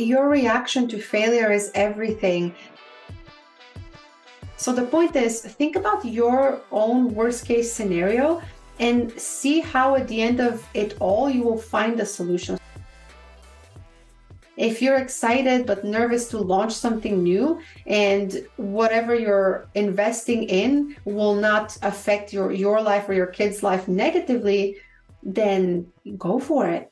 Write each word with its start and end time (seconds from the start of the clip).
your 0.00 0.28
reaction 0.28 0.88
to 0.88 0.98
failure 0.98 1.52
is 1.52 1.70
everything. 1.74 2.54
So 4.56 4.72
the 4.72 4.84
point 4.84 5.16
is 5.16 5.40
think 5.40 5.76
about 5.76 6.04
your 6.04 6.60
own 6.70 7.14
worst 7.14 7.46
case 7.46 7.72
scenario 7.72 8.42
and 8.78 9.12
see 9.20 9.60
how 9.60 9.94
at 9.94 10.08
the 10.08 10.20
end 10.20 10.40
of 10.40 10.66
it 10.74 10.96
all 11.00 11.30
you 11.30 11.42
will 11.42 11.58
find 11.58 11.98
a 12.00 12.06
solution. 12.06 12.58
If 14.56 14.82
you're 14.82 14.98
excited 14.98 15.64
but 15.64 15.84
nervous 15.84 16.28
to 16.28 16.38
launch 16.38 16.74
something 16.74 17.22
new 17.22 17.60
and 17.86 18.46
whatever 18.56 19.14
you're 19.14 19.68
investing 19.74 20.42
in 20.42 20.96
will 21.06 21.34
not 21.34 21.78
affect 21.82 22.32
your 22.32 22.52
your 22.52 22.82
life 22.82 23.08
or 23.08 23.14
your 23.14 23.28
kids' 23.28 23.62
life 23.62 23.88
negatively, 23.88 24.76
then 25.22 25.90
go 26.18 26.38
for 26.38 26.68
it. 26.68 26.89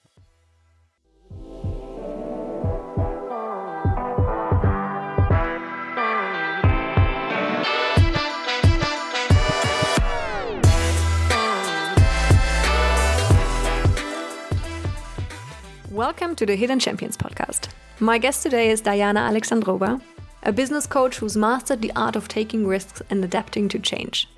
Welcome 15.98 16.36
to 16.36 16.46
the 16.46 16.54
Hidden 16.54 16.78
Champions 16.78 17.16
podcast. 17.16 17.70
My 17.98 18.18
guest 18.18 18.44
today 18.44 18.70
is 18.70 18.80
Dayana 18.80 19.28
Aleksandrova, 19.28 20.00
a 20.44 20.52
business 20.52 20.86
coach 20.86 21.16
who's 21.16 21.36
mastered 21.36 21.82
the 21.82 21.90
art 21.96 22.14
of 22.14 22.28
taking 22.28 22.68
risks 22.68 23.02
and 23.10 23.24
adapting 23.24 23.68
to 23.70 23.80
change. 23.80 24.28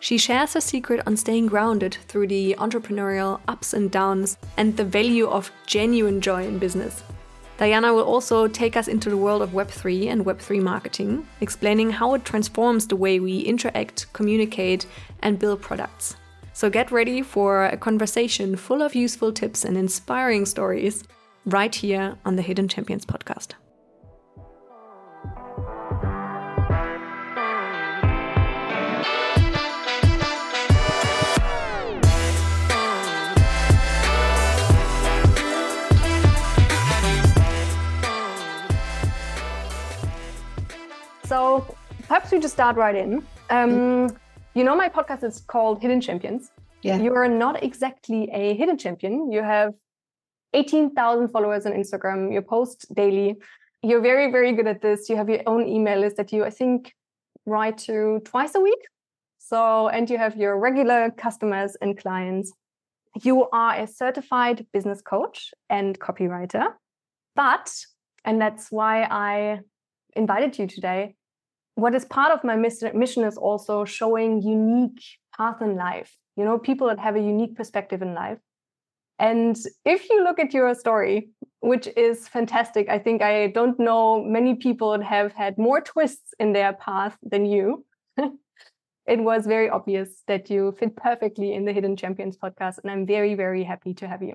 She 0.00 0.16
shares 0.16 0.54
her 0.54 0.60
secret 0.62 1.02
on 1.06 1.18
staying 1.18 1.48
grounded 1.48 1.98
through 2.08 2.28
the 2.28 2.56
entrepreneurial 2.58 3.42
ups 3.46 3.74
and 3.74 3.90
downs 3.90 4.38
and 4.56 4.74
the 4.74 4.86
value 4.86 5.26
of 5.26 5.52
genuine 5.66 6.22
joy 6.22 6.46
in 6.46 6.58
business. 6.58 7.02
Dayana 7.58 7.94
will 7.94 8.04
also 8.04 8.48
take 8.48 8.74
us 8.78 8.88
into 8.88 9.10
the 9.10 9.18
world 9.18 9.42
of 9.42 9.50
Web3 9.50 10.10
and 10.10 10.24
Web3 10.24 10.62
marketing, 10.62 11.26
explaining 11.42 11.90
how 11.90 12.14
it 12.14 12.24
transforms 12.24 12.86
the 12.86 12.96
way 12.96 13.20
we 13.20 13.40
interact, 13.40 14.10
communicate, 14.14 14.86
and 15.20 15.38
build 15.38 15.60
products. 15.60 16.16
So 16.54 16.70
get 16.70 16.92
ready 16.92 17.22
for 17.22 17.64
a 17.64 17.76
conversation 17.76 18.56
full 18.56 18.82
of 18.82 18.94
useful 18.94 19.32
tips 19.32 19.64
and 19.64 19.76
inspiring 19.76 20.46
stories 20.46 21.02
right 21.46 21.74
here 21.74 22.16
on 22.24 22.36
the 22.36 22.42
Hidden 22.42 22.68
Champions 22.68 23.04
podcast. 23.04 23.54
So 41.24 41.64
perhaps 42.06 42.30
we 42.30 42.40
just 42.40 42.52
start 42.52 42.76
right 42.76 42.94
in. 42.94 43.26
Um, 43.48 44.14
you 44.54 44.64
know, 44.64 44.76
my 44.76 44.88
podcast 44.88 45.24
is 45.24 45.40
called 45.40 45.80
Hidden 45.80 46.00
Champions. 46.00 46.50
Yeah. 46.82 46.98
You 46.98 47.14
are 47.14 47.28
not 47.28 47.62
exactly 47.62 48.28
a 48.32 48.54
hidden 48.54 48.76
champion. 48.76 49.30
You 49.30 49.42
have 49.42 49.72
18,000 50.52 51.28
followers 51.28 51.64
on 51.64 51.72
Instagram. 51.72 52.32
You 52.32 52.42
post 52.42 52.86
daily. 52.94 53.36
You're 53.82 54.00
very, 54.00 54.30
very 54.30 54.52
good 54.52 54.66
at 54.66 54.82
this. 54.82 55.08
You 55.08 55.16
have 55.16 55.28
your 55.28 55.42
own 55.46 55.66
email 55.66 56.00
list 56.00 56.16
that 56.16 56.32
you, 56.32 56.44
I 56.44 56.50
think, 56.50 56.92
write 57.46 57.78
to 57.78 58.20
twice 58.24 58.54
a 58.54 58.60
week. 58.60 58.80
So, 59.38 59.88
and 59.88 60.08
you 60.08 60.18
have 60.18 60.36
your 60.36 60.58
regular 60.58 61.10
customers 61.10 61.76
and 61.80 61.96
clients. 61.96 62.52
You 63.22 63.48
are 63.50 63.74
a 63.80 63.86
certified 63.86 64.66
business 64.72 65.02
coach 65.02 65.52
and 65.68 65.98
copywriter. 65.98 66.68
But, 67.34 67.74
and 68.24 68.40
that's 68.40 68.70
why 68.70 69.04
I 69.04 69.60
invited 70.14 70.58
you 70.58 70.66
today, 70.66 71.14
what 71.74 71.94
is 71.94 72.04
part 72.04 72.32
of 72.32 72.44
my 72.44 72.56
mission 72.56 73.24
is 73.24 73.36
also 73.36 73.84
showing 73.84 74.42
unique 74.42 75.02
path 75.36 75.62
in 75.62 75.76
life 75.76 76.16
you 76.36 76.44
know 76.44 76.58
people 76.58 76.88
that 76.88 76.98
have 76.98 77.16
a 77.16 77.20
unique 77.20 77.56
perspective 77.56 78.02
in 78.02 78.14
life 78.14 78.38
and 79.18 79.56
if 79.84 80.08
you 80.10 80.22
look 80.24 80.38
at 80.38 80.52
your 80.52 80.74
story 80.74 81.30
which 81.60 81.88
is 81.96 82.28
fantastic 82.28 82.88
i 82.88 82.98
think 82.98 83.22
i 83.22 83.46
don't 83.48 83.78
know 83.78 84.22
many 84.22 84.54
people 84.54 84.90
that 84.92 85.02
have 85.02 85.32
had 85.32 85.56
more 85.58 85.80
twists 85.80 86.34
in 86.38 86.52
their 86.52 86.72
path 86.74 87.16
than 87.22 87.46
you 87.46 87.84
it 88.16 89.18
was 89.18 89.46
very 89.46 89.68
obvious 89.70 90.22
that 90.26 90.50
you 90.50 90.74
fit 90.78 90.94
perfectly 90.96 91.54
in 91.54 91.64
the 91.64 91.72
hidden 91.72 91.96
champions 91.96 92.36
podcast 92.36 92.78
and 92.82 92.90
i'm 92.90 93.06
very 93.06 93.34
very 93.34 93.64
happy 93.64 93.94
to 93.94 94.06
have 94.06 94.22
you 94.22 94.34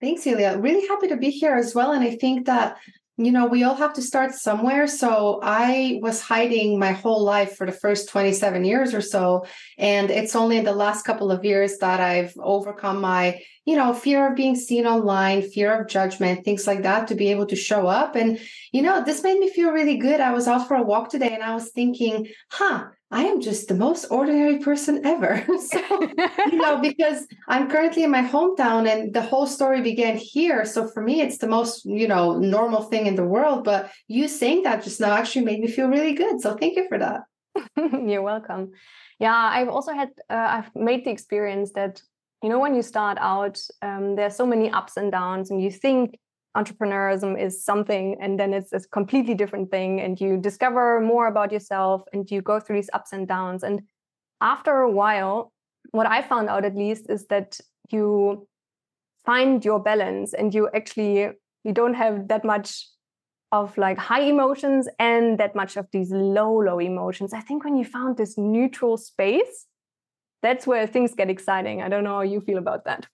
Thanks, 0.00 0.26
Ilya. 0.26 0.58
Really 0.58 0.86
happy 0.86 1.08
to 1.08 1.16
be 1.16 1.30
here 1.30 1.54
as 1.54 1.74
well. 1.74 1.92
And 1.92 2.04
I 2.04 2.16
think 2.16 2.44
that 2.44 2.76
you 3.16 3.30
know, 3.30 3.46
we 3.46 3.62
all 3.62 3.76
have 3.76 3.92
to 3.94 4.02
start 4.02 4.34
somewhere. 4.34 4.88
So 4.88 5.38
I 5.42 6.00
was 6.02 6.20
hiding 6.20 6.78
my 6.80 6.92
whole 6.92 7.22
life 7.22 7.56
for 7.56 7.64
the 7.64 7.72
first 7.72 8.08
27 8.08 8.64
years 8.64 8.92
or 8.92 9.00
so. 9.00 9.46
And 9.78 10.10
it's 10.10 10.34
only 10.34 10.56
in 10.56 10.64
the 10.64 10.72
last 10.72 11.04
couple 11.04 11.30
of 11.30 11.44
years 11.44 11.78
that 11.78 12.00
I've 12.00 12.34
overcome 12.38 13.00
my, 13.00 13.40
you 13.64 13.76
know, 13.76 13.94
fear 13.94 14.28
of 14.28 14.36
being 14.36 14.56
seen 14.56 14.84
online, 14.84 15.42
fear 15.42 15.80
of 15.80 15.88
judgment, 15.88 16.44
things 16.44 16.66
like 16.66 16.82
that 16.82 17.06
to 17.08 17.14
be 17.14 17.28
able 17.28 17.46
to 17.46 17.56
show 17.56 17.86
up. 17.86 18.16
And, 18.16 18.40
you 18.72 18.82
know, 18.82 19.04
this 19.04 19.22
made 19.22 19.38
me 19.38 19.48
feel 19.48 19.70
really 19.70 19.96
good. 19.96 20.20
I 20.20 20.32
was 20.32 20.48
out 20.48 20.66
for 20.66 20.76
a 20.76 20.82
walk 20.82 21.08
today 21.08 21.34
and 21.34 21.42
I 21.42 21.54
was 21.54 21.70
thinking, 21.70 22.26
huh, 22.50 22.86
I 23.10 23.24
am 23.24 23.40
just 23.40 23.68
the 23.68 23.74
most 23.74 24.06
ordinary 24.10 24.58
person 24.58 25.04
ever. 25.04 25.44
so, 25.60 26.00
you 26.50 26.56
know, 26.56 26.80
because 26.80 27.26
I'm 27.48 27.70
currently 27.70 28.02
in 28.02 28.10
my 28.10 28.22
hometown 28.22 28.88
and 28.88 29.12
the 29.12 29.22
whole 29.22 29.46
story 29.46 29.82
began 29.82 30.16
here. 30.16 30.64
So 30.64 30.88
for 30.88 31.02
me, 31.02 31.20
it's 31.20 31.38
the 31.38 31.46
most, 31.46 31.84
you 31.84 32.08
know, 32.08 32.38
normal 32.38 32.82
thing 32.82 33.06
in 33.06 33.14
the 33.14 33.24
world. 33.24 33.64
But 33.64 33.90
you 34.08 34.28
saying 34.28 34.64
that 34.64 34.82
just 34.82 35.00
now 35.00 35.12
actually 35.12 35.44
made 35.44 35.60
me 35.60 35.68
feel 35.68 35.88
really 35.88 36.14
good. 36.14 36.40
So 36.40 36.56
thank 36.56 36.76
you 36.76 36.88
for 36.88 36.98
that. 36.98 37.20
You're 37.76 38.22
welcome. 38.22 38.72
Yeah, 39.20 39.34
I've 39.34 39.68
also 39.68 39.92
had, 39.92 40.08
uh, 40.28 40.62
I've 40.64 40.74
made 40.74 41.04
the 41.04 41.10
experience 41.10 41.72
that, 41.72 42.02
you 42.42 42.48
know, 42.48 42.58
when 42.58 42.74
you 42.74 42.82
start 42.82 43.16
out, 43.20 43.60
um, 43.80 44.16
there's 44.16 44.34
so 44.34 44.44
many 44.44 44.70
ups 44.70 44.96
and 44.96 45.12
downs, 45.12 45.50
and 45.50 45.62
you 45.62 45.70
think 45.70 46.18
entrepreneurism 46.56 47.40
is 47.40 47.64
something 47.64 48.16
and 48.20 48.38
then 48.38 48.54
it's 48.54 48.72
a 48.72 48.80
completely 48.80 49.34
different 49.34 49.70
thing 49.70 50.00
and 50.00 50.20
you 50.20 50.36
discover 50.36 51.00
more 51.00 51.26
about 51.26 51.50
yourself 51.50 52.02
and 52.12 52.30
you 52.30 52.40
go 52.40 52.60
through 52.60 52.76
these 52.76 52.90
ups 52.92 53.12
and 53.12 53.26
downs. 53.26 53.62
And 53.62 53.82
after 54.40 54.80
a 54.80 54.90
while 54.90 55.52
what 55.90 56.06
i 56.06 56.22
found 56.22 56.48
out 56.48 56.64
at 56.64 56.74
least 56.74 57.06
is 57.08 57.26
that 57.26 57.60
you 57.90 58.46
find 59.24 59.64
your 59.64 59.80
balance 59.80 60.34
and 60.34 60.54
you 60.54 60.68
actually 60.74 61.28
you 61.64 61.72
don't 61.72 61.94
have 61.94 62.28
that 62.28 62.44
much 62.44 62.86
of 63.52 63.76
like 63.78 63.98
high 63.98 64.22
emotions 64.22 64.88
and 64.98 65.38
that 65.38 65.54
much 65.54 65.76
of 65.76 65.86
these 65.92 66.10
low 66.10 66.60
low 66.60 66.80
emotions. 66.80 67.32
I 67.32 67.40
think 67.40 67.64
when 67.64 67.76
you 67.76 67.84
found 67.84 68.16
this 68.16 68.36
neutral 68.36 68.96
space 68.96 69.66
that's 70.42 70.66
where 70.66 70.86
things 70.86 71.14
get 71.14 71.30
exciting. 71.30 71.80
I 71.80 71.88
don't 71.88 72.04
know 72.04 72.16
how 72.16 72.20
you 72.20 72.42
feel 72.42 72.58
about 72.58 72.84
that. 72.84 73.06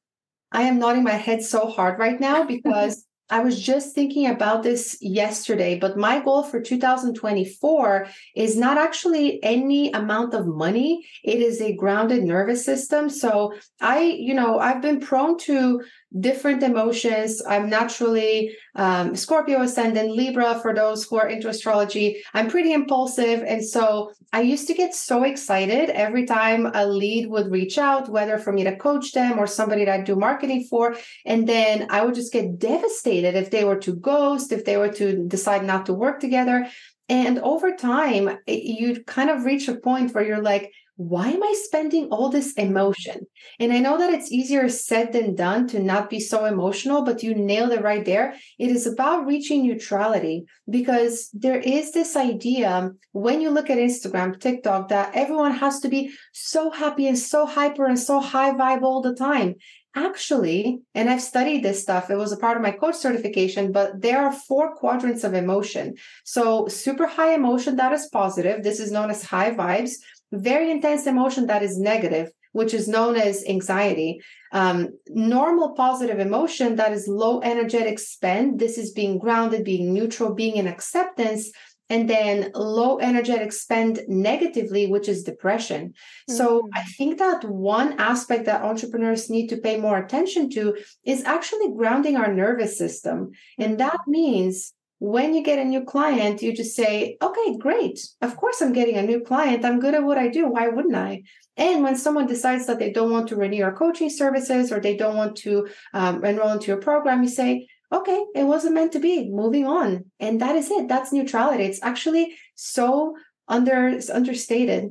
I 0.50 0.62
am 0.62 0.80
nodding 0.80 1.04
my 1.04 1.12
head 1.12 1.44
so 1.44 1.68
hard 1.68 2.00
right 2.00 2.18
now 2.18 2.42
because 2.56 3.06
I 3.30 3.40
was 3.40 3.60
just 3.60 3.94
thinking 3.94 4.26
about 4.26 4.62
this 4.62 4.98
yesterday, 5.00 5.78
but 5.78 5.96
my 5.96 6.20
goal 6.20 6.42
for 6.42 6.60
2024 6.60 8.08
is 8.34 8.56
not 8.56 8.76
actually 8.76 9.42
any 9.42 9.92
amount 9.92 10.34
of 10.34 10.46
money. 10.46 11.06
It 11.22 11.38
is 11.38 11.60
a 11.60 11.74
grounded 11.74 12.24
nervous 12.24 12.64
system. 12.64 13.08
So 13.08 13.54
I, 13.80 14.00
you 14.00 14.34
know, 14.34 14.58
I've 14.58 14.82
been 14.82 14.98
prone 14.98 15.38
to 15.38 15.82
different 16.18 16.62
emotions. 16.62 17.40
I'm 17.46 17.70
naturally 17.70 18.56
um, 18.74 19.14
Scorpio 19.14 19.62
ascendant, 19.62 20.10
Libra 20.10 20.58
for 20.60 20.74
those 20.74 21.04
who 21.04 21.16
are 21.16 21.28
into 21.28 21.48
astrology. 21.48 22.22
I'm 22.34 22.48
pretty 22.48 22.72
impulsive. 22.72 23.42
And 23.42 23.64
so 23.64 24.12
I 24.32 24.40
used 24.40 24.66
to 24.66 24.74
get 24.74 24.94
so 24.94 25.22
excited 25.22 25.90
every 25.90 26.26
time 26.26 26.70
a 26.74 26.86
lead 26.86 27.28
would 27.30 27.50
reach 27.50 27.78
out, 27.78 28.08
whether 28.08 28.38
for 28.38 28.52
me 28.52 28.64
to 28.64 28.76
coach 28.76 29.12
them 29.12 29.38
or 29.38 29.46
somebody 29.46 29.84
that 29.84 30.00
I 30.00 30.02
do 30.02 30.16
marketing 30.16 30.66
for. 30.68 30.96
And 31.24 31.48
then 31.48 31.86
I 31.90 32.04
would 32.04 32.14
just 32.14 32.32
get 32.32 32.58
devastated 32.58 33.36
if 33.36 33.50
they 33.50 33.64
were 33.64 33.78
to 33.78 33.94
ghost, 33.94 34.52
if 34.52 34.64
they 34.64 34.76
were 34.76 34.92
to 34.94 35.24
decide 35.26 35.64
not 35.64 35.86
to 35.86 35.94
work 35.94 36.20
together. 36.20 36.68
And 37.08 37.40
over 37.40 37.74
time, 37.74 38.38
you 38.46 39.02
kind 39.04 39.30
of 39.30 39.44
reach 39.44 39.66
a 39.66 39.74
point 39.74 40.14
where 40.14 40.24
you're 40.24 40.42
like, 40.42 40.72
why 41.00 41.28
am 41.28 41.42
I 41.42 41.54
spending 41.64 42.08
all 42.08 42.28
this 42.28 42.52
emotion? 42.52 43.26
And 43.58 43.72
I 43.72 43.78
know 43.78 43.96
that 43.96 44.12
it's 44.12 44.30
easier 44.30 44.68
said 44.68 45.14
than 45.14 45.34
done 45.34 45.66
to 45.68 45.78
not 45.80 46.10
be 46.10 46.20
so 46.20 46.44
emotional, 46.44 47.06
but 47.06 47.22
you 47.22 47.34
nailed 47.34 47.72
it 47.72 47.80
right 47.80 48.04
there. 48.04 48.34
It 48.58 48.70
is 48.70 48.86
about 48.86 49.24
reaching 49.24 49.66
neutrality 49.66 50.44
because 50.68 51.30
there 51.32 51.58
is 51.58 51.92
this 51.92 52.16
idea 52.16 52.90
when 53.12 53.40
you 53.40 53.48
look 53.48 53.70
at 53.70 53.78
Instagram, 53.78 54.38
TikTok, 54.38 54.90
that 54.90 55.12
everyone 55.14 55.52
has 55.52 55.80
to 55.80 55.88
be 55.88 56.12
so 56.34 56.70
happy 56.70 57.06
and 57.06 57.18
so 57.18 57.46
hyper 57.46 57.86
and 57.86 57.98
so 57.98 58.20
high 58.20 58.52
vibe 58.52 58.82
all 58.82 59.00
the 59.00 59.14
time. 59.14 59.54
Actually, 59.96 60.80
and 60.94 61.08
I've 61.08 61.22
studied 61.22 61.64
this 61.64 61.82
stuff, 61.82 62.10
it 62.10 62.16
was 62.16 62.30
a 62.30 62.36
part 62.36 62.56
of 62.56 62.62
my 62.62 62.70
coach 62.70 62.94
certification, 62.94 63.72
but 63.72 64.00
there 64.02 64.22
are 64.24 64.32
four 64.32 64.76
quadrants 64.76 65.24
of 65.24 65.34
emotion. 65.34 65.94
So, 66.24 66.68
super 66.68 67.08
high 67.08 67.34
emotion, 67.34 67.74
that 67.76 67.92
is 67.92 68.08
positive. 68.12 68.62
This 68.62 68.78
is 68.78 68.92
known 68.92 69.10
as 69.10 69.24
high 69.24 69.50
vibes 69.50 69.94
very 70.32 70.70
intense 70.70 71.06
emotion 71.06 71.46
that 71.46 71.62
is 71.62 71.78
negative 71.78 72.30
which 72.52 72.74
is 72.74 72.88
known 72.88 73.16
as 73.16 73.44
anxiety. 73.46 74.20
Um, 74.52 74.88
normal 75.08 75.72
positive 75.74 76.18
emotion 76.18 76.76
that 76.76 76.92
is 76.92 77.06
low 77.06 77.40
energetic 77.42 77.98
spend. 77.98 78.58
This 78.58 78.76
is 78.76 78.90
being 78.90 79.18
grounded, 79.18 79.64
being 79.64 79.94
neutral, 79.94 80.34
being 80.34 80.56
in 80.56 80.66
acceptance 80.66 81.50
and 81.90 82.08
then 82.08 82.52
low 82.54 83.00
energetic 83.00 83.52
spend 83.52 84.00
negatively 84.06 84.86
which 84.86 85.08
is 85.08 85.24
depression 85.24 85.88
mm-hmm. 85.88 86.34
so 86.34 86.68
i 86.72 86.82
think 86.82 87.18
that 87.18 87.44
one 87.44 87.98
aspect 87.98 88.46
that 88.46 88.62
entrepreneurs 88.62 89.28
need 89.28 89.48
to 89.48 89.56
pay 89.56 89.76
more 89.76 89.98
attention 89.98 90.48
to 90.48 90.76
is 91.04 91.24
actually 91.24 91.74
grounding 91.76 92.16
our 92.16 92.32
nervous 92.32 92.78
system 92.78 93.30
and 93.58 93.78
that 93.78 93.92
mm-hmm. 93.92 94.12
means 94.12 94.72
when 95.00 95.34
you 95.34 95.42
get 95.42 95.58
a 95.58 95.64
new 95.64 95.82
client 95.82 96.42
you 96.42 96.54
just 96.54 96.76
say 96.76 97.16
okay 97.20 97.58
great 97.58 97.98
of 98.22 98.36
course 98.36 98.60
i'm 98.60 98.72
getting 98.72 98.96
a 98.96 99.02
new 99.02 99.20
client 99.20 99.64
i'm 99.64 99.80
good 99.80 99.94
at 99.94 100.04
what 100.04 100.18
i 100.18 100.28
do 100.28 100.46
why 100.46 100.68
wouldn't 100.68 100.94
i 100.94 101.22
and 101.56 101.82
when 101.82 101.96
someone 101.96 102.26
decides 102.26 102.66
that 102.66 102.78
they 102.78 102.92
don't 102.92 103.10
want 103.10 103.28
to 103.28 103.36
renew 103.36 103.56
your 103.56 103.72
coaching 103.72 104.10
services 104.10 104.70
or 104.70 104.78
they 104.78 104.96
don't 104.96 105.16
want 105.16 105.34
to 105.36 105.66
um, 105.94 106.24
enroll 106.24 106.52
into 106.52 106.68
your 106.68 106.76
program 106.80 107.22
you 107.22 107.28
say 107.28 107.66
okay, 107.92 108.24
it 108.34 108.44
wasn't 108.44 108.74
meant 108.74 108.92
to 108.92 109.00
be, 109.00 109.28
moving 109.28 109.66
on. 109.66 110.04
And 110.20 110.40
that 110.40 110.56
is 110.56 110.70
it. 110.70 110.88
That's 110.88 111.12
neutrality. 111.12 111.64
It's 111.64 111.82
actually 111.82 112.36
so 112.54 113.16
under 113.48 113.98
understated. 114.12 114.90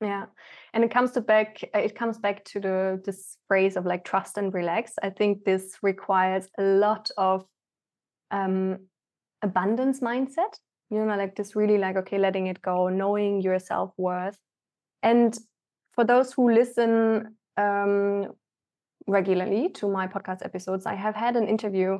Yeah. 0.00 0.26
And 0.74 0.84
it 0.84 0.90
comes 0.90 1.12
to 1.12 1.20
back 1.20 1.62
it 1.74 1.94
comes 1.94 2.18
back 2.18 2.44
to 2.46 2.60
the 2.60 3.02
this 3.04 3.36
phrase 3.46 3.76
of 3.76 3.86
like 3.86 4.04
trust 4.04 4.36
and 4.36 4.52
relax. 4.52 4.92
I 5.02 5.10
think 5.10 5.44
this 5.44 5.76
requires 5.82 6.48
a 6.58 6.62
lot 6.62 7.10
of 7.16 7.44
um 8.30 8.80
abundance 9.42 10.00
mindset. 10.00 10.58
You 10.90 11.04
know, 11.04 11.16
like 11.16 11.36
this 11.36 11.54
really 11.54 11.78
like, 11.78 11.96
okay, 11.96 12.18
letting 12.18 12.46
it 12.46 12.62
go, 12.62 12.88
knowing 12.88 13.42
your 13.42 13.58
self-worth. 13.58 14.38
And 15.02 15.36
for 15.92 16.04
those 16.04 16.32
who 16.32 16.50
listen 16.50 17.36
um 17.56 18.32
regularly 19.06 19.70
to 19.70 19.88
my 19.88 20.06
podcast 20.06 20.44
episodes, 20.44 20.86
I 20.86 20.94
have 20.94 21.14
had 21.14 21.36
an 21.36 21.48
interview 21.48 21.98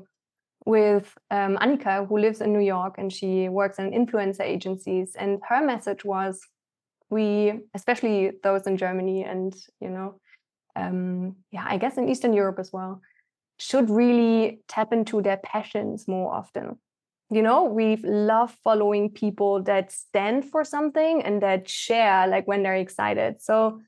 with 0.66 1.16
um, 1.30 1.56
Annika, 1.56 2.06
who 2.06 2.18
lives 2.18 2.40
in 2.40 2.52
New 2.52 2.60
York 2.60 2.96
and 2.98 3.12
she 3.12 3.48
works 3.48 3.78
in 3.78 3.90
influencer 3.92 4.42
agencies. 4.42 5.16
And 5.18 5.40
her 5.48 5.64
message 5.64 6.04
was 6.04 6.40
we, 7.10 7.60
especially 7.74 8.32
those 8.42 8.66
in 8.66 8.76
Germany 8.76 9.24
and, 9.24 9.54
you 9.80 9.88
know, 9.88 10.20
um, 10.76 11.36
yeah, 11.50 11.64
I 11.66 11.78
guess 11.78 11.96
in 11.96 12.08
Eastern 12.08 12.34
Europe 12.34 12.58
as 12.58 12.72
well, 12.72 13.00
should 13.58 13.88
really 13.88 14.60
tap 14.68 14.92
into 14.92 15.22
their 15.22 15.38
passions 15.38 16.06
more 16.06 16.34
often. 16.34 16.78
You 17.30 17.42
know, 17.42 17.64
we 17.64 17.96
love 17.96 18.56
following 18.64 19.10
people 19.10 19.62
that 19.64 19.92
stand 19.92 20.46
for 20.46 20.64
something 20.64 21.22
and 21.22 21.42
that 21.42 21.68
share 21.68 22.26
like 22.26 22.48
when 22.48 22.62
they're 22.62 22.76
excited. 22.76 23.42
So 23.42 23.80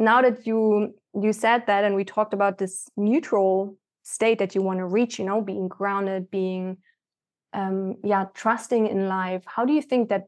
now 0.00 0.22
that 0.22 0.46
you 0.46 0.94
you 1.14 1.32
said 1.32 1.66
that 1.66 1.84
and 1.84 1.94
we 1.94 2.04
talked 2.04 2.34
about 2.34 2.58
this 2.58 2.88
neutral 2.96 3.76
state 4.02 4.38
that 4.38 4.54
you 4.54 4.62
want 4.62 4.78
to 4.78 4.86
reach 4.86 5.18
you 5.18 5.24
know 5.24 5.40
being 5.40 5.68
grounded 5.68 6.30
being 6.30 6.78
um 7.52 7.94
yeah 8.02 8.24
trusting 8.34 8.86
in 8.86 9.08
life 9.08 9.44
how 9.46 9.64
do 9.64 9.72
you 9.72 9.82
think 9.82 10.08
that 10.08 10.24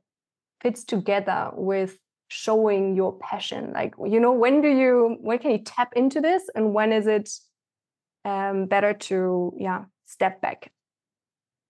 fits 0.60 0.84
together 0.84 1.50
with 1.54 1.98
showing 2.28 2.94
your 2.94 3.18
passion 3.18 3.72
like 3.72 3.94
you 4.06 4.20
know 4.20 4.32
when 4.32 4.60
do 4.60 4.68
you 4.68 5.16
when 5.20 5.38
can 5.38 5.50
you 5.50 5.58
tap 5.58 5.92
into 5.96 6.20
this 6.20 6.44
and 6.54 6.74
when 6.74 6.92
is 6.92 7.06
it 7.06 7.30
um 8.24 8.66
better 8.66 8.92
to 8.92 9.52
yeah 9.58 9.84
step 10.06 10.40
back 10.40 10.70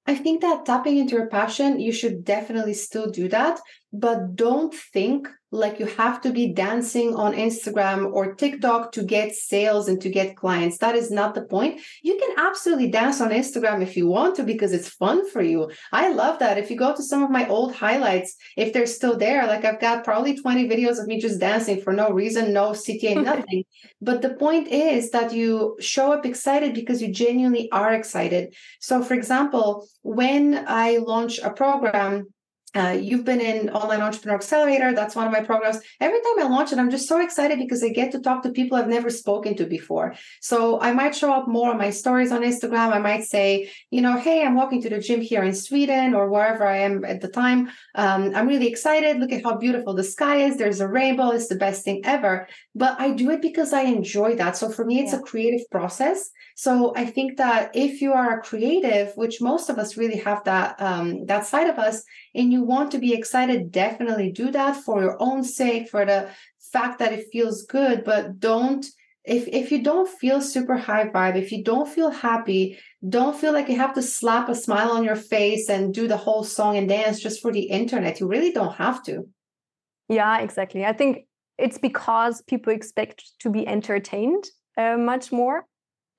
I 0.06 0.14
think 0.14 0.40
that 0.42 0.64
tapping 0.66 0.98
into 0.98 1.16
your 1.16 1.28
passion, 1.28 1.80
you 1.80 1.92
should 1.92 2.24
definitely 2.24 2.74
still 2.74 3.10
do 3.10 3.28
that, 3.28 3.60
but 3.92 4.34
don't 4.34 4.74
think 4.74 5.28
like 5.54 5.78
you 5.78 5.84
have 5.84 6.18
to 6.22 6.32
be 6.32 6.50
dancing 6.54 7.14
on 7.14 7.34
Instagram 7.34 8.10
or 8.10 8.34
TikTok 8.34 8.90
to 8.92 9.02
get 9.02 9.34
sales 9.34 9.86
and 9.86 10.00
to 10.00 10.08
get 10.08 10.34
clients. 10.34 10.78
That 10.78 10.96
is 10.96 11.10
not 11.10 11.34
the 11.34 11.42
point. 11.42 11.82
You 12.02 12.18
can 12.18 12.34
absolutely 12.38 12.90
dance 12.90 13.20
on 13.20 13.30
Instagram 13.30 13.82
if 13.82 13.94
you 13.94 14.08
want 14.08 14.36
to 14.36 14.44
because 14.44 14.72
it's 14.72 14.88
fun 14.88 15.28
for 15.28 15.42
you. 15.42 15.70
I 15.92 16.10
love 16.10 16.38
that. 16.38 16.56
If 16.56 16.70
you 16.70 16.76
go 16.76 16.96
to 16.96 17.02
some 17.02 17.22
of 17.22 17.30
my 17.30 17.46
old 17.48 17.74
highlights, 17.74 18.34
if 18.56 18.72
they're 18.72 18.86
still 18.86 19.18
there, 19.18 19.46
like 19.46 19.66
I've 19.66 19.80
got 19.80 20.04
probably 20.04 20.38
20 20.38 20.66
videos 20.68 20.98
of 20.98 21.06
me 21.06 21.20
just 21.20 21.38
dancing 21.38 21.82
for 21.82 21.92
no 21.92 22.10
reason, 22.10 22.54
no 22.54 22.70
CTA, 22.70 23.22
nothing. 23.22 23.64
but 24.00 24.22
the 24.22 24.34
point 24.34 24.68
is 24.68 25.10
that 25.10 25.34
you 25.34 25.76
show 25.80 26.12
up 26.12 26.24
excited 26.24 26.72
because 26.72 27.02
you 27.02 27.12
genuinely 27.12 27.70
are 27.72 27.92
excited. 27.92 28.54
So, 28.80 29.02
for 29.02 29.12
example, 29.12 29.86
when 30.00 30.64
I 30.66 30.96
launch 30.96 31.40
a 31.40 31.50
program, 31.50 32.28
uh, 32.74 32.96
you've 32.98 33.24
been 33.24 33.40
in 33.40 33.68
Online 33.70 34.00
Entrepreneur 34.00 34.36
Accelerator. 34.36 34.94
That's 34.94 35.14
one 35.14 35.26
of 35.26 35.32
my 35.32 35.42
programs. 35.42 35.80
Every 36.00 36.18
time 36.20 36.46
I 36.46 36.48
launch 36.48 36.72
it, 36.72 36.78
I'm 36.78 36.90
just 36.90 37.06
so 37.06 37.20
excited 37.20 37.58
because 37.58 37.82
I 37.82 37.88
get 37.88 38.12
to 38.12 38.20
talk 38.20 38.42
to 38.42 38.50
people 38.50 38.78
I've 38.78 38.88
never 38.88 39.10
spoken 39.10 39.54
to 39.56 39.66
before. 39.66 40.14
So 40.40 40.80
I 40.80 40.92
might 40.92 41.14
show 41.14 41.32
up 41.32 41.48
more 41.48 41.70
on 41.70 41.78
my 41.78 41.90
stories 41.90 42.32
on 42.32 42.40
Instagram. 42.42 42.92
I 42.92 42.98
might 42.98 43.24
say, 43.24 43.70
you 43.90 44.00
know, 44.00 44.16
hey, 44.16 44.42
I'm 44.42 44.54
walking 44.54 44.80
to 44.82 44.88
the 44.88 45.00
gym 45.00 45.20
here 45.20 45.42
in 45.42 45.54
Sweden 45.54 46.14
or 46.14 46.30
wherever 46.30 46.66
I 46.66 46.78
am 46.78 47.04
at 47.04 47.20
the 47.20 47.28
time. 47.28 47.68
Um, 47.94 48.32
I'm 48.34 48.48
really 48.48 48.68
excited. 48.68 49.18
Look 49.18 49.32
at 49.32 49.44
how 49.44 49.56
beautiful 49.56 49.92
the 49.94 50.04
sky 50.04 50.36
is. 50.36 50.56
There's 50.56 50.80
a 50.80 50.88
rainbow. 50.88 51.30
It's 51.30 51.48
the 51.48 51.56
best 51.56 51.84
thing 51.84 52.00
ever. 52.04 52.48
But 52.74 52.98
I 52.98 53.10
do 53.10 53.30
it 53.30 53.42
because 53.42 53.74
I 53.74 53.82
enjoy 53.82 54.36
that. 54.36 54.56
So 54.56 54.70
for 54.70 54.84
me, 54.86 55.00
it's 55.00 55.12
yeah. 55.12 55.18
a 55.18 55.22
creative 55.22 55.68
process. 55.70 56.30
So 56.56 56.92
I 56.96 57.04
think 57.04 57.36
that 57.36 57.70
if 57.74 58.00
you 58.00 58.12
are 58.12 58.38
a 58.38 58.42
creative, 58.42 59.12
which 59.16 59.40
most 59.40 59.68
of 59.68 59.78
us 59.78 59.96
really 59.96 60.18
have 60.18 60.44
that 60.44 60.80
um, 60.80 61.26
that 61.26 61.46
side 61.46 61.68
of 61.68 61.78
us, 61.78 62.02
and 62.34 62.52
you 62.52 62.62
want 62.62 62.90
to 62.92 62.98
be 62.98 63.12
excited, 63.12 63.70
definitely 63.70 64.32
do 64.32 64.50
that 64.50 64.76
for 64.76 65.02
your 65.02 65.16
own 65.20 65.44
sake, 65.44 65.88
for 65.88 66.04
the 66.04 66.30
fact 66.72 66.98
that 66.98 67.12
it 67.12 67.26
feels 67.32 67.62
good. 67.62 68.04
But 68.04 68.40
don't 68.40 68.84
if 69.24 69.46
if 69.48 69.70
you 69.70 69.82
don't 69.82 70.08
feel 70.08 70.40
super 70.40 70.76
high 70.76 71.08
vibe, 71.08 71.36
if 71.36 71.52
you 71.52 71.62
don't 71.62 71.88
feel 71.88 72.10
happy, 72.10 72.78
don't 73.08 73.36
feel 73.36 73.52
like 73.52 73.68
you 73.68 73.76
have 73.76 73.94
to 73.94 74.02
slap 74.02 74.48
a 74.48 74.54
smile 74.54 74.90
on 74.90 75.04
your 75.04 75.16
face 75.16 75.68
and 75.68 75.94
do 75.94 76.08
the 76.08 76.16
whole 76.16 76.42
song 76.42 76.76
and 76.76 76.88
dance 76.88 77.20
just 77.20 77.40
for 77.40 77.52
the 77.52 77.62
internet. 77.62 78.18
You 78.18 78.26
really 78.26 78.52
don't 78.52 78.74
have 78.74 79.02
to. 79.04 79.28
Yeah, 80.08 80.40
exactly. 80.40 80.84
I 80.84 80.92
think 80.92 81.26
it's 81.58 81.78
because 81.78 82.42
people 82.42 82.72
expect 82.72 83.22
to 83.40 83.50
be 83.50 83.66
entertained 83.66 84.44
uh, 84.76 84.96
much 84.96 85.30
more 85.30 85.66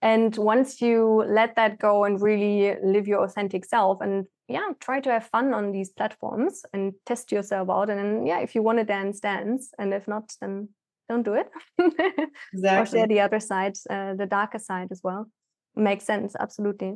and 0.04 0.36
once 0.38 0.82
you 0.82 1.24
let 1.28 1.56
that 1.56 1.80
go 1.80 2.04
and 2.04 2.22
really 2.22 2.76
live 2.84 3.08
your 3.08 3.24
authentic 3.24 3.64
self 3.64 4.02
and 4.02 4.26
yeah 4.48 4.70
try 4.80 5.00
to 5.00 5.12
have 5.12 5.26
fun 5.28 5.54
on 5.54 5.72
these 5.72 5.90
platforms 5.90 6.64
and 6.74 6.94
test 7.06 7.32
yourself 7.32 7.70
out. 7.70 7.90
And 7.90 8.00
then 8.00 8.26
yeah 8.26 8.40
if 8.40 8.56
you 8.56 8.62
want 8.62 8.80
to 8.80 8.84
dance 8.84 9.20
dance 9.20 9.72
and 9.78 9.94
if 9.94 10.08
not 10.08 10.32
then 10.42 10.70
don't 11.10 11.24
do 11.24 11.34
it. 11.34 11.50
Exactly. 12.54 12.70
or 12.80 12.86
share 12.86 13.08
the 13.08 13.20
other 13.20 13.40
side 13.40 13.78
uh, 13.90 14.14
the 14.16 14.26
darker 14.26 14.60
side 14.60 14.90
as 14.92 15.02
well. 15.04 15.30
Makes 15.76 16.06
sense 16.06 16.36
absolutely. 16.40 16.96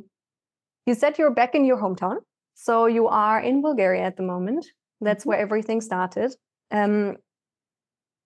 You 0.86 0.94
said 0.94 1.18
you're 1.18 1.34
back 1.34 1.54
in 1.54 1.64
your 1.64 1.78
hometown. 1.78 2.18
So 2.54 2.86
you 2.86 3.06
are 3.08 3.40
in 3.40 3.62
bulgaria 3.62 4.02
at 4.02 4.16
the 4.16 4.22
moment. 4.22 4.66
That's 5.00 5.22
mm-hmm. 5.22 5.28
where 5.28 5.38
everything 5.38 5.80
started. 5.80 6.34
Um, 6.70 7.16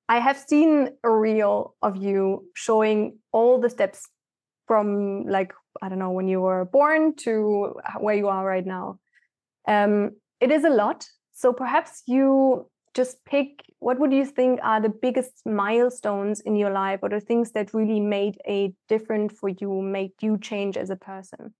i 0.08 0.18
have 0.18 0.38
seen 0.38 0.88
a 1.04 1.10
reel 1.10 1.74
of 1.82 1.96
you 1.96 2.44
showing 2.54 3.18
all 3.32 3.60
the 3.60 3.70
steps 3.70 4.08
from 4.66 5.24
like 5.26 5.52
i 5.80 5.88
don't 5.88 5.98
know 5.98 6.10
when 6.10 6.28
you 6.28 6.40
were 6.40 6.64
born 6.64 7.14
to 7.16 7.74
where 7.98 8.14
you 8.14 8.28
are 8.28 8.44
right 8.44 8.66
now 8.66 8.98
um, 9.66 10.12
it 10.40 10.50
is 10.50 10.64
a 10.64 10.70
lot. 10.70 11.06
So 11.32 11.52
perhaps 11.52 12.02
you 12.06 12.68
just 12.94 13.24
pick 13.24 13.64
what 13.78 13.98
would 13.98 14.12
you 14.12 14.24
think 14.24 14.60
are 14.62 14.80
the 14.80 14.88
biggest 14.88 15.32
milestones 15.46 16.40
in 16.40 16.56
your 16.56 16.70
life 16.70 17.00
or 17.02 17.08
the 17.08 17.20
things 17.20 17.52
that 17.52 17.74
really 17.74 18.00
made 18.00 18.38
a 18.46 18.72
difference 18.88 19.32
for 19.32 19.48
you, 19.48 19.82
made 19.82 20.12
you 20.20 20.38
change 20.38 20.76
as 20.76 20.90
a 20.90 20.96
person? 20.96 21.54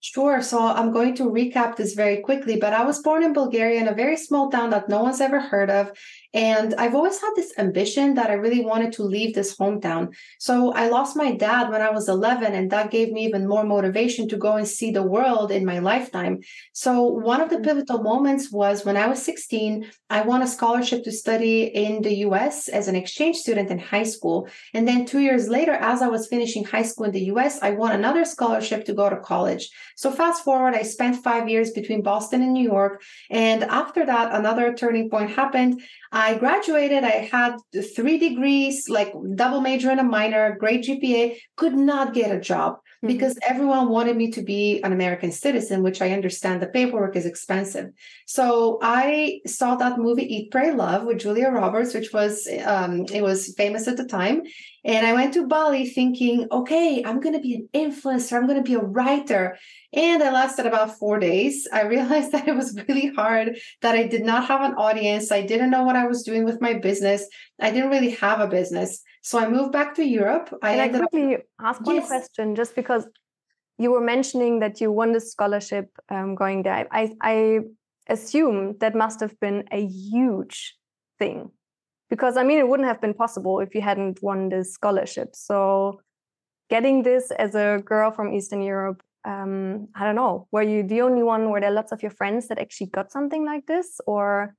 Sure. 0.00 0.42
So 0.42 0.60
I'm 0.60 0.92
going 0.92 1.14
to 1.16 1.24
recap 1.24 1.76
this 1.76 1.94
very 1.94 2.18
quickly, 2.18 2.56
but 2.56 2.74
I 2.74 2.84
was 2.84 3.00
born 3.00 3.24
in 3.24 3.32
Bulgaria 3.32 3.80
in 3.80 3.88
a 3.88 3.94
very 3.94 4.18
small 4.18 4.50
town 4.50 4.70
that 4.70 4.88
no 4.88 5.02
one's 5.02 5.20
ever 5.20 5.40
heard 5.40 5.70
of. 5.70 5.92
And 6.34 6.74
I've 6.74 6.96
always 6.96 7.20
had 7.20 7.30
this 7.36 7.52
ambition 7.56 8.14
that 8.14 8.28
I 8.28 8.34
really 8.34 8.64
wanted 8.64 8.92
to 8.94 9.04
leave 9.04 9.34
this 9.34 9.56
hometown. 9.56 10.14
So 10.40 10.72
I 10.72 10.88
lost 10.88 11.16
my 11.16 11.32
dad 11.32 11.70
when 11.70 11.80
I 11.80 11.90
was 11.90 12.08
11, 12.08 12.52
and 12.54 12.70
that 12.72 12.90
gave 12.90 13.12
me 13.12 13.24
even 13.24 13.48
more 13.48 13.64
motivation 13.64 14.28
to 14.28 14.36
go 14.36 14.56
and 14.56 14.66
see 14.66 14.90
the 14.90 15.04
world 15.04 15.52
in 15.52 15.64
my 15.64 15.78
lifetime. 15.78 16.40
So 16.72 17.02
one 17.04 17.40
of 17.40 17.50
the 17.50 17.56
mm-hmm. 17.56 17.64
pivotal 17.64 18.02
moments 18.02 18.50
was 18.50 18.84
when 18.84 18.96
I 18.96 19.06
was 19.06 19.22
16, 19.22 19.86
I 20.10 20.22
won 20.22 20.42
a 20.42 20.46
scholarship 20.46 21.04
to 21.04 21.12
study 21.12 21.64
in 21.64 22.02
the 22.02 22.16
US 22.26 22.68
as 22.68 22.88
an 22.88 22.96
exchange 22.96 23.36
student 23.36 23.70
in 23.70 23.78
high 23.78 24.02
school. 24.02 24.48
And 24.72 24.86
then 24.88 25.06
two 25.06 25.20
years 25.20 25.48
later, 25.48 25.72
as 25.72 26.02
I 26.02 26.08
was 26.08 26.26
finishing 26.26 26.64
high 26.64 26.82
school 26.82 27.06
in 27.06 27.12
the 27.12 27.26
US, 27.32 27.62
I 27.62 27.70
won 27.70 27.92
another 27.92 28.24
scholarship 28.24 28.84
to 28.86 28.94
go 28.94 29.08
to 29.08 29.16
college. 29.18 29.70
So 29.96 30.10
fast 30.10 30.42
forward, 30.42 30.74
I 30.74 30.82
spent 30.82 31.22
five 31.22 31.48
years 31.48 31.70
between 31.70 32.02
Boston 32.02 32.42
and 32.42 32.52
New 32.52 32.68
York. 32.76 33.02
And 33.30 33.64
after 33.64 34.04
that, 34.06 34.34
another 34.34 34.74
turning 34.74 35.08
point 35.10 35.30
happened. 35.30 35.82
I 36.14 36.38
graduated. 36.38 37.02
I 37.02 37.28
had 37.30 37.56
three 37.96 38.18
degrees, 38.18 38.88
like 38.88 39.12
double 39.34 39.60
major 39.60 39.90
and 39.90 39.98
a 39.98 40.04
minor, 40.04 40.56
great 40.60 40.84
GPA, 40.84 41.36
could 41.56 41.74
not 41.74 42.14
get 42.14 42.30
a 42.30 42.38
job 42.38 42.78
mm-hmm. 43.04 43.12
because 43.12 43.38
everyone 43.46 43.88
wanted 43.88 44.16
me 44.16 44.30
to 44.32 44.42
be 44.42 44.80
an 44.82 44.92
American 44.92 45.30
citizen, 45.30 45.82
which 45.82 46.00
I 46.00 46.10
understand 46.10 46.62
the 46.62 46.66
paperwork 46.66 47.16
is 47.16 47.26
expensive. 47.26 47.90
So 48.26 48.78
I 48.82 49.40
saw 49.46 49.76
that 49.76 49.98
movie 49.98 50.34
Eat, 50.34 50.50
Pray, 50.50 50.72
Love 50.72 51.04
with 51.04 51.18
Julia 51.18 51.50
Roberts, 51.50 51.94
which 51.94 52.12
was 52.12 52.48
um, 52.64 53.06
it 53.12 53.22
was 53.22 53.54
famous 53.56 53.86
at 53.86 53.96
the 53.96 54.06
time. 54.06 54.42
And 54.84 55.06
I 55.06 55.14
went 55.14 55.32
to 55.34 55.46
Bali 55.46 55.86
thinking, 55.86 56.46
okay, 56.52 57.02
I'm 57.04 57.20
going 57.20 57.34
to 57.34 57.40
be 57.40 57.54
an 57.54 57.68
influencer. 57.72 58.36
I'm 58.36 58.46
going 58.46 58.62
to 58.62 58.70
be 58.70 58.74
a 58.74 58.84
writer. 58.84 59.56
And 59.94 60.22
I 60.22 60.30
lasted 60.30 60.66
about 60.66 60.98
four 60.98 61.18
days. 61.18 61.66
I 61.72 61.82
realized 61.94 62.32
that 62.32 62.48
it 62.48 62.54
was 62.54 62.78
really 62.88 63.14
hard, 63.14 63.58
that 63.80 63.94
I 63.94 64.06
did 64.06 64.24
not 64.24 64.46
have 64.46 64.60
an 64.60 64.74
audience. 64.74 65.32
I 65.32 65.42
didn't 65.46 65.70
know 65.70 65.84
what 65.84 65.96
I 65.96 66.06
was 66.06 66.22
doing 66.22 66.44
with 66.44 66.60
my 66.60 66.74
business. 66.74 67.26
I 67.60 67.70
didn't 67.70 67.90
really 67.90 68.10
have 68.10 68.40
a 68.40 68.46
business. 68.46 69.02
So 69.24 69.38
I 69.38 69.48
moved 69.48 69.72
back 69.72 69.94
to 69.94 70.04
Europe. 70.04 70.54
I, 70.62 70.80
I 70.80 70.88
quickly 70.90 71.36
up... 71.36 71.40
ask 71.58 71.80
one 71.80 71.96
yes. 71.96 72.08
question 72.08 72.54
just 72.54 72.74
because 72.74 73.06
you 73.78 73.90
were 73.90 74.02
mentioning 74.02 74.60
that 74.60 74.82
you 74.82 74.92
won 74.92 75.12
the 75.12 75.20
scholarship 75.20 75.88
um, 76.10 76.34
going 76.34 76.62
there. 76.62 76.86
I, 76.92 77.10
I 77.22 77.60
assume 78.06 78.76
that 78.80 78.94
must 78.94 79.20
have 79.20 79.40
been 79.40 79.64
a 79.72 79.86
huge 79.86 80.76
thing 81.18 81.50
because 82.10 82.36
I 82.36 82.44
mean, 82.44 82.58
it 82.58 82.68
wouldn't 82.68 82.86
have 82.86 83.00
been 83.00 83.14
possible 83.14 83.60
if 83.60 83.74
you 83.74 83.80
hadn't 83.80 84.22
won 84.22 84.50
this 84.50 84.74
scholarship. 84.74 85.30
So 85.34 86.02
getting 86.68 87.02
this 87.02 87.30
as 87.30 87.54
a 87.54 87.80
girl 87.82 88.10
from 88.10 88.34
Eastern 88.34 88.60
Europe 88.60 89.02
um, 89.24 89.88
I 89.94 90.04
don't 90.04 90.16
know, 90.16 90.48
were 90.52 90.62
you 90.62 90.82
the 90.82 91.00
only 91.00 91.22
one? 91.22 91.48
Were 91.48 91.60
there 91.60 91.70
lots 91.70 91.92
of 91.92 92.02
your 92.02 92.10
friends 92.10 92.48
that 92.48 92.58
actually 92.58 92.88
got 92.88 93.10
something 93.10 93.42
like 93.44 93.64
this, 93.66 93.98
or 94.06 94.54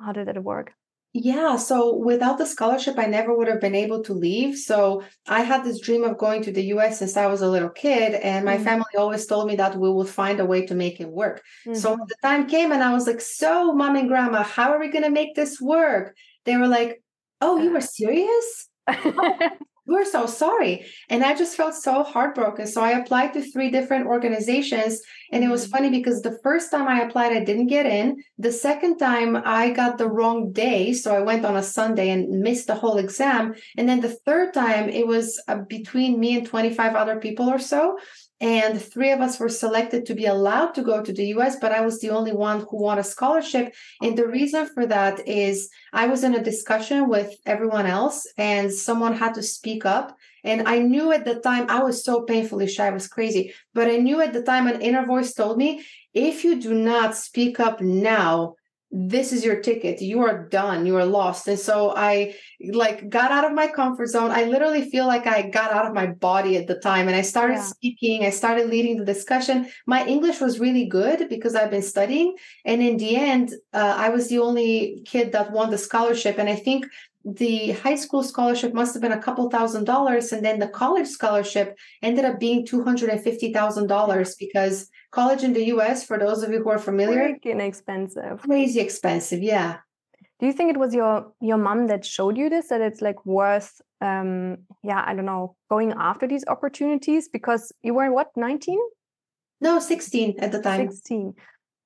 how 0.00 0.12
did 0.12 0.28
it 0.28 0.42
work? 0.42 0.72
Yeah, 1.16 1.54
so 1.58 1.94
without 1.94 2.38
the 2.38 2.44
scholarship, 2.44 2.98
I 2.98 3.06
never 3.06 3.36
would 3.36 3.46
have 3.46 3.60
been 3.60 3.76
able 3.76 4.02
to 4.02 4.12
leave. 4.12 4.58
So 4.58 5.04
I 5.28 5.42
had 5.42 5.62
this 5.62 5.78
dream 5.78 6.02
of 6.02 6.18
going 6.18 6.42
to 6.42 6.50
the 6.50 6.64
US 6.74 6.98
since 6.98 7.16
I 7.16 7.26
was 7.26 7.40
a 7.40 7.48
little 7.48 7.68
kid, 7.68 8.14
and 8.14 8.44
my 8.44 8.56
mm-hmm. 8.56 8.64
family 8.64 8.94
always 8.98 9.24
told 9.24 9.46
me 9.46 9.54
that 9.54 9.76
we 9.78 9.88
would 9.92 10.08
find 10.08 10.40
a 10.40 10.44
way 10.44 10.66
to 10.66 10.74
make 10.74 11.00
it 11.00 11.08
work. 11.08 11.44
Mm-hmm. 11.64 11.78
So 11.78 11.90
when 11.90 12.08
the 12.08 12.16
time 12.20 12.48
came, 12.48 12.72
and 12.72 12.82
I 12.82 12.92
was 12.92 13.06
like, 13.06 13.20
So, 13.20 13.72
mom 13.72 13.94
and 13.94 14.08
grandma, 14.08 14.42
how 14.42 14.72
are 14.72 14.80
we 14.80 14.90
going 14.90 15.04
to 15.04 15.10
make 15.10 15.36
this 15.36 15.60
work? 15.60 16.16
They 16.46 16.56
were 16.56 16.66
like, 16.66 17.00
Oh, 17.40 17.62
you 17.62 17.72
were 17.72 17.80
serious? 17.98 18.68
We're 19.86 20.04
so 20.04 20.26
sorry. 20.26 20.86
And 21.10 21.22
I 21.22 21.34
just 21.34 21.56
felt 21.56 21.74
so 21.74 22.02
heartbroken. 22.02 22.66
So 22.66 22.82
I 22.82 22.98
applied 22.98 23.34
to 23.34 23.42
three 23.42 23.70
different 23.70 24.06
organizations. 24.06 25.02
And 25.30 25.44
it 25.44 25.50
was 25.50 25.64
mm-hmm. 25.64 25.72
funny 25.72 25.90
because 25.90 26.22
the 26.22 26.38
first 26.42 26.70
time 26.70 26.88
I 26.88 27.02
applied, 27.02 27.32
I 27.32 27.44
didn't 27.44 27.66
get 27.66 27.84
in. 27.84 28.22
The 28.38 28.52
second 28.52 28.98
time, 28.98 29.36
I 29.44 29.70
got 29.70 29.98
the 29.98 30.08
wrong 30.08 30.52
day. 30.52 30.94
So 30.94 31.14
I 31.14 31.20
went 31.20 31.44
on 31.44 31.56
a 31.56 31.62
Sunday 31.62 32.10
and 32.10 32.40
missed 32.40 32.66
the 32.66 32.74
whole 32.74 32.96
exam. 32.96 33.54
And 33.76 33.88
then 33.88 34.00
the 34.00 34.16
third 34.24 34.54
time, 34.54 34.88
it 34.88 35.06
was 35.06 35.42
uh, 35.48 35.58
between 35.68 36.18
me 36.18 36.38
and 36.38 36.46
25 36.46 36.94
other 36.94 37.20
people 37.20 37.50
or 37.50 37.58
so 37.58 37.98
and 38.40 38.80
three 38.80 39.12
of 39.12 39.20
us 39.20 39.38
were 39.38 39.48
selected 39.48 40.06
to 40.06 40.14
be 40.14 40.26
allowed 40.26 40.74
to 40.74 40.82
go 40.82 41.02
to 41.02 41.12
the 41.12 41.26
US, 41.34 41.56
but 41.60 41.72
I 41.72 41.82
was 41.82 42.00
the 42.00 42.10
only 42.10 42.32
one 42.32 42.60
who 42.60 42.82
won 42.82 42.98
a 42.98 43.04
scholarship. 43.04 43.74
And 44.02 44.18
the 44.18 44.26
reason 44.26 44.66
for 44.66 44.86
that 44.86 45.26
is 45.28 45.70
I 45.92 46.06
was 46.06 46.24
in 46.24 46.34
a 46.34 46.42
discussion 46.42 47.08
with 47.08 47.34
everyone 47.46 47.86
else, 47.86 48.26
and 48.36 48.72
someone 48.72 49.14
had 49.14 49.34
to 49.34 49.42
speak 49.42 49.86
up. 49.86 50.16
And 50.42 50.68
I 50.68 50.78
knew 50.80 51.12
at 51.12 51.24
the 51.24 51.40
time, 51.40 51.66
I 51.68 51.82
was 51.82 52.04
so 52.04 52.22
painfully 52.22 52.66
shy, 52.66 52.88
I 52.88 52.90
was 52.90 53.08
crazy. 53.08 53.54
But 53.72 53.88
I 53.88 53.96
knew 53.96 54.20
at 54.20 54.32
the 54.32 54.42
time, 54.42 54.66
an 54.66 54.82
inner 54.82 55.06
voice 55.06 55.32
told 55.32 55.56
me, 55.56 55.84
if 56.12 56.44
you 56.44 56.60
do 56.60 56.74
not 56.74 57.16
speak 57.16 57.58
up 57.60 57.80
now, 57.80 58.56
this 58.96 59.32
is 59.32 59.44
your 59.44 59.60
ticket. 59.60 60.00
You 60.00 60.22
are 60.22 60.48
done. 60.48 60.86
You 60.86 60.96
are 60.96 61.04
lost. 61.04 61.48
And 61.48 61.58
so 61.58 61.92
i 61.96 62.36
like 62.72 63.08
got 63.10 63.32
out 63.32 63.44
of 63.44 63.52
my 63.52 63.66
comfort 63.66 64.06
zone. 64.06 64.30
I 64.30 64.44
literally 64.44 64.88
feel 64.88 65.06
like 65.06 65.26
i 65.26 65.42
got 65.50 65.72
out 65.72 65.84
of 65.84 65.92
my 65.92 66.06
body 66.06 66.56
at 66.56 66.68
the 66.68 66.76
time 66.76 67.08
and 67.08 67.16
i 67.16 67.20
started 67.20 67.54
yeah. 67.54 67.64
speaking. 67.64 68.24
I 68.24 68.30
started 68.30 68.70
leading 68.70 68.96
the 68.96 69.04
discussion. 69.04 69.68
My 69.86 70.06
english 70.06 70.40
was 70.40 70.60
really 70.60 70.86
good 70.86 71.28
because 71.28 71.56
i've 71.56 71.72
been 71.72 71.82
studying 71.82 72.36
and 72.64 72.80
in 72.80 72.96
the 72.96 73.16
end 73.16 73.52
uh, 73.72 73.94
i 73.98 74.10
was 74.10 74.28
the 74.28 74.38
only 74.38 75.02
kid 75.04 75.32
that 75.32 75.50
won 75.50 75.70
the 75.70 75.78
scholarship. 75.78 76.38
And 76.38 76.48
i 76.48 76.54
think 76.54 76.86
the 77.24 77.72
high 77.72 77.94
school 77.94 78.22
scholarship 78.22 78.74
must 78.74 78.92
have 78.92 79.00
been 79.00 79.12
a 79.12 79.22
couple 79.22 79.48
thousand 79.48 79.84
dollars 79.84 80.30
and 80.30 80.44
then 80.44 80.58
the 80.58 80.68
college 80.68 81.06
scholarship 81.06 81.78
ended 82.02 82.24
up 82.24 82.38
being 82.38 82.66
$250000 82.66 84.38
because 84.38 84.90
college 85.10 85.42
in 85.42 85.54
the 85.54 85.64
us 85.64 86.04
for 86.04 86.18
those 86.18 86.42
of 86.42 86.50
you 86.50 86.62
who 86.62 86.68
are 86.68 86.78
familiar 86.78 87.34
inexpensive. 87.42 88.40
crazy 88.42 88.80
expensive 88.80 89.42
yeah. 89.42 89.78
Do 90.40 90.46
you 90.46 90.52
think 90.52 90.70
it 90.70 90.78
was 90.78 90.94
your 90.94 91.32
your 91.40 91.56
mom 91.56 91.86
that 91.86 92.04
showed 92.04 92.36
you 92.36 92.50
this 92.50 92.68
that 92.68 92.82
it's 92.82 93.00
like 93.00 93.24
worth 93.24 93.80
um 94.00 94.58
yeah 94.82 95.02
i 95.06 95.14
don't 95.14 95.24
know 95.24 95.56
going 95.70 95.94
after 95.96 96.26
these 96.26 96.44
opportunities? 96.48 97.28
Because 97.28 97.72
you 97.82 97.94
were 97.94 98.12
what 98.12 98.30
19 98.36 98.78
no 99.62 99.78
16 99.78 100.34
at 100.40 100.52
the 100.52 100.60
time. 100.60 100.90
16 100.90 101.34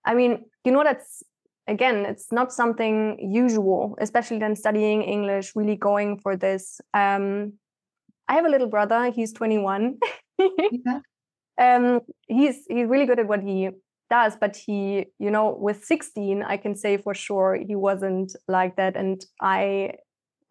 i 0.04 0.14
mean 0.14 0.44
you 0.64 0.72
know 0.72 0.82
that's 0.82 1.22
again, 1.68 2.06
it's 2.06 2.32
not 2.32 2.52
something 2.52 3.18
usual, 3.32 3.96
especially 4.00 4.38
then 4.38 4.56
studying 4.56 5.02
English, 5.02 5.52
really 5.54 5.76
going 5.76 6.18
for 6.18 6.36
this. 6.36 6.80
Um, 6.94 7.52
I 8.26 8.34
have 8.34 8.46
a 8.46 8.48
little 8.48 8.68
brother, 8.68 9.10
he's 9.10 9.32
21. 9.32 9.98
yeah. 10.38 11.00
um, 11.58 12.00
he's 12.26 12.64
he's 12.68 12.88
really 12.88 13.06
good 13.06 13.18
at 13.18 13.28
what 13.28 13.42
he 13.42 13.70
does, 14.10 14.36
but 14.40 14.56
he, 14.56 15.06
you 15.18 15.30
know, 15.30 15.56
with 15.58 15.84
16, 15.84 16.42
I 16.42 16.56
can 16.56 16.74
say 16.74 16.96
for 16.96 17.14
sure 17.14 17.54
he 17.54 17.76
wasn't 17.76 18.34
like 18.48 18.76
that. 18.76 18.96
And 18.96 19.24
I 19.40 19.92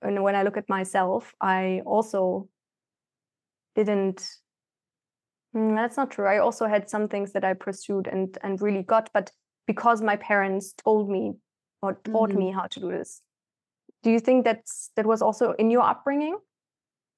and 0.02 0.24
when 0.24 0.36
I 0.36 0.44
look 0.44 0.58
at 0.58 0.70
myself, 0.70 1.34
I 1.42 1.82
also 1.86 2.48
didn't 3.76 4.28
hmm, 5.54 5.76
that's 5.76 5.98
not 5.98 6.12
true. 6.12 6.28
I 6.28 6.38
also 6.38 6.68
had 6.68 6.90
some 6.90 7.08
things 7.08 7.34
that 7.34 7.44
I 7.44 7.54
pursued 7.54 8.08
and 8.08 8.38
and 8.44 8.62
really 8.62 8.84
got, 8.84 9.10
but 9.14 9.32
because 9.68 10.02
my 10.02 10.16
parents 10.16 10.74
told 10.84 11.10
me 11.10 11.34
or 11.82 12.00
taught 12.04 12.30
mm-hmm. 12.30 12.40
me 12.40 12.52
how 12.52 12.66
to 12.68 12.80
do 12.80 12.90
this. 12.90 13.22
Do 14.02 14.10
you 14.12 14.20
think 14.20 14.46
that's 14.46 14.92
that 14.96 15.06
was 15.06 15.22
also 15.22 15.52
in 15.60 15.70
your 15.70 15.84
upbringing? 15.84 16.38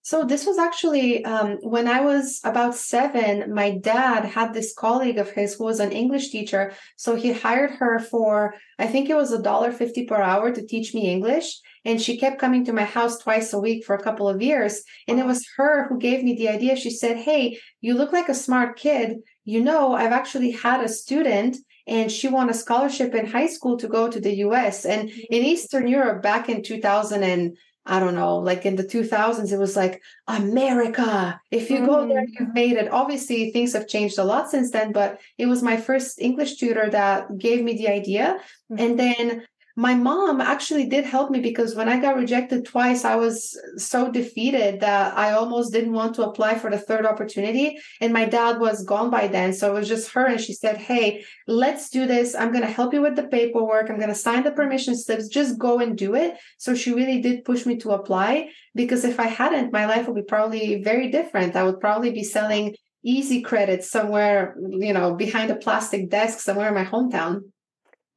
So 0.02 0.24
this 0.24 0.46
was 0.46 0.58
actually 0.58 1.24
um, 1.26 1.58
when 1.62 1.88
I 1.88 2.02
was 2.02 2.40
about 2.44 2.74
seven. 2.74 3.54
My 3.54 3.78
dad 3.78 4.26
had 4.26 4.54
this 4.54 4.74
colleague 4.74 5.18
of 5.18 5.30
his 5.30 5.56
who 5.56 5.66
was 5.66 5.80
an 5.80 5.92
English 5.92 6.30
teacher. 6.32 6.74
So 6.96 7.16
he 7.16 7.32
hired 7.32 7.72
her 7.72 8.00
for 8.00 8.56
I 8.80 8.88
think 8.88 9.10
it 9.10 9.16
was 9.16 9.32
a 9.32 9.42
dollar 9.42 9.72
fifty 9.72 10.06
per 10.06 10.20
hour 10.20 10.52
to 10.52 10.66
teach 10.66 10.94
me 10.94 11.12
English, 11.12 11.60
and 11.86 12.02
she 12.02 12.18
kept 12.18 12.40
coming 12.40 12.66
to 12.66 12.74
my 12.74 12.86
house 12.86 13.20
twice 13.20 13.54
a 13.54 13.60
week 13.60 13.86
for 13.86 13.96
a 13.96 14.02
couple 14.02 14.28
of 14.28 14.42
years. 14.42 14.84
And 15.08 15.20
it 15.20 15.26
was 15.26 15.48
her 15.58 15.88
who 15.88 16.00
gave 16.00 16.24
me 16.24 16.34
the 16.36 16.50
idea. 16.50 16.76
She 16.76 16.90
said, 16.92 17.18
"Hey, 17.18 17.60
you 17.82 17.94
look 17.94 18.12
like 18.14 18.30
a 18.30 18.34
smart 18.46 18.80
kid. 18.80 19.18
You 19.44 19.62
know, 19.62 19.94
I've 19.94 20.14
actually 20.14 20.52
had 20.52 20.84
a 20.84 20.90
student." 20.90 21.58
And 21.90 22.12
she 22.12 22.28
won 22.28 22.50
a 22.50 22.54
scholarship 22.54 23.16
in 23.16 23.26
high 23.26 23.48
school 23.48 23.76
to 23.78 23.88
go 23.88 24.08
to 24.08 24.20
the 24.20 24.36
US. 24.46 24.86
And 24.86 25.10
mm-hmm. 25.10 25.34
in 25.34 25.44
Eastern 25.44 25.88
Europe 25.88 26.22
back 26.22 26.48
in 26.48 26.62
2000 26.62 27.24
and 27.24 27.58
I 27.86 28.00
don't 28.00 28.14
know, 28.14 28.38
like 28.38 28.68
in 28.68 28.76
the 28.76 28.84
2000s, 28.84 29.52
it 29.52 29.58
was 29.58 29.76
like 29.76 30.00
America. 30.28 31.42
If 31.50 31.72
you 31.72 31.78
mm-hmm. 31.78 31.86
go 31.88 32.08
there, 32.08 32.22
mm-hmm. 32.22 32.44
you've 32.44 32.54
made 32.54 32.74
it. 32.74 32.92
Obviously, 32.92 33.50
things 33.50 33.74
have 33.74 33.88
changed 33.88 34.20
a 34.20 34.24
lot 34.24 34.52
since 34.52 34.70
then, 34.70 34.92
but 34.92 35.20
it 35.40 35.48
was 35.48 35.64
my 35.64 35.78
first 35.78 36.22
English 36.22 36.58
tutor 36.58 36.88
that 36.92 37.36
gave 37.40 37.64
me 37.64 37.76
the 37.76 37.88
idea. 37.88 38.40
Mm-hmm. 38.72 38.84
And 38.84 39.00
then 39.00 39.46
my 39.80 39.96
mom 39.96 40.42
actually 40.42 40.88
did 40.88 41.06
help 41.06 41.32
me 41.32 41.40
because 41.40 41.74
when 41.74 41.88
I 41.88 42.02
got 42.02 42.18
rejected 42.18 42.66
twice, 42.66 43.06
I 43.06 43.16
was 43.16 43.58
so 43.78 44.12
defeated 44.12 44.82
that 44.82 45.18
I 45.18 45.32
almost 45.32 45.72
didn't 45.72 45.94
want 45.94 46.16
to 46.16 46.28
apply 46.28 46.60
for 46.60 46.70
the 46.70 46.78
third 46.78 47.06
opportunity. 47.06 47.80
And 48.02 48.12
my 48.12 48.26
dad 48.26 48.60
was 48.60 48.84
gone 48.84 49.10
by 49.10 49.28
then. 49.28 49.54
So 49.54 49.74
it 49.74 49.80
was 49.80 49.88
just 49.88 50.12
her. 50.12 50.26
And 50.26 50.42
she 50.42 50.52
said, 50.52 50.76
Hey, 50.76 51.24
let's 51.48 51.90
do 51.90 52.06
this. 52.06 52.36
I'm 52.36 52.52
going 52.52 52.66
to 52.66 52.70
help 52.70 52.94
you 52.94 53.02
with 53.02 53.16
the 53.16 53.30
paperwork. 53.30 53.90
I'm 53.90 53.96
going 53.96 54.10
to 54.10 54.16
sign 54.16 54.44
the 54.44 54.52
permission 54.52 54.98
slips. 54.98 55.30
Just 55.30 55.58
go 55.58 55.80
and 55.80 55.98
do 55.98 56.14
it. 56.14 56.36
So 56.58 56.76
she 56.76 56.94
really 56.94 57.22
did 57.22 57.46
push 57.46 57.66
me 57.66 57.78
to 57.78 57.92
apply 57.92 58.50
because 58.76 59.06
if 59.06 59.18
I 59.18 59.28
hadn't, 59.28 59.72
my 59.72 59.86
life 59.86 60.08
would 60.08 60.16
be 60.18 60.24
probably 60.24 60.84
very 60.84 61.10
different. 61.10 61.56
I 61.56 61.64
would 61.64 61.80
probably 61.80 62.12
be 62.12 62.26
selling 62.26 62.76
easy 63.02 63.42
credit 63.42 63.86
somewhere, 63.86 64.58
you 64.72 64.92
know, 64.92 65.16
behind 65.16 65.52
a 65.52 65.56
plastic 65.56 66.10
desk 66.10 66.42
somewhere 66.42 66.68
in 66.68 66.74
my 66.74 66.84
hometown. 66.84 67.44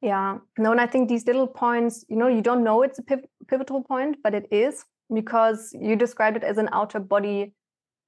Yeah, 0.02 0.38
no, 0.58 0.72
and 0.72 0.80
I 0.80 0.86
think 0.86 1.08
these 1.08 1.26
little 1.26 1.46
points, 1.46 2.04
you 2.08 2.16
know, 2.16 2.26
you 2.26 2.42
don't 2.42 2.64
know 2.64 2.82
it's 2.82 2.98
a 2.98 3.04
pivotal 3.46 3.82
point, 3.84 4.16
but 4.22 4.34
it 4.34 4.48
is 4.50 4.84
because 5.14 5.74
you 5.80 5.94
described 5.94 6.36
it 6.36 6.44
as 6.44 6.58
an 6.58 6.68
outer 6.72 6.98
body 6.98 7.54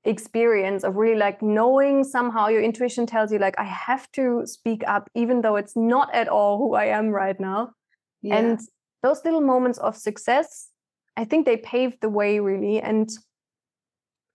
experience 0.04 0.84
of 0.84 0.96
really 0.96 1.18
like 1.18 1.40
knowing 1.40 2.04
somehow 2.04 2.48
your 2.48 2.62
intuition 2.62 3.06
tells 3.06 3.32
you 3.32 3.38
like 3.38 3.58
I 3.58 3.64
have 3.64 4.10
to 4.12 4.42
speak 4.44 4.82
up 4.86 5.08
even 5.14 5.40
though 5.40 5.56
it's 5.56 5.76
not 5.76 6.14
at 6.14 6.28
all 6.28 6.58
who 6.58 6.74
I 6.74 6.86
am 6.86 7.08
right 7.08 7.38
now. 7.40 7.70
Yeah. 8.20 8.36
And 8.36 8.60
those 9.02 9.24
little 9.24 9.40
moments 9.40 9.78
of 9.78 9.96
success, 9.96 10.68
I 11.16 11.24
think 11.24 11.46
they 11.46 11.56
paved 11.56 11.98
the 12.00 12.10
way 12.10 12.38
really 12.40 12.80
and 12.80 13.08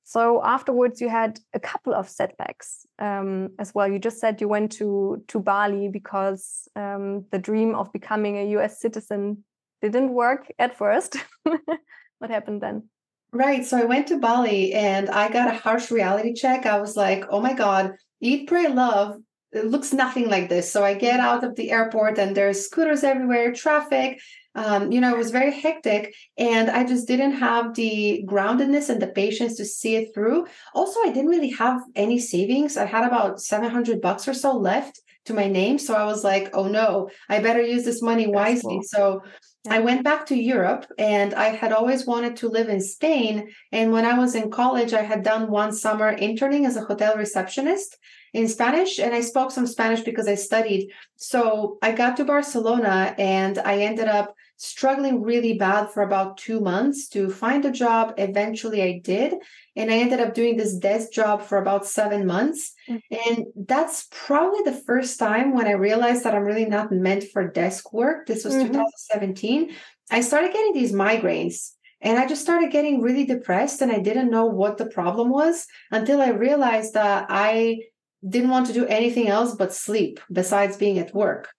so 0.09 0.41
afterwards, 0.43 0.99
you 1.01 1.07
had 1.07 1.39
a 1.53 1.59
couple 1.59 1.93
of 1.93 2.09
setbacks 2.09 2.87
um, 2.97 3.49
as 3.59 3.75
well. 3.75 3.87
You 3.87 3.99
just 3.99 4.19
said 4.19 4.41
you 4.41 4.47
went 4.47 4.71
to 4.79 5.23
to 5.27 5.39
Bali 5.39 5.87
because 5.87 6.67
um, 6.75 7.25
the 7.29 7.37
dream 7.37 7.75
of 7.75 7.93
becoming 7.93 8.39
a 8.39 8.49
U.S. 8.57 8.81
citizen 8.81 9.43
didn't 9.83 10.11
work 10.11 10.51
at 10.57 10.75
first. 10.75 11.15
what 11.43 12.31
happened 12.31 12.59
then? 12.59 12.89
Right. 13.31 13.63
So 13.63 13.77
I 13.77 13.85
went 13.85 14.07
to 14.07 14.17
Bali 14.17 14.73
and 14.73 15.11
I 15.11 15.29
got 15.29 15.53
a 15.53 15.59
harsh 15.59 15.91
reality 15.91 16.33
check. 16.33 16.65
I 16.65 16.81
was 16.81 16.97
like, 16.97 17.25
oh 17.29 17.39
my 17.39 17.53
God, 17.53 17.93
eat, 18.19 18.47
pray, 18.47 18.67
love. 18.67 19.21
It 19.51 19.65
looks 19.65 19.93
nothing 19.93 20.27
like 20.27 20.49
this. 20.49 20.71
So 20.71 20.83
I 20.83 20.95
get 20.95 21.19
out 21.19 21.43
of 21.43 21.55
the 21.55 21.69
airport 21.69 22.17
and 22.17 22.35
there's 22.35 22.65
scooters 22.65 23.03
everywhere, 23.03 23.53
traffic. 23.53 24.19
Um, 24.59 24.91
you 24.91 24.99
know, 24.99 25.13
it 25.13 25.17
was 25.17 25.31
very 25.31 25.57
hectic. 25.57 26.13
And 26.37 26.69
I 26.69 26.83
just 26.83 27.07
didn't 27.07 27.31
have 27.33 27.75
the 27.75 28.25
groundedness 28.27 28.89
and 28.89 29.01
the 29.01 29.07
patience 29.07 29.55
to 29.55 29.63
see 29.63 29.95
it 29.95 30.13
through. 30.13 30.47
Also, 30.75 30.99
I 31.05 31.11
didn't 31.13 31.29
really 31.29 31.51
have 31.51 31.81
any 31.95 32.19
savings. 32.19 32.75
I 32.75 32.85
had 32.85 33.05
about 33.05 33.39
700 33.39 34.01
bucks 34.01 34.27
or 34.27 34.33
so 34.33 34.57
left 34.57 34.99
to 35.25 35.33
my 35.33 35.47
name. 35.47 35.77
So 35.77 35.93
I 35.95 36.03
was 36.03 36.25
like, 36.25 36.49
oh 36.53 36.67
no, 36.67 37.09
I 37.29 37.39
better 37.39 37.61
use 37.61 37.85
this 37.85 38.01
money 38.01 38.27
wisely. 38.27 38.75
Cool. 38.75 38.83
So 38.83 39.21
yeah. 39.63 39.75
I 39.75 39.79
went 39.79 40.03
back 40.03 40.25
to 40.25 40.35
Europe 40.35 40.85
and 40.97 41.33
I 41.33 41.55
had 41.55 41.71
always 41.71 42.05
wanted 42.05 42.35
to 42.37 42.49
live 42.49 42.67
in 42.67 42.81
Spain. 42.81 43.49
And 43.71 43.93
when 43.93 44.05
I 44.05 44.19
was 44.19 44.35
in 44.35 44.51
college, 44.51 44.91
I 44.91 45.03
had 45.03 45.23
done 45.23 45.49
one 45.49 45.71
summer 45.71 46.09
interning 46.09 46.65
as 46.65 46.75
a 46.75 46.83
hotel 46.83 47.15
receptionist 47.15 47.97
in 48.33 48.49
Spanish 48.49 48.99
and 48.99 49.13
I 49.13 49.21
spoke 49.21 49.51
some 49.51 49.67
Spanish 49.67 50.01
because 50.01 50.27
I 50.27 50.35
studied. 50.35 50.91
So 51.15 51.77
I 51.81 51.93
got 51.93 52.17
to 52.17 52.25
Barcelona 52.25 53.15
and 53.17 53.57
I 53.59 53.79
ended 53.83 54.07
up 54.07 54.35
struggling 54.59 55.23
really 55.23 55.53
bad 55.53 55.89
for 55.89 56.03
about 56.03 56.37
two 56.37 56.59
months 56.59 57.07
to 57.07 57.29
find 57.29 57.63
a 57.63 57.71
job. 57.71 58.13
Eventually, 58.17 58.83
I 58.83 58.99
did. 59.01 59.35
And 59.77 59.89
I 59.89 59.95
ended 59.95 60.19
up 60.19 60.33
doing 60.33 60.57
this 60.57 60.75
desk 60.75 61.13
job 61.13 61.41
for 61.41 61.57
about 61.57 61.85
seven 61.85 62.27
months. 62.27 62.73
Mm-hmm. 62.89 63.29
And 63.29 63.45
that's 63.55 64.07
probably 64.11 64.59
the 64.65 64.81
first 64.85 65.17
time 65.17 65.55
when 65.55 65.65
I 65.65 65.71
realized 65.71 66.25
that 66.25 66.35
I'm 66.35 66.43
really 66.43 66.65
not 66.65 66.91
meant 66.91 67.23
for 67.23 67.47
desk 67.47 67.93
work. 67.93 68.27
This 68.27 68.43
was 68.43 68.53
mm-hmm. 68.53 68.73
2017. 68.73 69.73
I 70.11 70.19
started 70.19 70.51
getting 70.51 70.73
these 70.73 70.91
migraines. 70.91 71.71
And 72.01 72.17
I 72.17 72.27
just 72.27 72.41
started 72.41 72.71
getting 72.71 73.01
really 73.01 73.25
depressed, 73.25 73.81
and 73.81 73.91
I 73.91 73.99
didn't 73.99 74.31
know 74.31 74.45
what 74.45 74.77
the 74.77 74.85
problem 74.85 75.29
was 75.29 75.67
until 75.91 76.21
I 76.21 76.29
realized 76.29 76.93
that 76.93 77.25
I 77.27 77.79
didn't 78.25 78.51
want 78.51 78.67
to 78.67 78.73
do 78.73 78.85
anything 78.85 79.27
else 79.27 79.53
but 79.53 79.73
sleep 79.73 80.21
besides 80.31 80.77
being 80.77 80.97
at 80.97 81.13
work. 81.13 81.49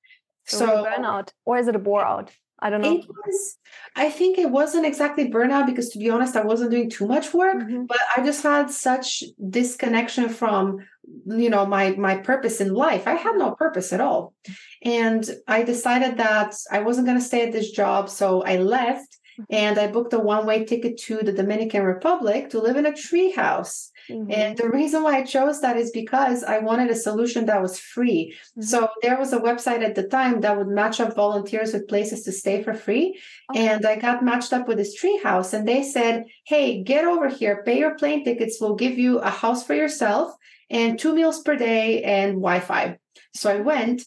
So, 0.47 0.59
so 0.59 0.87
burnout, 0.87 1.29
or 1.45 1.59
is 1.59 1.69
it 1.69 1.77
a 1.77 1.79
bore 1.79 2.03
out? 2.03 2.33
I 2.63 2.71
don't 2.71 2.83
know. 2.83 2.97
It 2.97 3.07
was, 3.09 3.57
I 3.97 4.11
think 4.11 4.39
it 4.39 4.51
wasn't 4.51 4.87
exactly 4.87 5.31
burnout 5.31 5.67
because 5.67 5.89
to 5.91 5.99
be 5.99 6.11
honest, 6.11 6.37
I 6.37 6.43
wasn't 6.43 6.71
doing 6.71 6.91
too 6.91 7.07
much 7.07 7.33
work, 7.33 7.57
mm-hmm. 7.57 7.85
but 7.87 7.99
I 8.17 8.25
just 8.25 8.43
had 8.43 8.71
such 8.71 9.25
disconnection 9.49 10.29
from, 10.29 10.79
you 11.27 11.51
know, 11.51 11.65
my 11.67 11.91
my 11.93 12.17
purpose 12.17 12.61
in 12.61 12.75
life. 12.75 13.07
I 13.07 13.15
had 13.15 13.37
no 13.37 13.53
purpose 13.53 13.93
at 13.93 14.01
all. 14.01 14.35
And 14.83 15.29
I 15.49 15.63
decided 15.63 16.19
that 16.19 16.55
I 16.71 16.81
wasn't 16.81 17.07
going 17.07 17.19
to 17.19 17.25
stay 17.25 17.47
at 17.47 17.53
this 17.53 17.71
job. 17.71 18.09
So 18.09 18.43
I 18.43 18.57
left. 18.57 19.17
And 19.49 19.79
I 19.79 19.87
booked 19.87 20.13
a 20.13 20.19
one-way 20.19 20.65
ticket 20.65 20.99
to 21.03 21.19
the 21.19 21.33
Dominican 21.33 21.83
Republic 21.83 22.51
to 22.51 22.61
live 22.61 22.77
in 22.77 22.87
a 22.87 22.95
tree 22.95 23.31
house. 23.31 23.91
Mm-hmm. 24.11 24.33
And 24.33 24.59
the 24.59 24.69
reason 24.69 25.03
why 25.03 25.19
I 25.19 25.25
chose 25.25 25.61
that 25.61 25.77
is 25.77 25.91
because 25.91 26.43
I 26.43 26.59
wanted 26.59 26.91
a 26.91 26.95
solution 26.95 27.47
that 27.47 27.63
was 27.63 27.79
free. 27.79 28.35
Mm-hmm. 28.35 28.63
So 28.63 28.89
there 29.03 29.19
was 29.19 29.33
a 29.33 29.41
website 29.41 29.83
at 29.83 29.95
the 29.95 30.09
time 30.09 30.41
that 30.41 30.57
would 30.57 30.69
match 30.69 31.01
up 31.01 31.15
volunteers 31.15 31.73
with 31.73 31.89
places 31.89 32.25
to 32.25 32.33
stay 32.33 32.63
for 32.63 32.75
free. 32.75 33.19
Okay. 33.51 33.69
And 33.69 33.87
I 33.87 33.97
got 33.97 34.25
matched 34.25 34.53
up 34.53 34.67
with 34.67 34.79
this 34.79 34.95
tree 34.95 35.21
house 35.23 35.53
and 35.53 35.67
they 35.67 35.83
said, 35.83 36.25
Hey, 36.47 36.83
get 36.83 37.05
over 37.05 37.29
here, 37.29 37.63
pay 37.65 37.79
your 37.79 37.95
plane 37.95 38.25
tickets. 38.25 38.59
We'll 38.61 38.77
give 38.77 38.99
you 38.99 39.19
a 39.19 39.31
house 39.31 39.65
for 39.65 39.75
yourself 39.75 40.35
and 40.71 40.99
two 40.99 41.15
meals 41.15 41.41
per 41.43 41.57
day 41.57 42.03
and 42.03 42.35
Wi-Fi. 42.35 42.99
So 43.35 43.53
I 43.53 43.61
went 43.61 44.03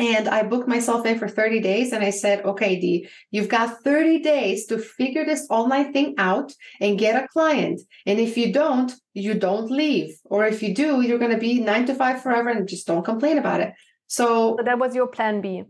and 0.00 0.28
I 0.28 0.42
booked 0.44 0.66
myself 0.66 1.04
in 1.04 1.18
for 1.18 1.28
30 1.28 1.60
days 1.60 1.92
and 1.92 2.02
I 2.02 2.08
said, 2.08 2.42
okay, 2.46 2.80
Dee, 2.80 3.06
you've 3.30 3.50
got 3.50 3.82
30 3.84 4.20
days 4.20 4.64
to 4.66 4.78
figure 4.78 5.26
this 5.26 5.46
online 5.50 5.92
thing 5.92 6.14
out 6.16 6.54
and 6.80 6.98
get 6.98 7.22
a 7.22 7.28
client. 7.28 7.82
And 8.06 8.18
if 8.18 8.38
you 8.38 8.50
don't, 8.50 8.90
you 9.12 9.34
don't 9.34 9.70
leave. 9.70 10.18
Or 10.24 10.46
if 10.46 10.62
you 10.62 10.74
do, 10.74 11.02
you're 11.02 11.18
going 11.18 11.32
to 11.32 11.38
be 11.38 11.60
nine 11.60 11.84
to 11.84 11.94
five 11.94 12.22
forever 12.22 12.48
and 12.48 12.66
just 12.66 12.86
don't 12.86 13.04
complain 13.04 13.36
about 13.36 13.60
it. 13.60 13.74
So, 14.06 14.56
so 14.56 14.64
that 14.64 14.78
was 14.78 14.94
your 14.94 15.06
plan 15.06 15.42
B. 15.42 15.64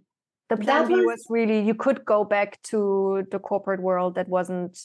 The 0.49 0.57
plan 0.57 0.87
B 0.87 0.95
was, 0.95 1.05
was 1.07 1.27
really 1.29 1.61
you 1.61 1.75
could 1.75 2.05
go 2.05 2.25
back 2.25 2.63
to 2.71 3.25
the 3.33 3.41
corporate 3.41 3.81
world 3.81 4.15
that 4.15 4.29
wasn't 4.29 4.79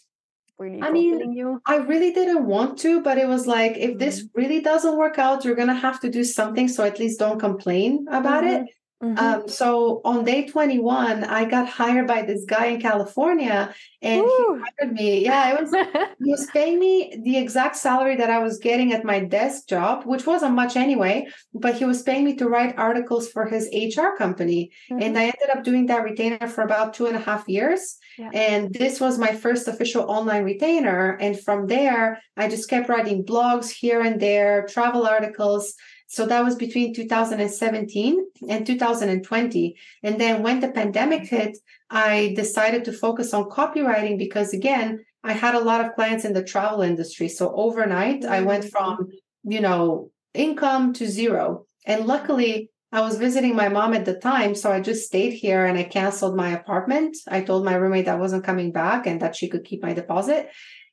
really 0.57 0.81
I 0.81 0.89
mean, 0.89 1.33
you? 1.33 1.61
I 1.67 1.77
really 1.77 2.11
didn't 2.11 2.47
want 2.47 2.79
to, 2.79 3.01
but 3.03 3.19
it 3.19 3.27
was 3.27 3.45
like, 3.45 3.77
if 3.77 3.91
mm-hmm. 3.91 3.99
this 3.99 4.27
really 4.33 4.61
doesn't 4.61 4.97
work 4.97 5.19
out, 5.19 5.45
you're 5.45 5.55
going 5.55 5.67
to 5.67 5.75
have 5.75 5.99
to 6.01 6.09
do 6.09 6.23
something. 6.23 6.67
So 6.67 6.83
at 6.83 6.99
least 6.99 7.19
don't 7.19 7.39
complain 7.39 8.07
about 8.09 8.43
mm-hmm. 8.43 8.63
it. 8.63 8.69
Mm-hmm. 9.05 9.17
Um, 9.17 9.47
so 9.47 10.01
on 10.03 10.23
day 10.23 10.47
21, 10.47 11.23
I 11.23 11.45
got 11.45 11.69
hired 11.69 12.07
by 12.07 12.23
this 12.23 12.43
guy 12.45 12.67
in 12.67 12.81
California 12.81 13.73
and 14.01 14.21
Ooh. 14.21 14.55
he 14.55 14.63
hired 14.79 14.93
me. 14.93 15.23
Yeah, 15.23 15.53
it 15.53 15.61
was 15.61 15.71
he 16.23 16.31
was 16.31 16.47
paying 16.47 16.79
me 16.79 17.19
the 17.23 17.37
exact 17.37 17.75
salary 17.75 18.15
that 18.15 18.29
I 18.29 18.39
was 18.39 18.57
getting 18.57 18.93
at 18.93 19.05
my 19.05 19.19
desk 19.19 19.67
job, 19.67 20.05
which 20.05 20.25
wasn't 20.25 20.55
much 20.55 20.75
anyway, 20.75 21.27
but 21.53 21.75
he 21.75 21.85
was 21.85 22.01
paying 22.01 22.25
me 22.25 22.35
to 22.37 22.49
write 22.49 22.77
articles 22.77 23.29
for 23.29 23.45
his 23.45 23.69
HR 23.73 24.15
company. 24.17 24.71
Mm-hmm. 24.91 25.01
And 25.03 25.17
I 25.17 25.23
ended 25.25 25.49
up 25.51 25.63
doing 25.63 25.85
that 25.87 26.03
retainer 26.03 26.47
for 26.47 26.63
about 26.63 26.93
two 26.93 27.05
and 27.05 27.15
a 27.15 27.19
half 27.19 27.47
years. 27.47 27.97
Yeah. 28.17 28.29
And 28.33 28.73
this 28.73 28.99
was 28.99 29.19
my 29.19 29.35
first 29.35 29.67
official 29.67 30.09
online 30.09 30.43
retainer. 30.43 31.17
And 31.19 31.39
from 31.39 31.67
there, 31.67 32.21
I 32.37 32.47
just 32.47 32.69
kept 32.69 32.89
writing 32.89 33.25
blogs 33.25 33.69
here 33.69 34.01
and 34.01 34.19
there, 34.19 34.65
travel 34.67 35.05
articles 35.05 35.75
so 36.15 36.25
that 36.27 36.45
was 36.45 36.55
between 36.55 36.93
2017 36.93 38.25
and 38.47 38.65
2020. 38.65 39.75
And 40.01 40.17
then 40.17 40.43
when 40.43 40.61
the 40.61 40.69
pandemic 40.69 41.23
hit, 41.23 41.57
I 41.89 42.33
decided 42.37 42.85
to 42.85 42.93
focus 42.93 43.33
on 43.33 43.49
copywriting 43.49 44.17
because, 44.17 44.53
again, 44.53 45.03
I 45.25 45.33
had 45.33 45.55
a 45.55 45.59
lot 45.59 45.83
of 45.83 45.93
clients 45.93 46.23
in 46.23 46.31
the 46.31 46.41
travel 46.41 46.83
industry. 46.83 47.27
So 47.27 47.53
overnight, 47.53 48.23
I 48.23 48.43
went 48.43 48.63
from, 48.63 49.09
you 49.43 49.59
know, 49.59 50.11
income 50.33 50.93
to 50.93 51.05
zero. 51.05 51.65
And 51.85 52.05
luckily, 52.05 52.69
I 52.93 53.01
was 53.01 53.17
visiting 53.17 53.53
my 53.53 53.67
mom 53.67 53.93
at 53.93 54.05
the 54.05 54.17
time. 54.17 54.55
So 54.55 54.71
I 54.71 54.79
just 54.79 55.05
stayed 55.05 55.33
here 55.33 55.65
and 55.65 55.77
I 55.77 55.83
canceled 55.83 56.37
my 56.37 56.51
apartment. 56.51 57.17
I 57.27 57.41
told 57.41 57.65
my 57.65 57.75
roommate 57.75 58.05
that 58.05 58.15
I 58.15 58.21
wasn't 58.21 58.45
coming 58.45 58.71
back 58.71 59.05
and 59.05 59.21
that 59.21 59.35
she 59.35 59.49
could 59.49 59.65
keep 59.65 59.83
my 59.83 59.91
deposit. 59.91 60.49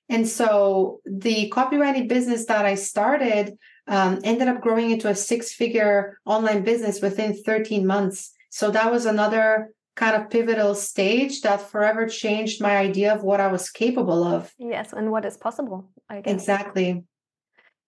And 0.08 0.28
so 0.28 1.00
the 1.06 1.48
copywriting 1.50 2.08
business 2.08 2.46
that 2.46 2.66
I 2.66 2.74
started 2.74 3.56
um, 3.88 4.21
ended 4.25 4.49
up 4.49 4.61
growing 4.61 4.90
into 4.90 5.09
a 5.09 5.14
six 5.14 5.53
figure 5.53 6.18
online 6.25 6.62
business 6.62 7.01
within 7.01 7.35
13 7.35 7.87
months. 7.87 8.33
So 8.51 8.71
that 8.71 8.90
was 8.90 9.07
another 9.07 9.75
kind 9.95 10.16
of 10.16 10.31
pivotal 10.31 10.75
stage 10.75 11.42
that 11.42 11.61
forever 11.61 12.07
changed 12.07 12.61
my 12.61 12.77
idea 12.77 13.14
of 13.14 13.23
what 13.23 13.40
I 13.40 13.49
was 13.49 13.71
capable 13.71 14.25
of. 14.25 14.53
Yes, 14.59 14.92
and 14.92 15.11
what 15.11 15.25
is 15.25 15.37
possible. 15.37 15.90
I 16.09 16.21
guess. 16.21 16.33
Exactly. 16.35 17.05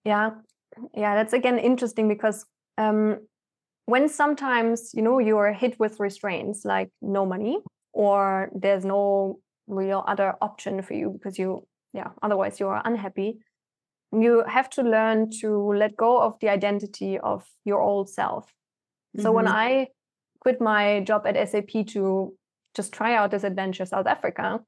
Yeah. 0.05 0.31
Yeah, 0.93 1.15
that's 1.15 1.33
again 1.33 1.59
interesting 1.59 2.09
because 2.09 2.45
um, 2.79 3.19
when 3.87 4.09
sometimes, 4.09 4.91
you 4.95 5.03
know, 5.03 5.19
you 5.19 5.39
are 5.39 5.53
hit 5.53 5.79
with 5.79 6.01
restraints 6.01 6.65
like 6.65 6.91
no 7.01 7.25
money 7.25 7.59
or 7.93 8.51
there's 8.55 8.85
no 8.85 9.39
real 9.67 10.05
other 10.07 10.35
option 10.43 10.83
for 10.83 10.95
you 10.95 11.11
because 11.11 11.39
you, 11.39 11.67
yeah, 11.93 12.09
otherwise 12.23 12.59
you 12.59 12.67
are 12.67 12.83
unhappy 12.85 13.39
you 14.21 14.45
have 14.47 14.71
to 14.71 14.83
learn 14.83 15.31
to 15.41 15.73
let 15.73 15.97
go 15.97 16.21
of 16.21 16.39
the 16.41 16.49
identity 16.49 17.19
of 17.19 17.45
your 17.65 17.81
old 17.81 18.09
self. 18.11 18.47
Mm-hmm. 18.47 19.23
So 19.23 19.33
when 19.33 19.47
mm-hmm. 19.47 19.57
I 19.57 19.89
quit 20.41 20.61
my 20.61 21.01
job 21.01 21.27
at 21.27 21.49
SAP 21.49 21.87
to 21.89 22.35
just 22.75 22.93
try 22.93 23.15
out 23.15 23.31
this 23.31 23.45
adventure 23.45 23.87
South 23.87 24.07
Africa, 24.07 24.61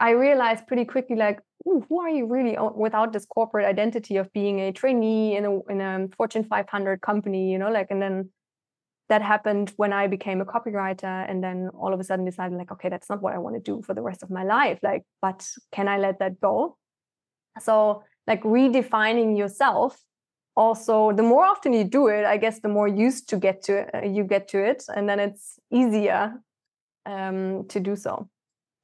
I 0.00 0.10
realized 0.10 0.66
pretty 0.66 0.84
quickly 0.84 1.16
like, 1.16 1.40
who 1.64 2.00
are 2.00 2.10
you 2.10 2.26
really 2.26 2.58
without 2.74 3.12
this 3.12 3.24
corporate 3.24 3.64
identity 3.64 4.16
of 4.16 4.32
being 4.32 4.60
a 4.60 4.72
trainee 4.72 5.36
in 5.36 5.44
a 5.46 5.60
in 5.72 5.80
a 5.80 6.08
Fortune 6.16 6.44
500 6.44 7.00
company, 7.00 7.50
you 7.50 7.58
know, 7.58 7.70
like 7.70 7.86
and 7.90 8.02
then 8.02 8.30
that 9.08 9.22
happened 9.22 9.72
when 9.76 9.92
I 9.92 10.06
became 10.06 10.40
a 10.40 10.46
copywriter 10.46 11.28
and 11.28 11.42
then 11.42 11.70
all 11.74 11.92
of 11.92 12.00
a 12.00 12.04
sudden 12.04 12.24
decided 12.24 12.56
like, 12.56 12.72
okay, 12.72 12.88
that's 12.88 13.08
not 13.10 13.22
what 13.22 13.34
I 13.34 13.38
want 13.38 13.56
to 13.56 13.60
do 13.60 13.82
for 13.82 13.94
the 13.94 14.02
rest 14.02 14.22
of 14.22 14.30
my 14.30 14.44
life. 14.44 14.78
Like, 14.82 15.02
but 15.20 15.46
can 15.72 15.88
I 15.88 15.98
let 15.98 16.18
that 16.20 16.40
go? 16.40 16.76
So 17.60 18.02
like 18.26 18.42
redefining 18.42 19.36
yourself. 19.36 20.00
Also 20.56 21.12
the 21.12 21.22
more 21.24 21.44
often 21.44 21.72
you 21.72 21.82
do 21.82 22.06
it 22.06 22.24
i 22.24 22.36
guess 22.36 22.60
the 22.60 22.68
more 22.68 22.86
used 22.86 23.28
to 23.28 23.36
get 23.36 23.60
to 23.60 23.72
uh, 23.92 24.06
you 24.06 24.22
get 24.22 24.46
to 24.46 24.64
it 24.64 24.84
and 24.94 25.08
then 25.08 25.18
it's 25.18 25.58
easier 25.72 26.32
um, 27.06 27.66
to 27.68 27.80
do 27.80 27.96
so. 27.96 28.28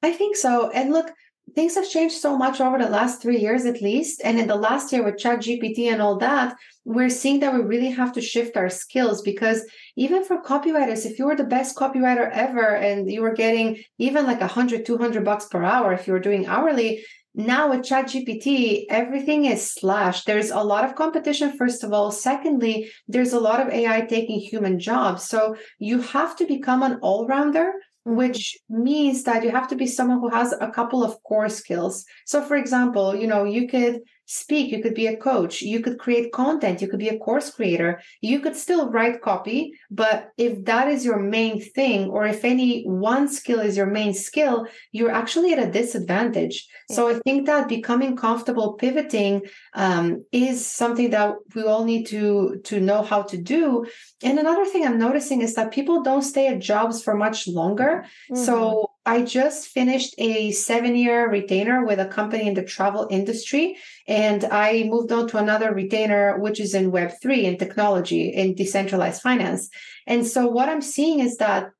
I 0.02 0.12
think 0.12 0.36
so. 0.36 0.70
And 0.70 0.92
look 0.92 1.10
things 1.54 1.74
have 1.74 1.88
changed 1.88 2.14
so 2.14 2.38
much 2.38 2.60
over 2.60 2.78
the 2.78 2.88
last 2.88 3.20
three 3.20 3.38
years 3.38 3.64
at 3.66 3.82
least. 3.82 4.20
And 4.24 4.38
in 4.38 4.46
the 4.46 4.54
last 4.54 4.92
year 4.92 5.02
with 5.02 5.18
chat 5.18 5.40
gpt 5.40 5.90
and 5.90 6.00
all 6.00 6.16
that 6.18 6.56
we're 6.84 7.10
seeing 7.10 7.40
that 7.40 7.52
we 7.52 7.60
really 7.60 7.90
have 7.90 8.12
to 8.12 8.20
shift 8.20 8.56
our 8.56 8.70
skills 8.70 9.20
because 9.22 9.64
even 9.96 10.24
for 10.24 10.40
copywriters 10.42 11.04
if 11.04 11.18
you 11.18 11.26
were 11.26 11.36
the 11.36 11.44
best 11.44 11.76
copywriter 11.76 12.30
ever 12.32 12.76
and 12.76 13.10
you 13.10 13.20
were 13.20 13.34
getting 13.34 13.82
even 13.98 14.26
like 14.26 14.40
100 14.40 14.86
200 14.86 15.24
bucks 15.24 15.46
per 15.46 15.62
hour 15.62 15.92
if 15.92 16.06
you 16.06 16.12
were 16.12 16.20
doing 16.20 16.46
hourly 16.46 17.04
now 17.34 17.70
with 17.70 17.80
ChatGPT, 17.80 18.86
everything 18.90 19.44
is 19.44 19.72
slashed. 19.72 20.26
There's 20.26 20.50
a 20.50 20.60
lot 20.60 20.84
of 20.84 20.96
competition, 20.96 21.56
first 21.56 21.84
of 21.84 21.92
all. 21.92 22.10
Secondly, 22.10 22.90
there's 23.06 23.32
a 23.32 23.40
lot 23.40 23.60
of 23.60 23.72
AI 23.72 24.02
taking 24.02 24.40
human 24.40 24.78
jobs. 24.80 25.26
So 25.26 25.56
you 25.78 26.00
have 26.00 26.36
to 26.36 26.46
become 26.46 26.82
an 26.82 26.98
all 27.02 27.26
rounder 27.26 27.72
mm-hmm. 28.06 28.16
which 28.16 28.56
means 28.68 29.22
that 29.24 29.44
you 29.44 29.50
have 29.50 29.68
to 29.68 29.76
be 29.76 29.86
someone 29.86 30.20
who 30.20 30.30
has 30.30 30.54
a 30.60 30.70
couple 30.70 31.04
of 31.04 31.22
core 31.22 31.48
skills. 31.48 32.04
So, 32.26 32.42
for 32.42 32.56
example, 32.56 33.14
you 33.14 33.26
know, 33.26 33.44
you 33.44 33.68
could 33.68 34.00
speak, 34.30 34.70
you 34.70 34.80
could 34.80 34.94
be 34.94 35.08
a 35.08 35.16
coach, 35.16 35.60
you 35.60 35.80
could 35.80 35.98
create 35.98 36.30
content, 36.30 36.80
you 36.80 36.86
could 36.86 37.00
be 37.00 37.08
a 37.08 37.18
course 37.18 37.50
creator, 37.50 38.00
you 38.20 38.38
could 38.38 38.54
still 38.54 38.88
write 38.88 39.20
copy. 39.22 39.72
But 39.90 40.30
if 40.38 40.64
that 40.66 40.86
is 40.86 41.04
your 41.04 41.18
main 41.18 41.60
thing, 41.60 42.08
or 42.08 42.24
if 42.26 42.44
any 42.44 42.84
one 42.84 43.26
skill 43.26 43.58
is 43.58 43.76
your 43.76 43.86
main 43.86 44.14
skill, 44.14 44.68
you're 44.92 45.10
actually 45.10 45.52
at 45.52 45.58
a 45.58 45.72
disadvantage. 45.72 46.68
Yeah. 46.88 46.96
So 46.96 47.08
I 47.08 47.14
think 47.24 47.46
that 47.46 47.68
becoming 47.68 48.14
comfortable 48.16 48.74
pivoting 48.74 49.42
um, 49.74 50.24
is 50.30 50.64
something 50.64 51.10
that 51.10 51.34
we 51.56 51.64
all 51.64 51.84
need 51.84 52.06
to 52.14 52.60
to 52.66 52.78
know 52.78 53.02
how 53.02 53.22
to 53.22 53.36
do. 53.36 53.84
And 54.22 54.38
another 54.38 54.64
thing 54.64 54.86
I'm 54.86 54.98
noticing 54.98 55.42
is 55.42 55.54
that 55.56 55.72
people 55.72 56.04
don't 56.04 56.22
stay 56.22 56.46
at 56.46 56.60
jobs 56.60 57.02
for 57.02 57.16
much 57.16 57.48
longer. 57.48 58.04
Mm-hmm. 58.30 58.44
So 58.44 58.90
I 59.10 59.22
just 59.22 59.66
finished 59.66 60.14
a 60.18 60.52
seven 60.52 60.94
year 60.94 61.28
retainer 61.28 61.84
with 61.84 61.98
a 61.98 62.06
company 62.06 62.46
in 62.46 62.54
the 62.54 62.62
travel 62.62 63.08
industry. 63.10 63.76
And 64.06 64.44
I 64.44 64.84
moved 64.84 65.10
on 65.10 65.26
to 65.28 65.38
another 65.38 65.74
retainer, 65.74 66.38
which 66.38 66.60
is 66.60 66.74
in 66.74 66.92
Web3 66.92 67.48
and 67.48 67.58
technology 67.58 68.28
in 68.28 68.54
decentralized 68.54 69.20
finance. 69.20 69.68
And 70.06 70.24
so 70.24 70.46
what 70.46 70.68
I'm 70.68 70.80
seeing 70.80 71.18
is 71.18 71.38
that 71.38 71.70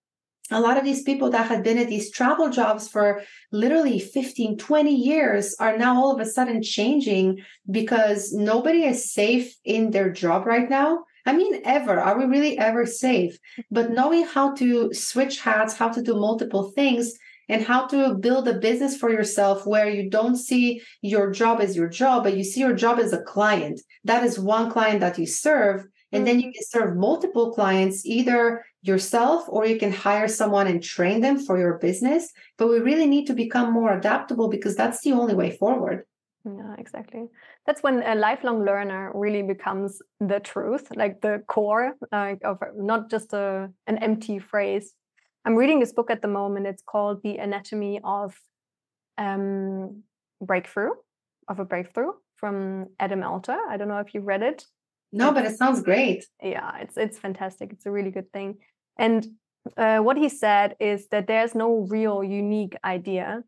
a 0.51 0.61
lot 0.61 0.77
of 0.77 0.83
these 0.83 1.05
people 1.05 1.31
that 1.31 1.47
had 1.47 1.63
been 1.63 1.79
at 1.79 1.87
these 1.87 2.11
travel 2.11 2.51
jobs 2.51 2.89
for 2.89 3.23
literally 3.53 4.01
15 4.01 4.59
20 4.59 4.93
years 4.93 5.55
are 5.61 5.79
now 5.79 5.95
all 6.01 6.13
of 6.13 6.21
a 6.21 6.27
sudden 6.27 6.61
changing 6.65 7.39
because 7.71 8.33
nobody 8.33 8.83
is 8.83 9.13
safe 9.13 9.55
in 9.65 9.93
their 9.93 10.11
job 10.11 10.47
right 10.47 10.69
now 10.69 11.05
I 11.31 11.37
mean, 11.37 11.61
ever. 11.65 12.01
Are 12.01 12.19
we 12.19 12.25
really 12.25 12.59
ever 12.59 12.85
safe? 12.85 13.39
But 13.71 13.93
knowing 13.93 14.25
how 14.25 14.53
to 14.55 14.93
switch 14.93 15.41
hats, 15.41 15.77
how 15.77 15.89
to 15.91 16.03
do 16.03 16.15
multiple 16.15 16.73
things, 16.73 17.15
and 17.49 17.63
how 17.63 17.87
to 17.87 18.15
build 18.15 18.49
a 18.49 18.59
business 18.59 18.97
for 18.97 19.11
yourself 19.11 19.65
where 19.65 19.89
you 19.89 20.11
don't 20.11 20.35
see 20.35 20.83
your 21.03 21.31
job 21.31 21.61
as 21.61 21.77
your 21.77 21.89
job, 21.89 22.25
but 22.25 22.37
you 22.37 22.43
see 22.43 22.61
your 22.61 22.75
job 22.75 22.99
as 22.99 23.13
a 23.13 23.23
client. 23.23 23.81
That 24.03 24.25
is 24.25 24.41
one 24.41 24.73
client 24.73 24.99
that 25.01 25.19
you 25.19 25.27
serve. 25.27 25.87
And 26.13 26.27
then 26.27 26.41
you 26.41 26.49
mm-hmm. 26.49 26.55
can 26.55 26.65
serve 26.65 26.97
multiple 26.97 27.53
clients, 27.53 28.05
either 28.05 28.65
yourself 28.83 29.45
or 29.47 29.67
you 29.67 29.79
can 29.79 29.93
hire 29.93 30.27
someone 30.27 30.67
and 30.67 30.83
train 30.83 31.21
them 31.21 31.39
for 31.39 31.57
your 31.57 31.79
business. 31.79 32.33
But 32.59 32.69
we 32.69 32.81
really 32.81 33.07
need 33.07 33.27
to 33.29 33.35
become 33.35 33.73
more 33.73 33.97
adaptable 33.97 34.49
because 34.49 34.75
that's 34.75 35.01
the 35.03 35.13
only 35.13 35.35
way 35.35 35.51
forward. 35.57 36.07
Yeah, 36.45 36.75
exactly. 36.79 37.29
That's 37.71 37.85
when 37.85 38.03
a 38.03 38.17
lifelong 38.17 38.65
learner 38.65 39.13
really 39.15 39.43
becomes 39.43 40.03
the 40.19 40.41
truth, 40.41 40.89
like 40.97 41.21
the 41.21 41.45
core 41.47 41.93
like 42.11 42.41
of 42.45 42.59
not 42.77 43.09
just 43.09 43.33
a 43.33 43.71
an 43.87 43.99
empty 43.99 44.41
phrase. 44.41 44.93
I'm 45.45 45.55
reading 45.55 45.79
this 45.79 45.93
book 45.93 46.11
at 46.11 46.21
the 46.21 46.27
moment. 46.27 46.67
It's 46.67 46.83
called 46.83 47.23
The 47.23 47.37
Anatomy 47.37 48.01
of 48.03 48.35
um, 49.19 50.03
Breakthrough, 50.41 50.95
of 51.47 51.61
a 51.61 51.65
Breakthrough 51.65 52.11
from 52.35 52.87
Adam 52.99 53.23
Alter. 53.23 53.57
I 53.69 53.77
don't 53.77 53.87
know 53.87 54.01
if 54.01 54.15
you 54.15 54.21
read 54.21 54.43
it. 54.43 54.65
No, 55.13 55.31
but 55.31 55.45
it 55.45 55.57
sounds 55.57 55.81
great. 55.81 56.27
Yeah, 56.43 56.73
it's 56.81 56.97
it's 56.97 57.21
fantastic. 57.21 57.71
It's 57.73 57.87
a 57.87 57.93
really 57.93 58.11
good 58.11 58.33
thing. 58.33 58.59
And 58.99 59.25
uh, 59.77 59.99
what 59.99 60.17
he 60.17 60.29
said 60.29 60.75
is 60.81 61.07
that 61.13 61.29
there's 61.29 61.55
no 61.55 61.87
real 61.89 62.25
unique 62.25 62.75
idea. 62.83 63.45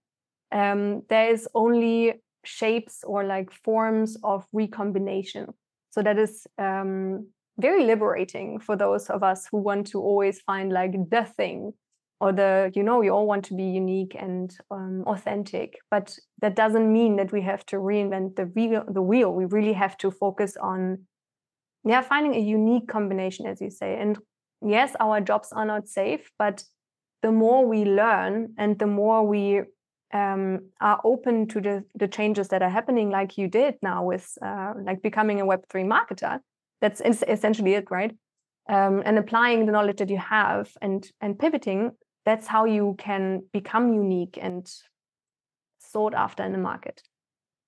Um, 0.52 1.02
there 1.08 1.28
is 1.32 1.48
only 1.56 2.21
shapes 2.44 3.04
or 3.04 3.24
like 3.24 3.52
forms 3.52 4.16
of 4.22 4.44
recombination. 4.52 5.46
So 5.90 6.02
that 6.02 6.18
is 6.18 6.46
um, 6.58 7.28
very 7.58 7.84
liberating 7.84 8.58
for 8.60 8.76
those 8.76 9.10
of 9.10 9.22
us 9.22 9.46
who 9.50 9.58
want 9.58 9.86
to 9.88 10.00
always 10.00 10.40
find 10.40 10.72
like 10.72 10.92
the 11.10 11.24
thing 11.24 11.72
or 12.22 12.32
the 12.32 12.72
you 12.74 12.82
know 12.82 12.98
we 12.98 13.10
all 13.10 13.26
want 13.26 13.44
to 13.44 13.54
be 13.54 13.64
unique 13.64 14.16
and 14.18 14.56
um, 14.70 15.02
authentic 15.06 15.78
but 15.90 16.16
that 16.40 16.54
doesn't 16.54 16.90
mean 16.90 17.16
that 17.16 17.32
we 17.32 17.42
have 17.42 17.66
to 17.66 17.76
reinvent 17.76 18.36
the 18.36 18.46
wheel 18.46 18.84
the 18.88 19.02
wheel 19.02 19.32
we 19.32 19.44
really 19.44 19.72
have 19.72 19.96
to 19.98 20.10
focus 20.10 20.56
on 20.56 20.98
yeah 21.84 22.00
finding 22.00 22.34
a 22.34 22.38
unique 22.38 22.88
combination 22.88 23.44
as 23.46 23.60
you 23.60 23.70
say 23.70 23.98
and 24.00 24.18
yes 24.64 24.94
our 25.00 25.20
jobs 25.20 25.52
are 25.52 25.66
not 25.66 25.88
safe 25.88 26.30
but 26.38 26.62
the 27.22 27.32
more 27.32 27.66
we 27.66 27.84
learn 27.84 28.54
and 28.56 28.78
the 28.78 28.86
more 28.86 29.26
we 29.26 29.62
um, 30.12 30.68
are 30.80 31.00
open 31.04 31.48
to 31.48 31.60
the, 31.60 31.84
the 31.94 32.08
changes 32.08 32.48
that 32.48 32.62
are 32.62 32.70
happening, 32.70 33.10
like 33.10 33.38
you 33.38 33.48
did 33.48 33.76
now 33.82 34.04
with 34.04 34.36
uh, 34.42 34.74
like 34.84 35.02
becoming 35.02 35.40
a 35.40 35.46
Web3 35.46 35.86
marketer. 35.86 36.40
That's 36.80 37.00
essentially 37.00 37.74
it, 37.74 37.90
right? 37.90 38.14
Um, 38.68 39.02
and 39.04 39.18
applying 39.18 39.66
the 39.66 39.72
knowledge 39.72 39.98
that 39.98 40.10
you 40.10 40.18
have 40.18 40.70
and 40.80 41.06
and 41.20 41.38
pivoting. 41.38 41.92
That's 42.24 42.46
how 42.46 42.64
you 42.66 42.94
can 42.98 43.42
become 43.52 43.92
unique 43.92 44.38
and 44.40 44.68
sought 45.78 46.14
after 46.14 46.44
in 46.44 46.52
the 46.52 46.58
market. 46.58 47.02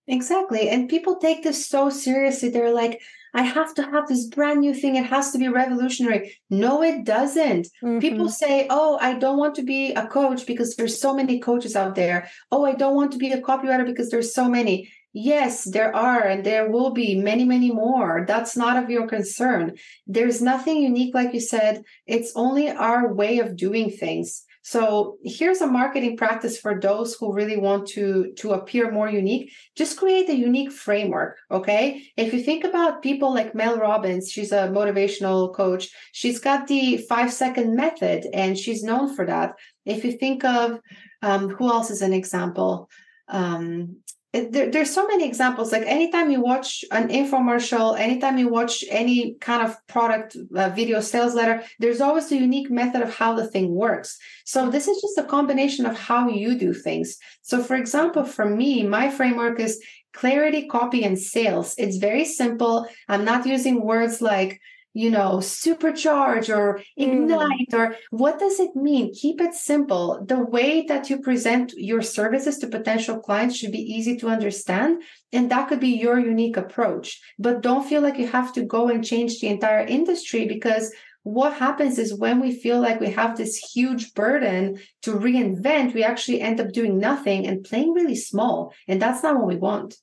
Exactly. 0.06 0.68
And 0.68 0.88
people 0.88 1.16
take 1.16 1.42
this 1.42 1.66
so 1.66 1.90
seriously. 1.90 2.50
They're 2.50 2.74
like, 2.74 3.00
I 3.34 3.42
have 3.42 3.74
to 3.74 3.82
have 3.82 4.06
this 4.06 4.26
brand 4.26 4.60
new 4.60 4.72
thing. 4.72 4.94
It 4.94 5.06
has 5.06 5.32
to 5.32 5.38
be 5.38 5.48
revolutionary. 5.48 6.38
No, 6.50 6.82
it 6.82 7.04
doesn't. 7.04 7.66
Mm-hmm. 7.82 7.98
People 7.98 8.28
say, 8.28 8.68
Oh, 8.70 8.96
I 9.00 9.14
don't 9.14 9.38
want 9.38 9.56
to 9.56 9.62
be 9.62 9.92
a 9.92 10.06
coach 10.06 10.46
because 10.46 10.76
there's 10.76 11.00
so 11.00 11.14
many 11.14 11.40
coaches 11.40 11.74
out 11.74 11.96
there. 11.96 12.28
Oh, 12.52 12.64
I 12.64 12.74
don't 12.74 12.94
want 12.94 13.12
to 13.12 13.18
be 13.18 13.32
a 13.32 13.42
copywriter 13.42 13.84
because 13.84 14.10
there's 14.10 14.32
so 14.32 14.48
many. 14.48 14.88
Yes, 15.12 15.64
there 15.64 15.94
are, 15.94 16.22
and 16.22 16.44
there 16.44 16.68
will 16.68 16.90
be 16.90 17.14
many, 17.14 17.44
many 17.44 17.70
more. 17.70 18.24
That's 18.26 18.56
not 18.56 18.82
of 18.82 18.90
your 18.90 19.06
concern. 19.06 19.76
There's 20.08 20.42
nothing 20.42 20.82
unique, 20.82 21.14
like 21.14 21.32
you 21.32 21.40
said. 21.40 21.84
It's 22.06 22.32
only 22.34 22.68
our 22.68 23.12
way 23.12 23.38
of 23.38 23.56
doing 23.56 23.90
things. 23.90 24.44
So 24.66 25.18
here's 25.22 25.60
a 25.60 25.66
marketing 25.66 26.16
practice 26.16 26.58
for 26.58 26.80
those 26.80 27.14
who 27.14 27.34
really 27.34 27.58
want 27.58 27.86
to, 27.88 28.32
to 28.38 28.52
appear 28.52 28.90
more 28.90 29.10
unique. 29.10 29.52
Just 29.76 29.98
create 29.98 30.30
a 30.30 30.34
unique 30.34 30.72
framework. 30.72 31.36
Okay. 31.50 32.02
If 32.16 32.32
you 32.32 32.42
think 32.42 32.64
about 32.64 33.02
people 33.02 33.34
like 33.34 33.54
Mel 33.54 33.76
Robbins, 33.76 34.30
she's 34.32 34.52
a 34.52 34.68
motivational 34.68 35.54
coach. 35.54 35.90
She's 36.12 36.40
got 36.40 36.66
the 36.66 36.96
five 36.96 37.30
second 37.30 37.76
method 37.76 38.26
and 38.32 38.56
she's 38.56 38.82
known 38.82 39.14
for 39.14 39.26
that. 39.26 39.52
If 39.84 40.02
you 40.02 40.12
think 40.12 40.44
of 40.44 40.80
um, 41.20 41.50
who 41.50 41.68
else 41.68 41.90
is 41.90 42.00
an 42.00 42.14
example? 42.14 42.88
Um, 43.28 43.98
there, 44.34 44.70
there's 44.70 44.92
so 44.92 45.06
many 45.06 45.24
examples. 45.26 45.70
Like 45.70 45.84
anytime 45.86 46.30
you 46.30 46.40
watch 46.40 46.84
an 46.90 47.08
infomercial 47.08 47.98
anytime 47.98 48.36
you 48.38 48.48
watch 48.48 48.84
any 48.90 49.34
kind 49.40 49.62
of 49.66 49.76
product 49.86 50.36
uh, 50.56 50.70
video 50.70 51.00
sales 51.00 51.34
letter 51.34 51.62
there's 51.78 52.00
always 52.00 52.30
a 52.32 52.36
unique 52.36 52.70
method 52.70 53.02
of 53.02 53.14
how 53.14 53.34
the 53.34 53.46
thing 53.46 53.74
works. 53.74 54.18
So 54.44 54.70
this 54.70 54.88
is 54.88 55.00
just 55.00 55.18
a 55.18 55.24
combination 55.24 55.86
of 55.86 55.98
how 55.98 56.28
you 56.28 56.58
do 56.58 56.74
things. 56.74 57.16
So 57.42 57.62
for 57.62 57.76
example 57.76 58.24
for 58.24 58.46
me 58.48 58.82
my 58.82 59.10
framework 59.10 59.60
is 59.60 59.80
clarity 60.12 60.66
copy 60.66 61.04
and 61.04 61.18
sales. 61.18 61.74
It's 61.78 61.96
very 61.96 62.24
simple. 62.24 62.86
I'm 63.08 63.24
not 63.24 63.46
using 63.46 63.84
words 63.84 64.20
like 64.20 64.60
you 64.94 65.10
know, 65.10 65.38
supercharge 65.38 66.48
or 66.56 66.80
ignite 66.96 67.68
mm. 67.70 67.74
or 67.74 67.96
what 68.10 68.38
does 68.38 68.60
it 68.60 68.76
mean? 68.76 69.12
Keep 69.12 69.40
it 69.40 69.52
simple. 69.52 70.24
The 70.24 70.38
way 70.38 70.82
that 70.82 71.10
you 71.10 71.20
present 71.20 71.72
your 71.76 72.00
services 72.00 72.58
to 72.58 72.68
potential 72.68 73.18
clients 73.18 73.56
should 73.56 73.72
be 73.72 73.92
easy 73.92 74.16
to 74.18 74.28
understand. 74.28 75.02
And 75.32 75.50
that 75.50 75.68
could 75.68 75.80
be 75.80 75.98
your 75.98 76.20
unique 76.20 76.56
approach. 76.56 77.20
But 77.40 77.60
don't 77.60 77.88
feel 77.88 78.02
like 78.02 78.18
you 78.18 78.28
have 78.28 78.52
to 78.52 78.62
go 78.62 78.88
and 78.88 79.04
change 79.04 79.40
the 79.40 79.48
entire 79.48 79.84
industry 79.84 80.46
because 80.46 80.94
what 81.24 81.54
happens 81.54 81.98
is 81.98 82.14
when 82.14 82.40
we 82.40 82.54
feel 82.54 82.80
like 82.80 83.00
we 83.00 83.10
have 83.10 83.36
this 83.36 83.56
huge 83.56 84.14
burden 84.14 84.78
to 85.02 85.12
reinvent, 85.12 85.94
we 85.94 86.04
actually 86.04 86.40
end 86.40 86.60
up 86.60 86.70
doing 86.70 86.98
nothing 86.98 87.48
and 87.48 87.64
playing 87.64 87.94
really 87.94 88.14
small. 88.14 88.72
And 88.86 89.02
that's 89.02 89.22
not 89.22 89.36
what 89.36 89.48
we 89.48 89.56
want. 89.56 89.96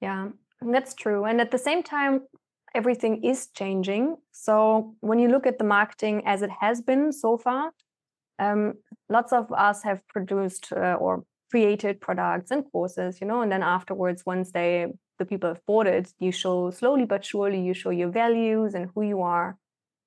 Yeah, 0.00 0.28
that's 0.60 0.94
true. 0.94 1.24
And 1.24 1.40
at 1.40 1.50
the 1.50 1.58
same 1.58 1.82
time, 1.82 2.20
everything 2.78 3.14
is 3.32 3.40
changing. 3.60 4.04
So 4.46 4.94
when 5.08 5.18
you 5.22 5.28
look 5.34 5.46
at 5.50 5.58
the 5.58 5.68
marketing 5.78 6.16
as 6.32 6.42
it 6.46 6.52
has 6.60 6.76
been 6.90 7.12
so 7.24 7.30
far, 7.36 7.64
um, 8.38 8.74
lots 9.16 9.32
of 9.32 9.44
us 9.68 9.82
have 9.88 10.00
produced 10.14 10.64
uh, 10.72 10.96
or 11.04 11.24
created 11.50 12.00
products 12.00 12.50
and 12.52 12.64
courses, 12.72 13.20
you 13.20 13.26
know, 13.26 13.40
and 13.42 13.50
then 13.52 13.62
afterwards, 13.62 14.20
once 14.24 14.52
they 14.52 14.86
the 15.18 15.24
people 15.24 15.48
have 15.48 15.64
bought 15.66 15.88
it, 15.88 16.12
you 16.20 16.30
show 16.30 16.70
slowly 16.70 17.04
but 17.04 17.24
surely 17.24 17.60
you 17.68 17.74
show 17.74 17.90
your 17.90 18.12
values 18.22 18.74
and 18.74 18.84
who 18.94 19.02
you 19.02 19.20
are. 19.20 19.56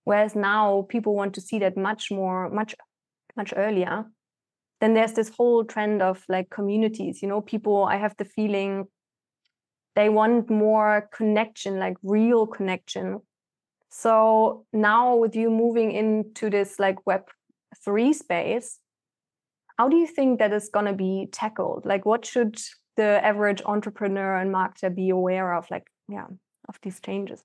Whereas 0.05 0.35
now 0.35 0.85
people 0.93 1.13
want 1.13 1.33
to 1.35 1.41
see 1.41 1.59
that 1.59 1.75
much 1.75 2.03
more, 2.19 2.49
much, 2.49 2.73
much 3.35 3.53
earlier. 3.55 4.05
Then 4.79 4.93
there's 4.93 5.13
this 5.13 5.31
whole 5.37 5.65
trend 5.65 6.01
of 6.01 6.23
like 6.29 6.49
communities, 6.49 7.21
you 7.21 7.27
know, 7.27 7.41
people. 7.41 7.83
I 7.83 7.97
have 7.97 8.15
the 8.17 8.25
feeling 8.37 8.87
they 9.95 10.09
want 10.09 10.49
more 10.49 11.09
connection 11.13 11.79
like 11.79 11.97
real 12.03 12.47
connection. 12.47 13.21
So 13.89 14.65
now 14.71 15.15
with 15.15 15.35
you 15.35 15.49
moving 15.49 15.91
into 15.91 16.49
this 16.49 16.79
like 16.79 17.05
web 17.05 17.23
3 17.83 18.13
space 18.13 18.79
how 19.77 19.89
do 19.89 19.97
you 19.97 20.05
think 20.05 20.37
that 20.37 20.53
is 20.53 20.69
going 20.69 20.85
to 20.85 20.93
be 20.93 21.27
tackled? 21.31 21.87
Like 21.87 22.05
what 22.05 22.23
should 22.23 22.61
the 22.97 23.25
average 23.25 23.61
entrepreneur 23.65 24.35
and 24.35 24.53
marketer 24.53 24.93
be 24.93 25.09
aware 25.09 25.53
of 25.53 25.65
like 25.71 25.87
yeah 26.09 26.27
of 26.67 26.77
these 26.83 26.99
changes 26.99 27.43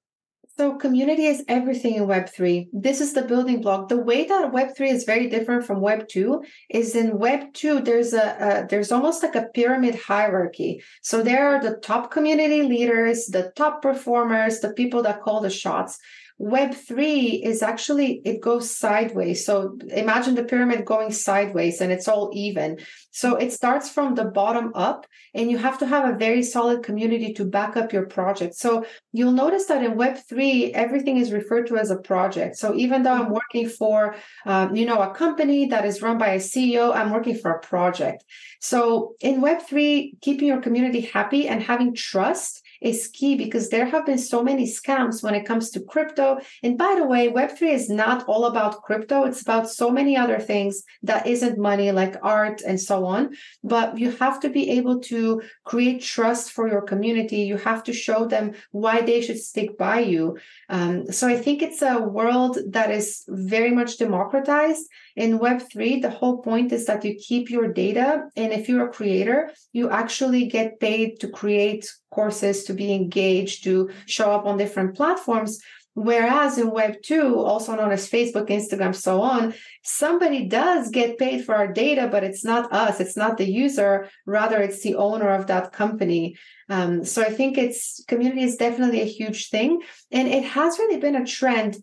So, 0.59 0.77
community 0.77 1.27
is 1.27 1.45
everything 1.49 1.97
in 1.97 2.07
Web3. 2.07 2.69
This 2.73 3.03
is 3.03 3.13
the 3.13 3.21
building 3.21 3.61
block. 3.61 3.91
The 3.91 3.99
way 3.99 4.25
that 4.25 4.53
Web3 4.53 4.91
is 4.91 5.05
very 5.05 5.29
different 5.29 5.67
from 5.67 5.83
Web2 5.83 6.43
is 6.71 6.97
in 6.97 7.19
Web2, 7.19 7.85
there's 7.85 8.15
a, 8.15 8.63
a, 8.63 8.67
there's 8.67 8.91
almost 8.91 9.23
like 9.23 9.35
a 9.35 9.49
pyramid 9.55 9.97
hierarchy. 9.97 10.83
So 11.03 11.23
there 11.23 11.55
are 11.55 11.63
the 11.63 11.77
top 11.77 12.11
community 12.11 12.63
leaders, 12.63 13.27
the 13.27 13.53
top 13.55 13.83
performers, 13.83 14.61
the 14.61 14.73
people 14.73 15.03
that 15.03 15.21
call 15.21 15.43
the 15.43 15.51
shots. 15.51 15.99
Web3 16.41 17.43
is 17.43 17.63
actually, 17.63 18.21
it 18.25 18.43
goes 18.43 18.71
sideways. 18.71 19.47
So 19.47 19.79
imagine 19.89 20.35
the 20.35 20.45
pyramid 20.45 20.85
going 20.85 21.11
sideways 21.11 21.81
and 21.81 21.91
it's 21.91 22.09
all 22.09 22.31
even. 22.35 22.79
So 23.11 23.37
it 23.37 23.53
starts 23.53 23.89
from 23.89 24.15
the 24.15 24.27
bottom 24.27 24.73
up, 24.75 25.07
and 25.35 25.51
you 25.51 25.57
have 25.57 25.79
to 25.79 25.87
have 25.87 26.09
a 26.09 26.19
very 26.19 26.43
solid 26.43 26.83
community 26.83 27.33
to 27.35 27.45
back 27.45 27.77
up 27.77 27.93
your 27.93 28.07
project. 28.07 28.55
So 28.55 28.85
you'll 29.13 29.33
notice 29.33 29.67
that 29.67 29.83
in 29.83 29.93
Web3, 29.93 30.73
everything 30.73 31.17
is 31.17 31.33
referred 31.33 31.67
to 31.69 31.79
as 31.79 31.91
a 31.91 31.97
project. 31.97 32.57
So 32.57 32.75
even 32.75 33.03
though 33.03 33.15
I'm 33.15 33.31
working 33.31 33.69
for, 33.69 34.17
um, 34.45 34.77
you 34.77 34.85
know, 34.85 35.01
a 35.01 35.15
company 35.15 35.67
that 35.69 35.87
is 35.87 36.03
run 36.03 36.19
by 36.19 36.29
a 36.29 36.39
CEO, 36.39 36.95
I'm 36.95 37.11
working 37.11 37.37
for 37.37 37.53
a 37.53 37.61
project. 37.61 38.25
So 38.61 39.15
in 39.21 39.41
Web3, 39.41 40.21
keeping 40.21 40.49
your 40.49 40.61
community 40.61 41.01
happy 41.01 41.49
and 41.49 41.63
having 41.63 41.95
trust 41.95 42.63
is 42.81 43.09
key 43.09 43.37
because 43.37 43.69
there 43.69 43.87
have 43.87 44.07
been 44.07 44.19
so 44.19 44.43
many 44.43 44.67
scams 44.67 45.23
when 45.23 45.35
it 45.35 45.47
comes 45.47 45.71
to 45.71 45.81
crypto. 45.81 46.39
And 46.63 46.77
by 46.79 46.95
the 46.99 47.07
way, 47.07 47.29
Web3 47.29 47.63
is 47.63 47.89
not 47.89 48.27
all 48.29 48.47
about 48.47 48.83
crypto, 48.83 49.25
it's 49.25 49.43
about 49.43 49.71
so 49.71 49.91
many 49.91 50.17
other 50.17 50.39
things 50.39 50.83
that 51.03 51.27
isn't 51.27 51.59
money, 51.59 51.93
like 51.93 52.17
art 52.23 52.63
and 52.67 52.81
so 52.81 53.05
on. 53.05 53.35
But 53.63 53.99
you 53.99 54.11
have 54.13 54.41
to 54.41 54.49
be 54.49 54.71
able 54.71 55.01
to 55.01 55.43
create 55.65 56.03
trust 56.03 56.53
for 56.53 56.69
your 56.69 56.83
community. 56.83 57.39
You 57.39 57.57
have 57.59 57.83
to 57.85 57.93
show 57.93 58.27
them 58.27 58.53
why 58.71 59.01
they 59.01 59.21
should 59.21 59.39
stick 59.39 59.77
by 59.79 60.01
you. 60.01 60.39
Um, 60.69 61.11
so 61.13 61.29
I 61.29 61.37
think 61.37 61.63
it's 61.63 61.83
a 61.83 62.01
world 62.01 62.59
that 62.71 62.91
is 62.91 63.25
very 63.29 63.71
much 63.71 63.99
democratized 63.99 64.87
in 65.17 65.39
Web3, 65.39 66.03
the 66.03 66.11
whole 66.11 66.43
point 66.43 66.73
is 66.73 66.85
that 66.87 67.05
you 67.05 67.15
keep 67.15 67.51
your 67.51 67.73
data. 67.73 68.29
And 68.37 68.53
if 68.53 68.69
you're 68.69 68.87
a 68.87 68.93
creator, 68.93 69.51
you 69.73 69.89
actually 69.91 70.47
get 70.47 70.79
paid 70.79 71.21
to 71.21 71.29
create 71.29 71.91
courses, 72.11 72.65
to 72.65 72.75
be 72.75 72.93
engaged, 72.93 73.65
to 73.65 73.91
show 74.05 74.31
up 74.31 74.45
on 74.45 74.59
different 74.59 74.95
platforms. 74.95 75.59
Whereas 75.95 76.59
in 76.59 76.71
Web 76.71 76.97
2, 77.03 77.39
also 77.39 77.75
known 77.75 77.91
as 77.91 78.11
Facebook, 78.11 78.51
Instagram, 78.51 78.95
so 78.95 79.23
on, 79.23 79.55
somebody 79.83 80.47
does 80.47 80.91
get 80.91 81.17
paid 81.17 81.47
for 81.47 81.55
our 81.55 81.73
data, 81.73 82.07
but 82.13 82.23
it's 82.23 82.45
not 82.45 82.71
us, 82.71 83.01
it's 83.01 83.17
not 83.17 83.39
the 83.39 83.51
user, 83.51 84.11
rather, 84.27 84.61
it's 84.61 84.83
the 84.83 84.97
owner 84.97 85.31
of 85.31 85.47
that 85.47 85.73
company. 85.73 86.37
Um, 86.69 87.03
so 87.03 87.23
I 87.23 87.31
think 87.31 87.57
it's 87.57 88.05
community 88.07 88.43
is 88.43 88.57
definitely 88.57 89.01
a 89.01 89.07
huge 89.07 89.49
thing. 89.49 89.81
And 90.11 90.29
it 90.29 90.45
has 90.45 90.79
really 90.79 91.01
been 91.01 91.17
a 91.17 91.25
trend 91.25 91.79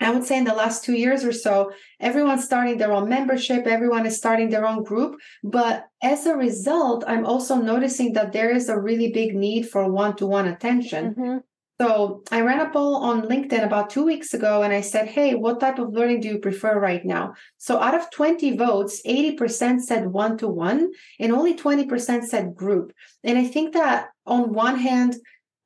I 0.00 0.10
would 0.10 0.24
say 0.24 0.38
in 0.38 0.44
the 0.44 0.54
last 0.54 0.84
two 0.84 0.94
years 0.94 1.24
or 1.24 1.32
so, 1.32 1.72
everyone's 2.00 2.44
starting 2.44 2.78
their 2.78 2.92
own 2.92 3.08
membership, 3.08 3.66
everyone 3.66 4.06
is 4.06 4.16
starting 4.16 4.48
their 4.48 4.66
own 4.66 4.82
group. 4.82 5.20
But 5.44 5.86
as 6.02 6.26
a 6.26 6.36
result, 6.36 7.04
I'm 7.06 7.26
also 7.26 7.56
noticing 7.56 8.14
that 8.14 8.32
there 8.32 8.50
is 8.50 8.68
a 8.68 8.80
really 8.80 9.12
big 9.12 9.34
need 9.34 9.68
for 9.68 9.90
one 9.90 10.16
to 10.16 10.26
one 10.26 10.48
attention. 10.48 11.14
Mm-hmm. 11.14 11.38
So 11.80 12.22
I 12.30 12.42
ran 12.42 12.60
a 12.60 12.68
poll 12.68 12.96
on 12.96 13.22
LinkedIn 13.22 13.64
about 13.64 13.88
two 13.88 14.04
weeks 14.04 14.34
ago 14.34 14.62
and 14.62 14.70
I 14.70 14.82
said, 14.82 15.08
Hey, 15.08 15.34
what 15.34 15.60
type 15.60 15.78
of 15.78 15.94
learning 15.94 16.20
do 16.20 16.28
you 16.28 16.38
prefer 16.38 16.78
right 16.78 17.02
now? 17.06 17.32
So 17.56 17.80
out 17.80 17.94
of 17.94 18.10
20 18.10 18.54
votes, 18.58 19.00
80% 19.06 19.80
said 19.80 20.06
one 20.06 20.36
to 20.38 20.48
one 20.48 20.90
and 21.18 21.32
only 21.32 21.54
20% 21.54 22.24
said 22.24 22.54
group. 22.54 22.92
And 23.24 23.38
I 23.38 23.44
think 23.44 23.72
that 23.72 24.08
on 24.26 24.52
one 24.52 24.78
hand, 24.78 25.16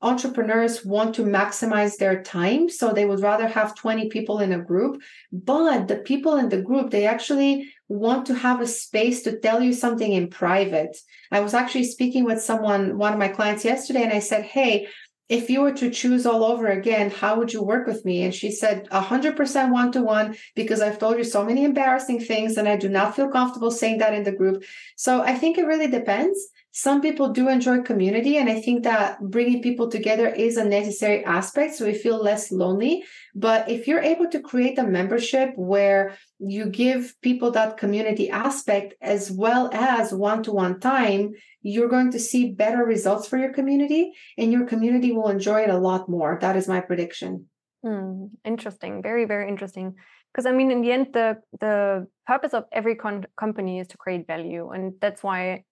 entrepreneurs 0.05 0.85
want 0.85 1.15
to 1.15 1.23
maximize 1.23 1.97
their 1.97 2.23
time 2.23 2.69
so 2.69 2.93
they 2.93 3.07
would 3.07 3.21
rather 3.21 3.49
have 3.49 3.75
20 3.75 4.09
people 4.11 4.39
in 4.41 4.53
a 4.53 4.63
group. 4.63 5.03
But 5.33 5.89
the 5.89 5.97
people 5.97 6.37
in 6.37 6.51
the 6.51 6.63
group 6.63 6.91
they 6.91 7.07
actually 7.07 7.73
want 7.89 8.27
to 8.27 8.35
have 8.35 8.61
a 8.61 8.67
space 8.67 9.23
to 9.23 9.39
tell 9.39 9.63
you 9.63 9.73
something 9.73 10.13
in 10.13 10.29
private. 10.29 10.97
I 11.31 11.41
was 11.41 11.55
actually 11.55 11.85
speaking 11.85 12.25
with 12.25 12.41
someone 12.41 12.99
one 12.99 13.13
of 13.13 13.19
my 13.19 13.29
clients 13.29 13.65
yesterday 13.65 14.03
and 14.03 14.13
i 14.13 14.19
said 14.19 14.45
hey 14.45 14.87
if 15.29 15.49
you 15.49 15.63
were 15.63 15.73
to 15.73 15.91
choose 15.91 16.27
all 16.27 16.45
over 16.45 16.67
again, 16.67 17.11
how 17.11 17.39
would 17.39 17.53
you 17.53 17.63
work 17.63 17.87
with 17.87 18.05
me? 18.05 18.23
And 18.23 18.35
she 18.35 18.51
said, 18.51 18.89
100% 18.91 19.71
one 19.71 19.93
to 19.93 20.03
one, 20.03 20.37
because 20.55 20.81
I've 20.83 20.99
told 20.99 21.17
you 21.17 21.25
so 21.25 21.45
many 21.45 21.65
embarrassing 21.65 22.21
things 22.21 22.57
and 22.57 22.69
I 22.69 22.77
do 22.77 22.89
not 22.89 23.17
feel 23.17 23.29
comfortable 23.29 23.71
saying 23.71 23.99
that 23.99 24.15
in 24.15 24.25
the 24.25 24.33
group. 24.33 24.65
So 24.97 25.23
I 25.23 25.35
think 25.35 25.57
it 25.57 25.67
really 25.67 25.89
depends 25.89 26.39
some 26.77 27.01
people 27.01 27.29
do 27.29 27.49
enjoy 27.49 27.81
community 27.83 28.37
and 28.37 28.51
i 28.51 28.61
think 28.61 28.83
that 28.83 29.21
bringing 29.31 29.63
people 29.63 29.89
together 29.89 30.29
is 30.29 30.57
a 30.57 30.65
necessary 30.65 31.25
aspect 31.25 31.77
so 31.77 31.87
we 31.87 31.95
feel 31.95 32.21
less 32.21 32.51
lonely 32.51 33.05
but 33.35 33.71
if 33.71 33.87
you're 33.87 34.01
able 34.01 34.29
to 34.29 34.41
create 34.41 34.77
a 34.79 34.83
membership 34.83 35.51
where 35.55 36.17
you 36.41 36.67
give 36.67 37.15
people 37.23 37.53
that 37.53 37.77
community 37.77 38.29
aspect 38.29 38.95
as 39.01 39.31
well 39.31 39.71
as 39.73 40.13
one-to-one 40.13 40.81
time 40.81 41.31
you're 41.65 41.89
going 41.89 42.13
to 42.13 42.21
see 42.21 42.53
better 42.53 42.85
results 42.85 43.27
for 43.27 43.39
your 43.39 43.53
community 43.53 44.13
and 44.37 44.53
your 44.53 44.67
community 44.67 45.11
will 45.13 45.29
enjoy 45.29 45.63
it 45.63 45.71
a 45.71 45.79
lot 45.79 46.09
more. 46.09 46.39
That 46.41 46.57
is 46.57 46.69
my 46.69 46.81
prediction. 46.81 47.47
Hmm, 47.83 48.27
interesting. 48.45 49.03
Very 49.03 49.25
very 49.25 49.49
interesting. 49.49 49.95
Because 50.31 50.47
i 50.47 50.53
mean 50.53 50.71
in 50.71 50.83
the 50.83 50.93
end 50.93 51.09
the 51.13 51.39
the 51.61 52.07
purpose 52.27 52.55
of 52.55 52.65
every 52.71 52.97
con- 52.97 53.27
company 53.37 53.79
is 53.79 53.89
to 53.89 53.97
create 53.97 54.27
value 54.27 54.71
and 54.71 54.93
that's 55.01 55.23
why 55.23 55.65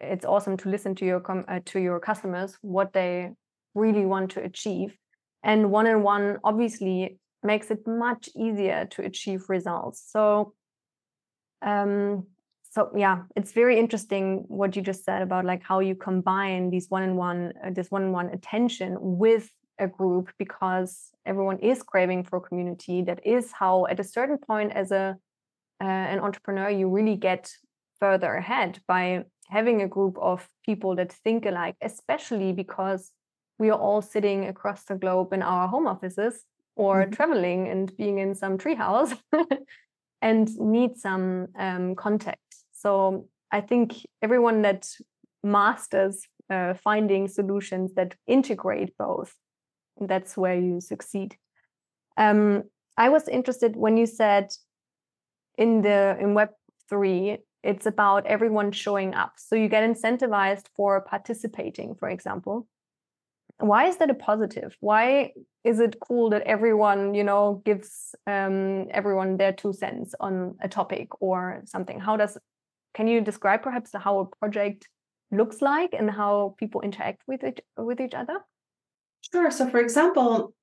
it's 0.00 0.24
awesome 0.24 0.56
to 0.56 0.68
listen 0.68 0.94
to 0.96 1.04
your 1.04 1.22
uh, 1.48 1.60
to 1.66 1.78
your 1.80 2.00
customers 2.00 2.58
what 2.62 2.92
they 2.92 3.30
really 3.74 4.06
want 4.06 4.30
to 4.32 4.42
achieve. 4.42 4.96
And 5.44 5.70
one 5.70 5.86
on 5.86 6.02
one 6.02 6.38
obviously 6.42 7.18
makes 7.42 7.70
it 7.70 7.86
much 7.86 8.28
easier 8.34 8.86
to 8.92 9.02
achieve 9.02 9.44
results. 9.48 10.02
So 10.10 10.54
um 11.62 12.26
so 12.76 12.90
yeah 12.94 13.22
it's 13.36 13.52
very 13.52 13.78
interesting 13.78 14.44
what 14.48 14.76
you 14.76 14.82
just 14.82 15.02
said 15.04 15.22
about 15.22 15.44
like 15.44 15.62
how 15.70 15.78
you 15.80 15.94
combine 15.94 16.68
these 16.68 16.88
one 16.90 17.02
on 17.08 17.16
one 17.16 17.52
uh, 17.64 17.70
this 17.70 17.90
one 17.90 18.04
on 18.04 18.12
one 18.12 18.28
attention 18.38 18.90
with 19.00 19.50
a 19.78 19.88
group 19.88 20.30
because 20.38 21.10
everyone 21.24 21.58
is 21.58 21.82
craving 21.82 22.22
for 22.22 22.38
community 22.48 23.02
that 23.02 23.20
is 23.26 23.50
how 23.52 23.86
at 23.86 23.98
a 23.98 24.04
certain 24.04 24.38
point 24.38 24.70
as 24.72 24.92
a 24.92 25.16
uh, 25.80 26.06
an 26.12 26.18
entrepreneur 26.20 26.68
you 26.70 26.88
really 26.88 27.16
get 27.16 27.50
further 27.98 28.34
ahead 28.34 28.78
by 28.86 29.24
having 29.48 29.82
a 29.82 29.88
group 29.88 30.16
of 30.18 30.48
people 30.64 30.96
that 30.96 31.12
think 31.12 31.46
alike, 31.46 31.76
especially 31.80 32.52
because 32.52 33.12
we 33.58 33.70
are 33.70 33.78
all 33.78 34.02
sitting 34.02 34.46
across 34.46 34.84
the 34.84 34.94
globe 34.94 35.32
in 35.32 35.42
our 35.42 35.68
home 35.68 35.86
offices 35.86 36.44
or 36.74 37.02
mm-hmm. 37.02 37.12
traveling 37.12 37.68
and 37.68 37.96
being 37.96 38.18
in 38.18 38.34
some 38.34 38.58
treehouse 38.58 39.16
and 40.22 40.54
need 40.58 40.96
some 40.96 41.46
um, 41.58 41.94
contact. 41.94 42.40
So 42.76 43.28
I 43.50 43.60
think 43.62 43.94
everyone 44.20 44.62
that 44.62 44.88
masters 45.42 46.26
uh, 46.50 46.74
finding 46.74 47.28
solutions 47.28 47.94
that 47.94 48.14
integrate 48.26 48.96
both, 48.98 49.34
that's 50.00 50.36
where 50.36 50.58
you 50.58 50.80
succeed. 50.80 51.36
Um, 52.16 52.64
I 52.96 53.08
was 53.08 53.28
interested 53.28 53.76
when 53.76 53.96
you 53.96 54.06
said 54.06 54.48
in 55.58 55.82
the 55.82 56.16
in 56.20 56.34
Web 56.34 56.50
three 56.88 57.38
it's 57.62 57.86
about 57.86 58.26
everyone 58.26 58.70
showing 58.72 59.14
up. 59.14 59.32
So 59.38 59.56
you 59.56 59.68
get 59.68 59.82
incentivized 59.82 60.66
for 60.76 61.00
participating, 61.00 61.96
for 61.96 62.08
example. 62.08 62.68
Why 63.58 63.88
is 63.88 63.96
that 63.96 64.10
a 64.10 64.14
positive? 64.14 64.76
Why 64.80 65.32
is 65.64 65.80
it 65.80 65.96
cool 65.98 66.30
that 66.30 66.42
everyone, 66.42 67.14
you 67.14 67.24
know, 67.24 67.62
gives 67.64 68.14
um, 68.26 68.86
everyone 68.90 69.36
their 69.36 69.52
two 69.52 69.72
cents 69.72 70.14
on 70.20 70.56
a 70.60 70.68
topic 70.68 71.08
or 71.20 71.62
something? 71.64 71.98
How 71.98 72.16
does, 72.16 72.38
can 72.96 73.06
you 73.06 73.20
describe 73.20 73.62
perhaps 73.62 73.90
how 73.94 74.20
a 74.20 74.26
project 74.38 74.88
looks 75.30 75.60
like 75.60 75.92
and 75.92 76.10
how 76.10 76.54
people 76.58 76.80
interact 76.80 77.20
with 77.26 77.44
it 77.44 77.60
with 77.76 78.00
each 78.00 78.14
other? 78.14 78.38
Sure. 79.30 79.50
So, 79.50 79.68
for 79.68 79.80
example, 79.80 80.54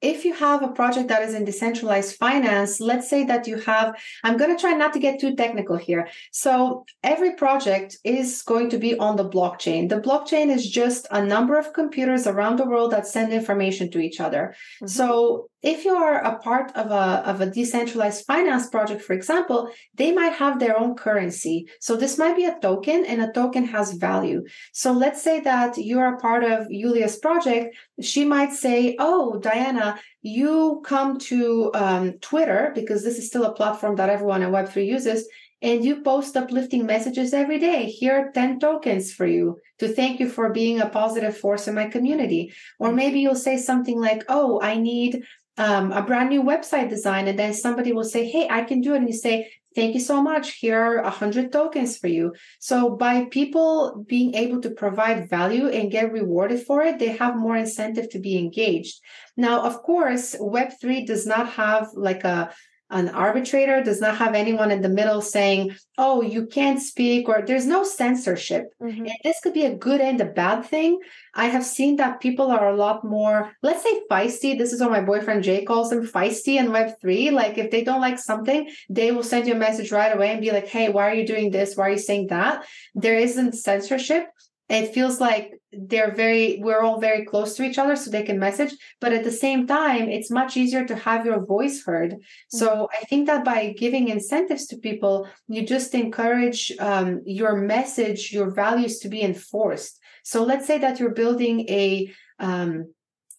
if 0.00 0.24
you 0.24 0.34
have 0.34 0.62
a 0.62 0.68
project 0.68 1.08
that 1.08 1.22
is 1.22 1.34
in 1.34 1.44
decentralized 1.44 2.16
finance, 2.16 2.80
let's 2.80 3.08
say 3.08 3.24
that 3.24 3.46
you 3.46 3.58
have, 3.60 3.94
I'm 4.24 4.36
going 4.36 4.54
to 4.54 4.60
try 4.60 4.72
not 4.72 4.92
to 4.94 4.98
get 4.98 5.20
too 5.20 5.36
technical 5.36 5.76
here. 5.76 6.08
So 6.32 6.84
every 7.04 7.34
project 7.34 7.98
is 8.02 8.42
going 8.42 8.70
to 8.70 8.78
be 8.78 8.98
on 8.98 9.14
the 9.16 9.28
blockchain. 9.28 9.88
The 9.88 10.00
blockchain 10.00 10.48
is 10.48 10.68
just 10.68 11.06
a 11.12 11.24
number 11.24 11.56
of 11.56 11.72
computers 11.72 12.26
around 12.26 12.56
the 12.58 12.66
world 12.66 12.90
that 12.90 13.06
send 13.06 13.32
information 13.32 13.90
to 13.92 14.00
each 14.00 14.18
other. 14.18 14.56
Mm-hmm. 14.76 14.86
So 14.88 15.48
if 15.62 15.84
you 15.84 15.94
are 15.94 16.18
a 16.18 16.38
part 16.38 16.72
of 16.74 16.90
a, 16.90 17.22
of 17.28 17.40
a 17.40 17.50
decentralized 17.50 18.26
finance 18.26 18.68
project, 18.68 19.02
for 19.02 19.12
example, 19.12 19.70
they 19.94 20.12
might 20.12 20.34
have 20.34 20.58
their 20.58 20.78
own 20.78 20.96
currency. 20.96 21.68
So 21.80 21.96
this 21.96 22.18
might 22.18 22.36
be 22.36 22.46
a 22.46 22.58
token 22.58 23.04
and 23.06 23.22
a 23.22 23.32
token 23.32 23.64
has 23.66 23.92
value. 23.92 24.44
So 24.72 24.92
let's 24.92 25.22
say 25.22 25.40
that 25.40 25.78
you're 25.78 26.14
a 26.14 26.18
part 26.18 26.42
of 26.42 26.68
Julia's 26.68 27.16
project. 27.16 27.76
She 28.00 28.24
might 28.24 28.52
say, 28.52 28.96
Oh, 28.98 29.40
Dayana, 29.42 29.98
you 30.22 30.82
come 30.84 31.18
to 31.18 31.70
um, 31.74 32.12
Twitter 32.20 32.72
because 32.74 33.04
this 33.04 33.18
is 33.18 33.28
still 33.28 33.44
a 33.44 33.54
platform 33.54 33.96
that 33.96 34.10
everyone 34.10 34.42
in 34.42 34.50
Web3 34.50 34.84
uses 34.86 35.28
and 35.62 35.84
you 35.84 36.02
post 36.02 36.36
uplifting 36.36 36.84
messages 36.84 37.32
every 37.32 37.58
day. 37.60 37.86
Here 37.86 38.14
are 38.14 38.32
10 38.32 38.58
tokens 38.58 39.12
for 39.12 39.26
you 39.26 39.58
to 39.78 39.86
thank 39.86 40.18
you 40.18 40.28
for 40.28 40.50
being 40.50 40.80
a 40.80 40.88
positive 40.88 41.36
force 41.36 41.68
in 41.68 41.74
my 41.74 41.86
community. 41.86 42.52
Or 42.80 42.92
maybe 42.92 43.20
you'll 43.20 43.36
say 43.36 43.56
something 43.56 44.00
like, 44.00 44.24
Oh, 44.28 44.60
I 44.60 44.76
need 44.76 45.22
um, 45.58 45.92
a 45.92 46.02
brand 46.02 46.30
new 46.30 46.42
website 46.42 46.88
design. 46.88 47.28
And 47.28 47.38
then 47.38 47.54
somebody 47.54 47.92
will 47.92 48.04
say, 48.04 48.28
Hey, 48.28 48.48
I 48.50 48.62
can 48.64 48.80
do 48.80 48.94
it. 48.94 48.98
And 48.98 49.08
you 49.08 49.14
say, 49.14 49.50
Thank 49.74 49.94
you 49.94 50.00
so 50.00 50.22
much. 50.22 50.56
Here 50.56 50.78
are 50.78 51.02
100 51.02 51.50
tokens 51.50 51.96
for 51.96 52.08
you. 52.08 52.34
So, 52.60 52.90
by 52.90 53.24
people 53.30 54.04
being 54.06 54.34
able 54.34 54.60
to 54.60 54.70
provide 54.70 55.30
value 55.30 55.68
and 55.68 55.90
get 55.90 56.12
rewarded 56.12 56.66
for 56.66 56.82
it, 56.82 56.98
they 56.98 57.16
have 57.16 57.36
more 57.36 57.56
incentive 57.56 58.10
to 58.10 58.18
be 58.18 58.36
engaged. 58.36 59.00
Now, 59.36 59.62
of 59.62 59.82
course, 59.82 60.36
Web3 60.38 61.06
does 61.06 61.26
not 61.26 61.48
have 61.50 61.88
like 61.94 62.24
a 62.24 62.52
an 62.92 63.08
arbitrator 63.08 63.82
does 63.82 64.00
not 64.00 64.16
have 64.16 64.34
anyone 64.34 64.70
in 64.70 64.82
the 64.82 64.88
middle 64.88 65.20
saying 65.20 65.74
oh 65.98 66.22
you 66.22 66.46
can't 66.46 66.80
speak 66.80 67.28
or 67.28 67.42
there's 67.46 67.66
no 67.66 67.82
censorship. 67.82 68.66
Mm-hmm. 68.80 69.06
and 69.06 69.18
this 69.24 69.40
could 69.42 69.54
be 69.54 69.64
a 69.64 69.74
good 69.74 70.00
and 70.00 70.20
a 70.20 70.26
bad 70.26 70.64
thing. 70.64 71.00
I 71.34 71.46
have 71.46 71.64
seen 71.64 71.96
that 71.96 72.20
people 72.20 72.50
are 72.50 72.68
a 72.68 72.76
lot 72.76 73.04
more 73.04 73.52
let's 73.62 73.82
say 73.82 74.00
feisty 74.10 74.56
this 74.56 74.72
is 74.72 74.80
what 74.80 74.90
my 74.90 75.00
boyfriend 75.00 75.42
jay 75.42 75.64
calls 75.64 75.90
them 75.90 76.06
feisty 76.06 76.58
in 76.60 76.68
web3 76.68 77.32
like 77.32 77.58
if 77.58 77.70
they 77.70 77.82
don't 77.82 78.00
like 78.00 78.18
something 78.18 78.70
they 78.90 79.10
will 79.10 79.22
send 79.22 79.46
you 79.46 79.54
a 79.54 79.64
message 79.66 79.90
right 79.90 80.14
away 80.14 80.30
and 80.30 80.40
be 80.40 80.52
like 80.52 80.68
hey 80.68 80.88
why 80.88 81.08
are 81.08 81.14
you 81.14 81.26
doing 81.26 81.50
this? 81.50 81.76
Why 81.76 81.88
are 81.88 81.92
you 81.92 81.98
saying 81.98 82.28
that? 82.28 82.64
There 82.94 83.18
isn't 83.18 83.54
censorship 83.54 84.26
it 84.72 84.94
feels 84.94 85.20
like 85.20 85.52
they're 85.72 86.14
very 86.14 86.58
we're 86.62 86.82
all 86.82 87.00
very 87.00 87.24
close 87.24 87.54
to 87.54 87.62
each 87.62 87.78
other 87.78 87.96
so 87.96 88.10
they 88.10 88.22
can 88.22 88.38
message 88.38 88.74
but 89.00 89.12
at 89.12 89.24
the 89.24 89.32
same 89.32 89.66
time 89.66 90.08
it's 90.08 90.30
much 90.30 90.56
easier 90.56 90.84
to 90.84 90.94
have 90.94 91.24
your 91.24 91.44
voice 91.44 91.84
heard 91.84 92.12
mm-hmm. 92.12 92.58
so 92.58 92.88
i 93.00 93.04
think 93.06 93.26
that 93.26 93.44
by 93.44 93.74
giving 93.78 94.08
incentives 94.08 94.66
to 94.66 94.76
people 94.76 95.26
you 95.48 95.64
just 95.66 95.94
encourage 95.94 96.72
um, 96.78 97.20
your 97.24 97.56
message 97.56 98.32
your 98.32 98.50
values 98.50 98.98
to 98.98 99.08
be 99.08 99.22
enforced 99.22 99.98
so 100.24 100.44
let's 100.44 100.66
say 100.66 100.78
that 100.78 101.00
you're 101.00 101.14
building 101.14 101.60
a 101.68 102.10
um, 102.38 102.92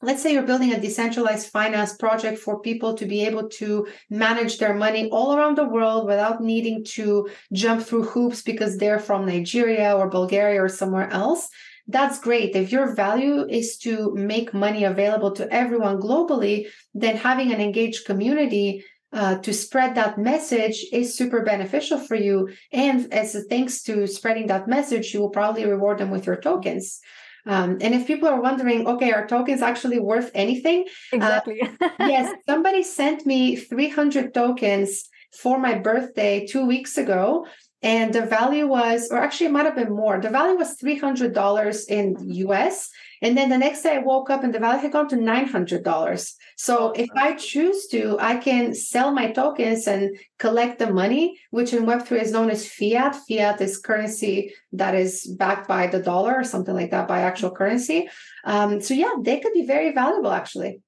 let's 0.03 0.21
say 0.21 0.33
you're 0.33 0.43
building 0.43 0.73
a 0.73 0.79
decentralized 0.79 1.49
finance 1.49 1.95
project 1.95 2.37
for 2.37 2.59
people 2.59 2.93
to 2.95 3.05
be 3.05 3.25
able 3.25 3.47
to 3.47 3.87
manage 4.09 4.57
their 4.57 4.73
money 4.73 5.09
all 5.09 5.33
around 5.33 5.57
the 5.57 5.67
world 5.67 6.05
without 6.05 6.41
needing 6.41 6.83
to 6.83 7.29
jump 7.53 7.81
through 7.81 8.03
hoops 8.03 8.41
because 8.41 8.77
they're 8.77 8.99
from 8.99 9.25
Nigeria 9.25 9.95
or 9.95 10.09
Bulgaria 10.09 10.61
or 10.61 10.69
somewhere 10.69 11.09
else. 11.09 11.49
That's 11.87 12.19
great. 12.19 12.55
If 12.55 12.71
your 12.71 12.95
value 12.95 13.45
is 13.49 13.77
to 13.79 14.13
make 14.15 14.53
money 14.53 14.83
available 14.83 15.31
to 15.33 15.51
everyone 15.51 15.99
globally, 15.99 16.67
then 16.93 17.17
having 17.17 17.51
an 17.51 17.61
engaged 17.61 18.05
community 18.05 18.83
uh, 19.13 19.37
to 19.39 19.53
spread 19.53 19.95
that 19.95 20.17
message 20.17 20.85
is 20.91 21.15
super 21.15 21.43
beneficial 21.43 21.99
for 21.99 22.15
you. 22.15 22.49
And 22.71 23.13
as 23.13 23.35
a 23.35 23.41
thanks 23.41 23.83
to 23.83 24.07
spreading 24.07 24.47
that 24.47 24.67
message, 24.67 25.13
you 25.13 25.19
will 25.21 25.29
probably 25.29 25.65
reward 25.65 25.99
them 25.99 26.09
with 26.09 26.25
your 26.25 26.37
tokens. 26.37 26.99
Um, 27.45 27.77
and 27.81 27.93
if 27.93 28.07
people 28.07 28.29
are 28.29 28.41
wondering, 28.41 28.87
okay, 28.87 29.11
are 29.11 29.27
tokens 29.27 29.61
actually 29.61 29.99
worth 29.99 30.31
anything? 30.33 30.85
Uh, 31.11 31.17
exactly. 31.17 31.61
Uh, 31.61 31.89
yes, 31.99 32.33
somebody 32.47 32.83
sent 32.83 33.25
me 33.25 33.55
300 33.55 34.33
tokens 34.33 35.09
for 35.37 35.59
my 35.59 35.77
birthday 35.77 36.45
two 36.45 36.65
weeks 36.65 36.97
ago. 36.97 37.45
And 37.81 38.13
the 38.13 38.25
value 38.25 38.65
was, 38.65 39.09
or 39.11 39.17
actually, 39.17 39.47
it 39.47 39.51
might 39.51 39.65
have 39.65 39.75
been 39.75 39.93
more. 39.93 40.21
The 40.21 40.29
value 40.29 40.57
was 40.57 40.77
$300 40.77 41.89
in 41.89 42.15
US. 42.47 42.89
And 43.23 43.37
then 43.37 43.49
the 43.49 43.57
next 43.57 43.83
day 43.83 43.95
I 43.95 43.99
woke 43.99 44.29
up 44.29 44.43
and 44.43 44.53
the 44.53 44.59
value 44.59 44.81
had 44.81 44.91
gone 44.91 45.07
to 45.07 45.15
$900. 45.15 46.33
So 46.57 46.91
if 46.91 47.09
I 47.15 47.33
choose 47.35 47.87
to, 47.87 48.17
I 48.19 48.35
can 48.35 48.75
sell 48.75 49.13
my 49.13 49.31
tokens 49.31 49.87
and 49.87 50.17
collect 50.39 50.77
the 50.77 50.91
money, 50.91 51.39
which 51.49 51.71
in 51.71 51.85
Web3 51.85 52.21
is 52.21 52.33
known 52.33 52.49
as 52.49 52.67
fiat. 52.67 53.15
Fiat 53.15 53.61
is 53.61 53.79
currency 53.79 54.53
that 54.73 54.93
is 54.93 55.25
backed 55.39 55.69
by 55.69 55.87
the 55.87 56.01
dollar 56.01 56.35
or 56.35 56.43
something 56.43 56.75
like 56.75 56.91
that 56.91 57.07
by 57.07 57.21
actual 57.21 57.51
currency. 57.51 58.09
Um, 58.43 58.81
so 58.81 58.93
yeah, 58.93 59.13
they 59.21 59.39
could 59.39 59.53
be 59.53 59.65
very 59.65 59.93
valuable 59.93 60.33
actually. 60.33 60.81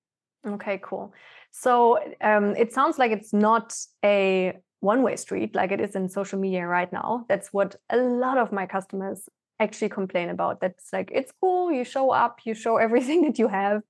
Okay, 0.46 0.82
cool. 0.84 1.14
So 1.52 2.00
um, 2.20 2.54
it 2.58 2.74
sounds 2.74 3.00
like 3.00 3.12
it's 3.12 3.32
not 3.32 3.74
a 4.04 4.58
one 4.82 5.04
way 5.04 5.16
street 5.16 5.56
like 5.56 5.72
it 5.72 5.80
is 5.80 5.96
in 5.96 6.10
social 6.10 6.38
media 6.38 6.68
right 6.68 6.92
now. 6.92 7.26
That's 7.30 7.54
what 7.54 7.78
a 7.90 7.96
lot 7.96 8.38
of 8.38 8.52
my 8.52 8.66
customers 8.66 9.30
actually 9.60 9.90
complain 9.90 10.30
about. 10.30 10.60
That's 10.60 10.92
like, 10.92 11.12
it's 11.14 11.32
cool, 11.40 11.72
you 11.72 11.84
show 11.84 12.12
up, 12.12 12.40
you 12.46 12.54
show 12.54 12.78
everything 12.88 13.24
that 13.24 13.40
you 13.40 13.48
have. 13.48 13.82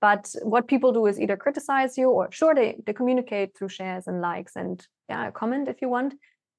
But 0.00 0.34
what 0.42 0.66
people 0.66 0.92
do 0.92 1.06
is 1.06 1.20
either 1.20 1.36
criticize 1.36 1.98
you 1.98 2.08
or 2.10 2.32
sure 2.32 2.54
they, 2.54 2.80
they 2.86 2.94
communicate 2.94 3.56
through 3.56 3.68
shares 3.68 4.06
and 4.06 4.22
likes 4.22 4.56
and 4.56 4.86
yeah, 5.10 5.30
comment 5.30 5.68
if 5.68 5.82
you 5.82 5.90
want. 5.90 6.14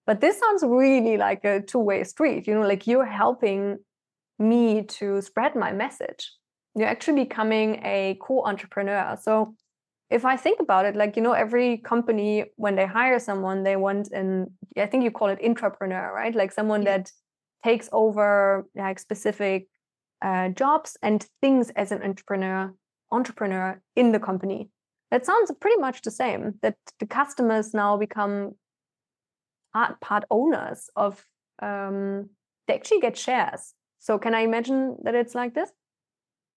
But 0.06 0.21
this 0.21 0.39
sounds 0.39 0.63
really 0.63 1.17
like 1.17 1.43
a 1.43 1.62
two-way 1.62 2.04
street, 2.04 2.47
you 2.47 2.54
know, 2.54 2.67
like 2.67 2.86
you're 2.86 3.06
helping 3.06 3.80
me 4.38 4.84
to 4.84 5.21
spread 5.21 5.56
my 5.56 5.71
message. 5.71 6.32
You're 6.76 6.88
actually 6.88 7.24
becoming 7.24 7.82
a 7.84 8.17
co-entrepreneur. 8.21 9.17
So 9.21 9.56
if 10.10 10.26
I 10.26 10.38
think 10.38 10.60
about 10.60 10.86
it, 10.86 10.95
like, 10.95 11.15
you 11.15 11.21
know, 11.21 11.34
every 11.34 11.78
company, 11.78 12.45
when 12.58 12.76
they 12.76 12.86
hire 12.86 13.19
someone, 13.19 13.63
they 13.63 13.76
want 13.76 14.12
an, 14.12 14.52
I 14.78 14.86
think 14.86 15.04
you 15.04 15.12
call 15.12 15.30
it 15.30 15.39
intrapreneur, 15.41 16.12
right? 16.12 16.36
Like 16.36 16.52
someone 16.52 16.84
that 16.84 17.12
takes 17.63 17.89
over 17.91 18.67
like 18.76 19.00
specific 19.00 19.67
uh, 20.21 20.50
jobs 20.50 20.97
and 21.02 21.26
things 21.41 21.71
as 21.71 21.91
an 21.91 22.04
entrepreneur 22.04 22.74
entrepreneur 23.12 23.82
in 23.95 24.12
the 24.12 24.19
company. 24.19 24.69
That 25.10 25.26
sounds 25.26 25.52
pretty 25.60 25.80
much 25.82 26.02
the 26.02 26.12
same 26.12 26.56
that 26.62 26.78
the 27.00 27.06
customers 27.06 27.74
now 27.74 27.97
become 27.97 28.56
part, 29.74 30.00
part 30.00 30.24
owners 30.32 30.89
of 30.95 31.26
um, 31.62 32.30
they 32.67 32.76
actually 32.76 33.02
get 33.02 33.17
shares. 33.17 33.74
So 34.00 34.17
can 34.17 34.34
i 34.34 34.39
imagine 34.39 34.97
that 35.04 35.13
it's 35.15 35.36
like 35.36 35.54
this 35.54 35.71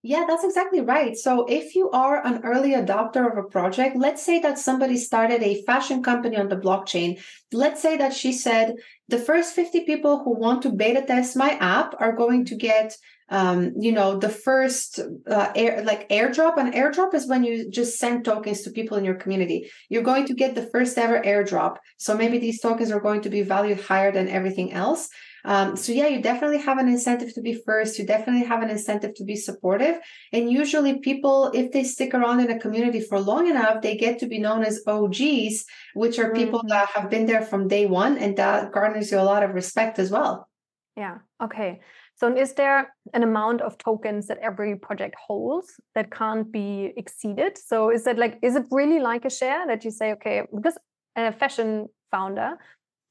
yeah, 0.06 0.26
that's 0.28 0.44
exactly 0.44 0.82
right. 0.82 1.16
So, 1.16 1.46
if 1.46 1.74
you 1.74 1.90
are 1.90 2.24
an 2.26 2.42
early 2.44 2.72
adopter 2.72 3.24
of 3.30 3.38
a 3.38 3.48
project, 3.48 3.96
let's 3.96 4.22
say 4.22 4.38
that 4.40 4.58
somebody 4.58 4.98
started 4.98 5.42
a 5.42 5.62
fashion 5.62 6.02
company 6.02 6.36
on 6.36 6.48
the 6.48 6.58
blockchain. 6.58 7.18
Let's 7.52 7.80
say 7.80 7.96
that 7.96 8.12
she 8.12 8.30
said, 8.34 8.74
the 9.08 9.18
first 9.18 9.54
50 9.54 9.86
people 9.86 10.22
who 10.22 10.38
want 10.38 10.60
to 10.62 10.70
beta 10.70 11.00
test 11.00 11.38
my 11.38 11.52
app 11.52 11.94
are 12.00 12.12
going 12.12 12.44
to 12.46 12.54
get 12.54 12.94
um, 13.30 13.72
you 13.78 13.92
know 13.92 14.18
the 14.18 14.28
first 14.28 15.00
uh, 15.26 15.50
air 15.56 15.82
like 15.82 16.06
airdrop 16.10 16.58
an 16.58 16.72
airdrop 16.72 17.14
is 17.14 17.26
when 17.26 17.42
you 17.42 17.70
just 17.70 17.98
send 17.98 18.22
tokens 18.22 18.60
to 18.62 18.70
people 18.70 18.98
in 18.98 19.04
your 19.04 19.14
community 19.14 19.70
you're 19.88 20.02
going 20.02 20.26
to 20.26 20.34
get 20.34 20.54
the 20.54 20.66
first 20.66 20.98
ever 20.98 21.22
airdrop 21.22 21.76
so 21.96 22.14
maybe 22.14 22.36
these 22.36 22.60
tokens 22.60 22.90
are 22.90 23.00
going 23.00 23.22
to 23.22 23.30
be 23.30 23.40
valued 23.40 23.80
higher 23.80 24.12
than 24.12 24.28
everything 24.28 24.74
else 24.74 25.08
um, 25.44 25.76
so 25.76 25.92
yeah, 25.92 26.06
you 26.06 26.22
definitely 26.22 26.58
have 26.58 26.78
an 26.78 26.88
incentive 26.88 27.34
to 27.34 27.42
be 27.42 27.54
first. 27.54 27.98
You 27.98 28.06
definitely 28.06 28.46
have 28.46 28.62
an 28.62 28.70
incentive 28.70 29.14
to 29.16 29.24
be 29.24 29.36
supportive. 29.36 29.96
And 30.32 30.50
usually 30.50 30.98
people, 31.00 31.50
if 31.52 31.70
they 31.70 31.84
stick 31.84 32.14
around 32.14 32.40
in 32.40 32.50
a 32.50 32.58
community 32.58 33.00
for 33.00 33.20
long 33.20 33.46
enough, 33.48 33.82
they 33.82 33.96
get 33.96 34.18
to 34.20 34.26
be 34.26 34.38
known 34.38 34.64
as 34.64 34.82
OGs, 34.86 35.64
which 35.94 36.18
are 36.18 36.32
people 36.32 36.60
mm-hmm. 36.60 36.68
that 36.68 36.88
have 36.90 37.10
been 37.10 37.26
there 37.26 37.42
from 37.42 37.68
day 37.68 37.84
one. 37.84 38.16
And 38.16 38.36
that 38.38 38.72
garners 38.72 39.12
you 39.12 39.18
a 39.18 39.22
lot 39.22 39.42
of 39.42 39.50
respect 39.50 39.98
as 39.98 40.10
well. 40.10 40.48
Yeah. 40.96 41.18
Okay. 41.42 41.80
So 42.16 42.34
is 42.34 42.54
there 42.54 42.94
an 43.12 43.22
amount 43.22 43.60
of 43.60 43.76
tokens 43.76 44.28
that 44.28 44.38
every 44.38 44.76
project 44.76 45.16
holds 45.26 45.78
that 45.94 46.10
can't 46.10 46.50
be 46.50 46.94
exceeded? 46.96 47.58
So 47.58 47.90
is 47.90 48.04
that 48.04 48.18
like, 48.18 48.38
is 48.40 48.56
it 48.56 48.64
really 48.70 49.00
like 49.00 49.24
a 49.24 49.30
share 49.30 49.66
that 49.66 49.84
you 49.84 49.90
say, 49.90 50.12
okay, 50.12 50.42
because 50.54 50.78
a 51.16 51.32
fashion 51.32 51.88
founder 52.10 52.56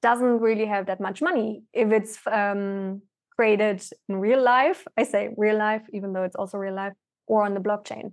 doesn't 0.03 0.39
really 0.39 0.65
have 0.65 0.85
that 0.85 0.99
much 0.99 1.21
money 1.21 1.63
if 1.73 1.91
it's 1.91 2.19
um, 2.27 3.01
created 3.35 3.81
in 4.09 4.17
real 4.17 4.43
life. 4.43 4.85
I 4.97 5.03
say 5.03 5.29
real 5.37 5.57
life, 5.57 5.83
even 5.93 6.13
though 6.13 6.23
it's 6.23 6.35
also 6.35 6.57
real 6.59 6.75
life, 6.75 6.93
or 7.25 7.43
on 7.43 7.55
the 7.55 7.61
blockchain. 7.61 8.11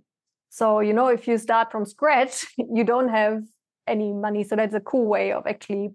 So, 0.48 0.80
you 0.80 0.92
know, 0.92 1.08
if 1.08 1.28
you 1.28 1.36
start 1.36 1.70
from 1.70 1.84
scratch, 1.84 2.46
you 2.56 2.84
don't 2.84 3.08
have 3.08 3.42
any 3.86 4.12
money. 4.12 4.44
So 4.44 4.56
that's 4.56 4.74
a 4.74 4.80
cool 4.80 5.06
way 5.06 5.32
of 5.32 5.46
actually 5.46 5.90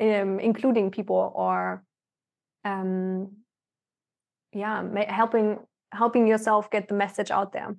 um, 0.00 0.40
including 0.40 0.90
people 0.90 1.32
or, 1.36 1.84
um, 2.64 3.28
yeah, 4.52 4.82
helping 5.08 5.58
helping 5.92 6.26
yourself 6.26 6.70
get 6.70 6.88
the 6.88 6.94
message 6.94 7.30
out 7.30 7.52
there. 7.52 7.76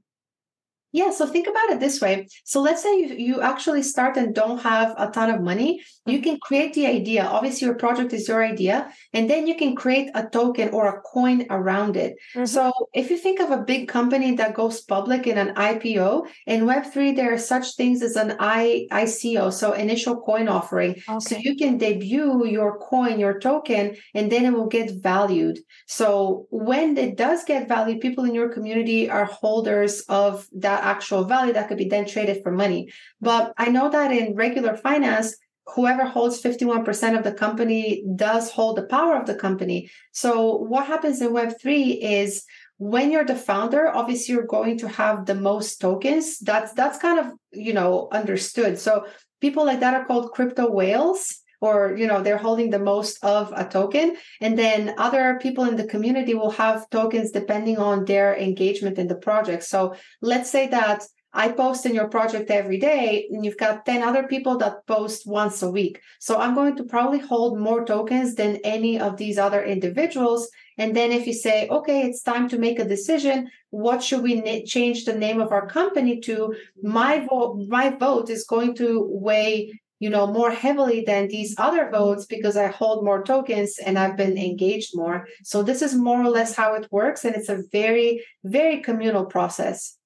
Yeah, 0.92 1.12
so 1.12 1.26
think 1.26 1.48
about 1.48 1.70
it 1.70 1.80
this 1.80 2.02
way. 2.02 2.28
So 2.44 2.62
let's 2.62 2.84
say 2.84 3.00
you, 3.00 3.16
you 3.16 3.42
actually 3.42 3.84
start 3.84 4.18
and 4.18 4.36
don't 4.36 4.60
have 4.60 4.94
a 4.98 5.10
ton 5.10 5.30
of 5.30 5.42
money. 5.42 5.82
You 6.06 6.22
can 6.22 6.38
create 6.42 6.74
the 6.74 6.88
idea. 6.88 7.24
Obviously, 7.24 7.66
your 7.68 7.76
project 7.76 8.12
is 8.12 8.28
your 8.28 8.44
idea, 8.44 8.92
and 9.14 9.30
then 9.30 9.48
you 9.48 9.56
can 9.56 9.76
create 9.76 10.10
a 10.16 10.28
token 10.28 10.70
or 10.70 10.88
a 10.88 11.02
coin 11.02 11.46
around 11.50 11.96
it. 11.96 12.16
Mm-hmm. 12.36 12.46
So 12.46 12.72
if 12.94 13.10
you 13.10 13.18
think 13.18 13.40
of 13.40 13.52
a 13.52 13.64
big 13.64 13.88
company 13.88 14.36
that 14.36 14.54
goes 14.54 14.82
public 14.82 15.28
in 15.28 15.38
an 15.38 15.56
IPO, 15.56 16.28
in 16.48 16.66
Web3, 16.66 17.16
there 17.16 17.34
are 17.34 17.38
such 17.38 17.76
things 17.76 18.02
as 18.02 18.16
an 18.16 18.36
I, 18.40 18.88
ICO, 18.92 19.54
so 19.54 19.74
initial 19.74 20.20
coin 20.22 20.48
offering. 20.48 21.02
Okay. 21.08 21.20
So 21.20 21.38
you 21.38 21.56
can 21.56 21.78
debut 21.78 22.46
your 22.46 22.80
coin, 22.80 23.20
your 23.20 23.40
token, 23.40 23.96
and 24.14 24.32
then 24.32 24.46
it 24.46 24.54
will 24.54 24.68
get 24.68 24.92
valued. 24.92 25.60
So 25.88 26.48
when 26.50 26.98
it 26.98 27.16
does 27.16 27.44
get 27.44 27.68
valued, 27.68 28.02
people 28.02 28.26
in 28.26 28.36
your 28.36 28.50
community 28.50 29.10
are 29.10 29.26
holders 29.26 30.02
of 30.10 30.48
that 30.54 30.81
actual 30.84 31.26
value 31.26 31.54
that 31.54 31.68
could 31.68 31.78
be 31.78 31.90
then 31.90 32.06
traded 32.06 32.44
for 32.44 32.52
money. 32.52 32.92
But 33.20 33.54
I 33.58 33.70
know 33.70 33.90
that 33.90 34.12
in 34.12 34.36
regular 34.36 34.76
finance, 34.76 35.36
whoever 35.68 36.06
holds 36.06 36.42
51% 36.42 37.18
of 37.18 37.24
the 37.24 37.34
company 37.34 38.04
does 38.16 38.52
hold 38.52 38.78
the 38.78 38.84
power 38.84 39.16
of 39.16 39.26
the 39.26 39.36
company. 39.36 39.90
So 40.12 40.56
what 40.56 40.88
happens 40.88 41.22
in 41.22 41.30
Web3 41.30 42.00
is 42.02 42.44
when 42.78 43.12
you're 43.12 43.26
the 43.26 43.36
founder, 43.36 43.88
obviously 43.88 44.34
you're 44.34 44.46
going 44.48 44.80
to 44.80 44.88
have 44.88 45.26
the 45.26 45.36
most 45.36 45.80
tokens. 45.80 46.40
That's 46.40 46.74
that's 46.74 46.98
kind 46.98 47.20
of 47.20 47.28
you 47.52 47.74
know 47.74 48.08
understood. 48.12 48.80
So 48.80 49.06
people 49.40 49.66
like 49.66 49.82
that 49.82 49.94
are 49.94 50.06
called 50.06 50.32
crypto 50.32 50.70
whales 50.70 51.41
or 51.62 51.96
you 51.96 52.08
know 52.08 52.22
they're 52.22 52.38
holding 52.38 52.70
the 52.70 52.80
most 52.80 53.24
of 53.24 53.54
a 53.56 53.64
token 53.66 54.16
and 54.42 54.58
then 54.58 54.94
other 54.98 55.40
people 55.42 55.64
in 55.64 55.78
the 55.78 55.86
community 55.86 56.34
will 56.34 56.52
have 56.52 56.90
tokens 56.90 57.32
depending 57.32 57.78
on 57.78 58.04
their 58.06 58.36
engagement 58.36 58.98
in 58.98 59.08
the 59.08 59.16
project 59.16 59.64
so 59.64 59.96
let's 60.22 60.50
say 60.50 60.68
that 60.68 61.04
I 61.34 61.50
post 61.50 61.86
in 61.86 61.96
your 61.96 62.10
project 62.10 62.52
every 62.52 62.78
day, 62.78 63.28
and 63.32 63.46
you've 63.46 63.58
got 63.58 63.86
10 63.86 64.04
other 64.04 64.24
people 64.28 64.58
that 64.58 64.86
post 64.86 65.26
once 65.26 65.62
a 65.62 65.72
week. 65.72 66.02
So 66.20 66.38
I'm 66.38 66.56
going 66.56 66.76
to 66.76 66.84
probably 66.84 67.20
hold 67.20 67.58
more 67.58 67.86
tokens 67.86 68.36
than 68.36 68.58
any 68.66 69.00
of 69.00 69.16
these 69.16 69.38
other 69.38 69.64
individuals. 69.64 70.50
And 70.78 70.94
then 70.94 71.12
if 71.14 71.26
you 71.26 71.34
say, 71.34 71.70
okay, 71.70 72.02
it's 72.02 72.22
time 72.22 72.50
to 72.50 72.58
make 72.58 72.80
a 72.80 72.88
decision, 72.88 73.50
what 73.70 74.04
should 74.04 74.24
we 74.24 74.42
na- 74.42 74.66
change 74.66 75.06
the 75.06 75.18
name 75.18 75.40
of 75.40 75.54
our 75.54 75.68
company 75.68 76.20
to? 76.22 76.54
My 76.84 77.26
vote, 77.26 77.66
my 77.70 77.92
vote 77.92 78.30
is 78.30 78.44
going 78.44 78.76
to 78.76 79.08
weigh 79.10 79.80
you 80.02 80.10
know 80.10 80.26
more 80.28 80.52
heavily 80.52 81.04
than 81.06 81.30
these 81.30 81.56
other 81.58 81.90
votes 81.90 82.26
because 82.26 82.58
i 82.58 82.68
hold 82.68 83.06
more 83.06 83.24
tokens 83.24 83.78
and 83.86 83.98
i've 83.98 84.18
been 84.18 84.38
engaged 84.38 84.92
more 84.96 85.28
so 85.44 85.64
this 85.64 85.82
is 85.82 85.96
more 85.96 86.22
or 86.22 86.30
less 86.30 86.56
how 86.56 86.74
it 86.74 86.92
works 86.92 87.24
and 87.24 87.36
it's 87.36 87.50
a 87.50 87.64
very 87.72 88.10
very 88.44 88.82
communal 88.82 89.26
process 89.26 89.98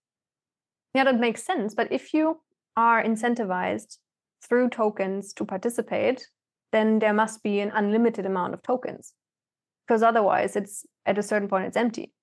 yeah, 0.95 1.03
that 1.03 1.19
makes 1.19 1.43
sense. 1.43 1.75
But 1.75 1.91
if 1.91 2.13
you 2.13 2.39
are 2.77 3.03
incentivized 3.03 3.97
through 4.47 4.69
tokens 4.69 5.33
to 5.33 5.43
participate, 5.43 6.25
then 6.71 6.99
there 6.99 7.13
must 7.13 7.43
be 7.43 7.59
an 7.59 7.71
unlimited 7.75 8.25
amount 8.25 8.53
of 8.53 8.63
tokens 8.63 9.11
because 9.85 10.01
otherwise 10.01 10.55
it's 10.55 10.85
at 11.05 11.17
a 11.17 11.23
certain 11.23 11.49
point 11.49 11.65
it's 11.65 11.75
empty. 11.75 12.13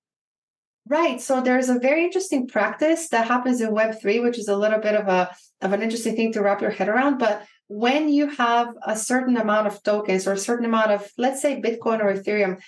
Right. 0.89 1.21
So 1.21 1.39
there's 1.39 1.69
a 1.69 1.77
very 1.77 2.03
interesting 2.03 2.47
practice 2.47 3.09
that 3.09 3.27
happens 3.27 3.61
in 3.61 3.69
Web3, 3.69 4.23
which 4.23 4.39
is 4.39 4.47
a 4.47 4.57
little 4.57 4.79
bit 4.79 4.95
of 4.95 5.07
a 5.07 5.29
of 5.61 5.71
an 5.71 5.83
interesting 5.83 6.15
thing 6.15 6.33
to 6.33 6.41
wrap 6.41 6.59
your 6.59 6.71
head 6.71 6.89
around. 6.89 7.19
But 7.19 7.45
when 7.67 8.09
you 8.09 8.27
have 8.29 8.67
a 8.85 8.95
certain 8.95 9.37
amount 9.37 9.67
of 9.67 9.81
tokens 9.83 10.27
or 10.27 10.33
a 10.33 10.37
certain 10.37 10.65
amount 10.65 10.91
of, 10.91 11.09
let's 11.17 11.41
say, 11.41 11.61
Bitcoin 11.61 12.01
or 12.01 12.13
Ethereum, 12.13 12.61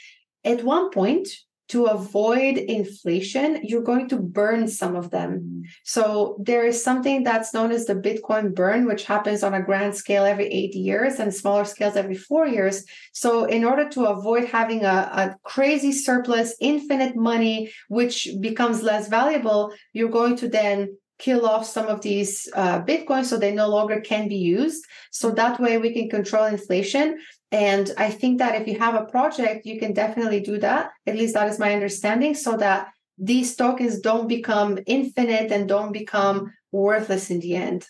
at 0.43 0.63
one 0.63 0.89
point 0.91 1.27
to 1.67 1.85
avoid 1.85 2.57
inflation, 2.57 3.59
you're 3.63 3.81
going 3.81 4.07
to 4.07 4.17
burn 4.17 4.67
some 4.67 4.95
of 4.95 5.09
them. 5.09 5.31
Mm-hmm. 5.31 5.61
So 5.83 6.37
there 6.39 6.63
is 6.63 6.83
something 6.83 7.23
that's 7.23 7.55
known 7.55 7.71
as 7.71 7.85
the 7.85 7.95
Bitcoin 7.95 8.53
burn, 8.53 8.85
which 8.85 9.05
happens 9.05 9.41
on 9.41 9.55
a 9.55 9.63
grand 9.63 9.95
scale 9.95 10.25
every 10.25 10.45
eight 10.45 10.75
years 10.75 11.19
and 11.19 11.33
smaller 11.33 11.65
scales 11.65 11.95
every 11.95 12.15
four 12.15 12.45
years. 12.45 12.85
So 13.13 13.45
in 13.45 13.65
order 13.65 13.89
to 13.89 14.05
avoid 14.05 14.45
having 14.45 14.85
a, 14.85 15.09
a 15.11 15.35
crazy 15.43 15.91
surplus, 15.91 16.55
infinite 16.61 17.15
money, 17.15 17.71
which 17.87 18.29
becomes 18.39 18.83
less 18.83 19.07
valuable, 19.07 19.73
you're 19.91 20.09
going 20.09 20.35
to 20.37 20.47
then 20.47 20.95
kill 21.17 21.45
off 21.45 21.65
some 21.65 21.87
of 21.87 22.01
these 22.01 22.49
uh, 22.55 22.81
bitcoins 22.81 23.25
so 23.25 23.37
they 23.37 23.53
no 23.53 23.69
longer 23.69 24.01
can 24.01 24.27
be 24.27 24.35
used 24.35 24.83
so 25.11 25.31
that 25.31 25.59
way 25.59 25.77
we 25.77 25.93
can 25.93 26.09
control 26.09 26.45
inflation 26.45 27.17
and 27.55 27.91
I 27.97 28.09
think 28.11 28.39
that 28.39 28.59
if 28.59 28.67
you 28.67 28.77
have 28.79 28.95
a 28.95 29.05
project, 29.05 29.65
you 29.65 29.79
can 29.79 29.93
definitely 29.93 30.41
do 30.41 30.57
that. 30.59 30.91
At 31.07 31.15
least 31.15 31.35
that 31.35 31.47
is 31.47 31.57
my 31.57 31.73
understanding, 31.73 32.33
so 32.35 32.57
that 32.57 32.89
these 33.17 33.55
tokens 33.55 33.99
don't 33.99 34.27
become 34.27 34.79
infinite 34.85 35.51
and 35.53 35.65
don't 35.67 35.93
become 35.93 36.51
worthless 36.73 37.29
in 37.29 37.39
the 37.39 37.55
end. 37.55 37.87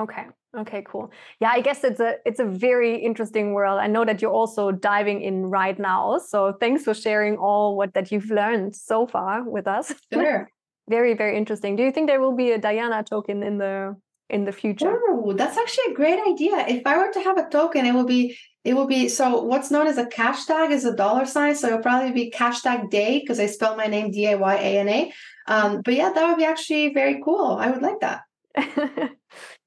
Okay. 0.00 0.26
Okay, 0.56 0.84
cool. 0.88 1.10
Yeah, 1.40 1.50
I 1.50 1.60
guess 1.60 1.82
it's 1.82 2.00
a 2.00 2.16
it's 2.24 2.40
a 2.40 2.44
very 2.44 2.96
interesting 2.96 3.54
world. 3.54 3.80
I 3.80 3.88
know 3.88 4.04
that 4.04 4.22
you're 4.22 4.32
also 4.32 4.70
diving 4.70 5.20
in 5.20 5.46
right 5.46 5.78
now. 5.78 6.18
So 6.18 6.52
thanks 6.60 6.84
for 6.84 6.94
sharing 6.94 7.36
all 7.36 7.76
what 7.76 7.94
that 7.94 8.10
you've 8.10 8.30
learned 8.30 8.74
so 8.74 9.06
far 9.06 9.42
with 9.42 9.66
us. 9.66 9.92
Sure. 10.12 10.48
very, 10.88 11.14
very 11.14 11.36
interesting. 11.36 11.76
Do 11.76 11.82
you 11.82 11.92
think 11.92 12.08
there 12.08 12.20
will 12.20 12.36
be 12.36 12.52
a 12.52 12.58
Dayana 12.58 13.04
token 13.06 13.42
in 13.42 13.58
the 13.58 13.96
in 14.30 14.44
the 14.44 14.52
future? 14.52 14.98
Oh, 15.08 15.32
that's 15.32 15.56
actually 15.56 15.92
a 15.92 15.94
great 15.94 16.18
idea. 16.26 16.64
If 16.66 16.86
I 16.86 16.96
were 16.98 17.12
to 17.12 17.20
have 17.20 17.38
a 17.38 17.48
token, 17.48 17.86
it 17.86 17.94
will 17.94 18.06
be 18.06 18.36
it 18.64 18.74
will 18.74 18.86
be 18.86 19.08
so 19.08 19.42
what's 19.42 19.70
known 19.70 19.86
as 19.86 19.98
a 19.98 20.06
cash 20.06 20.46
tag 20.46 20.70
is 20.70 20.84
a 20.84 20.94
dollar 20.94 21.26
sign. 21.26 21.54
So 21.54 21.68
it'll 21.68 21.80
probably 21.80 22.12
be 22.12 22.30
cash 22.30 22.62
tag 22.62 22.90
day 22.90 23.20
because 23.20 23.40
I 23.40 23.46
spell 23.46 23.76
my 23.76 23.86
name 23.86 24.10
D 24.10 24.26
A 24.26 24.36
Y 24.38 24.54
A 24.54 24.78
N 24.78 24.88
A. 24.88 25.12
Um, 25.46 25.82
but 25.84 25.94
yeah, 25.94 26.10
that 26.12 26.26
would 26.26 26.38
be 26.38 26.44
actually 26.44 26.92
very 26.94 27.20
cool. 27.22 27.56
I 27.58 27.70
would 27.70 27.82
like 27.82 28.00
that. 28.00 28.22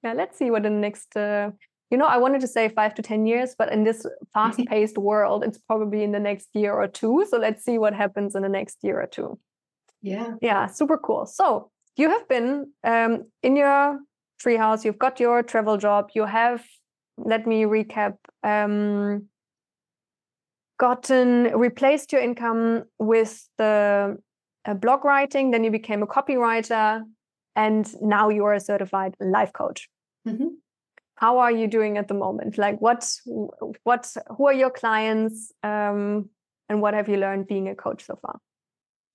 yeah, 0.03 0.13
let's 0.13 0.37
see 0.37 0.49
what 0.49 0.65
in 0.65 0.73
the 0.73 0.79
next 0.79 1.15
uh, 1.15 1.51
you 1.89 1.97
know, 1.97 2.05
I 2.05 2.17
wanted 2.17 2.41
to 2.41 2.47
say 2.47 2.67
five 2.67 2.93
to 2.95 3.01
10 3.01 3.25
years, 3.25 3.55
but 3.57 3.71
in 3.71 3.83
this 3.83 4.05
fast 4.33 4.59
paced 4.65 4.97
world, 4.97 5.43
it's 5.43 5.57
probably 5.57 6.03
in 6.03 6.11
the 6.11 6.19
next 6.19 6.49
year 6.53 6.73
or 6.73 6.87
two. 6.87 7.25
So 7.29 7.37
let's 7.37 7.63
see 7.63 7.77
what 7.77 7.93
happens 7.93 8.35
in 8.35 8.43
the 8.43 8.49
next 8.49 8.77
year 8.83 9.01
or 9.01 9.07
two. 9.07 9.39
Yeah. 10.01 10.35
Yeah, 10.41 10.67
super 10.67 10.97
cool. 10.97 11.25
So 11.25 11.71
you 11.95 12.09
have 12.09 12.27
been 12.27 12.71
um, 12.83 13.25
in 13.41 13.55
your 13.55 13.99
treehouse, 14.43 14.85
you've 14.85 14.99
got 14.99 15.19
your 15.19 15.43
travel 15.43 15.77
job, 15.77 16.09
you 16.13 16.25
have, 16.25 16.63
let 17.17 17.47
me 17.47 17.63
recap, 17.63 18.17
um, 18.43 19.27
gotten 20.79 21.45
replaced 21.57 22.11
your 22.13 22.21
income 22.21 22.83
with 22.99 23.49
the 23.57 24.17
uh, 24.65 24.73
blog 24.75 25.03
writing, 25.03 25.49
then 25.49 25.63
you 25.63 25.71
became 25.71 26.03
a 26.03 26.07
copywriter, 26.07 27.01
and 27.55 28.01
now 28.01 28.29
you 28.29 28.45
are 28.45 28.53
a 28.53 28.59
certified 28.59 29.15
life 29.19 29.51
coach. 29.51 29.89
Mm-hmm. 30.27 30.49
How 31.15 31.39
are 31.39 31.51
you 31.51 31.67
doing 31.67 31.97
at 31.97 32.07
the 32.07 32.13
moment? 32.13 32.59
Like, 32.59 32.79
what, 32.79 33.09
what, 33.83 34.15
who 34.37 34.45
are 34.45 34.53
your 34.53 34.69
clients, 34.69 35.51
um, 35.63 36.29
and 36.69 36.79
what 36.79 36.93
have 36.93 37.09
you 37.09 37.17
learned 37.17 37.47
being 37.47 37.67
a 37.69 37.75
coach 37.75 38.05
so 38.05 38.19
far? 38.21 38.39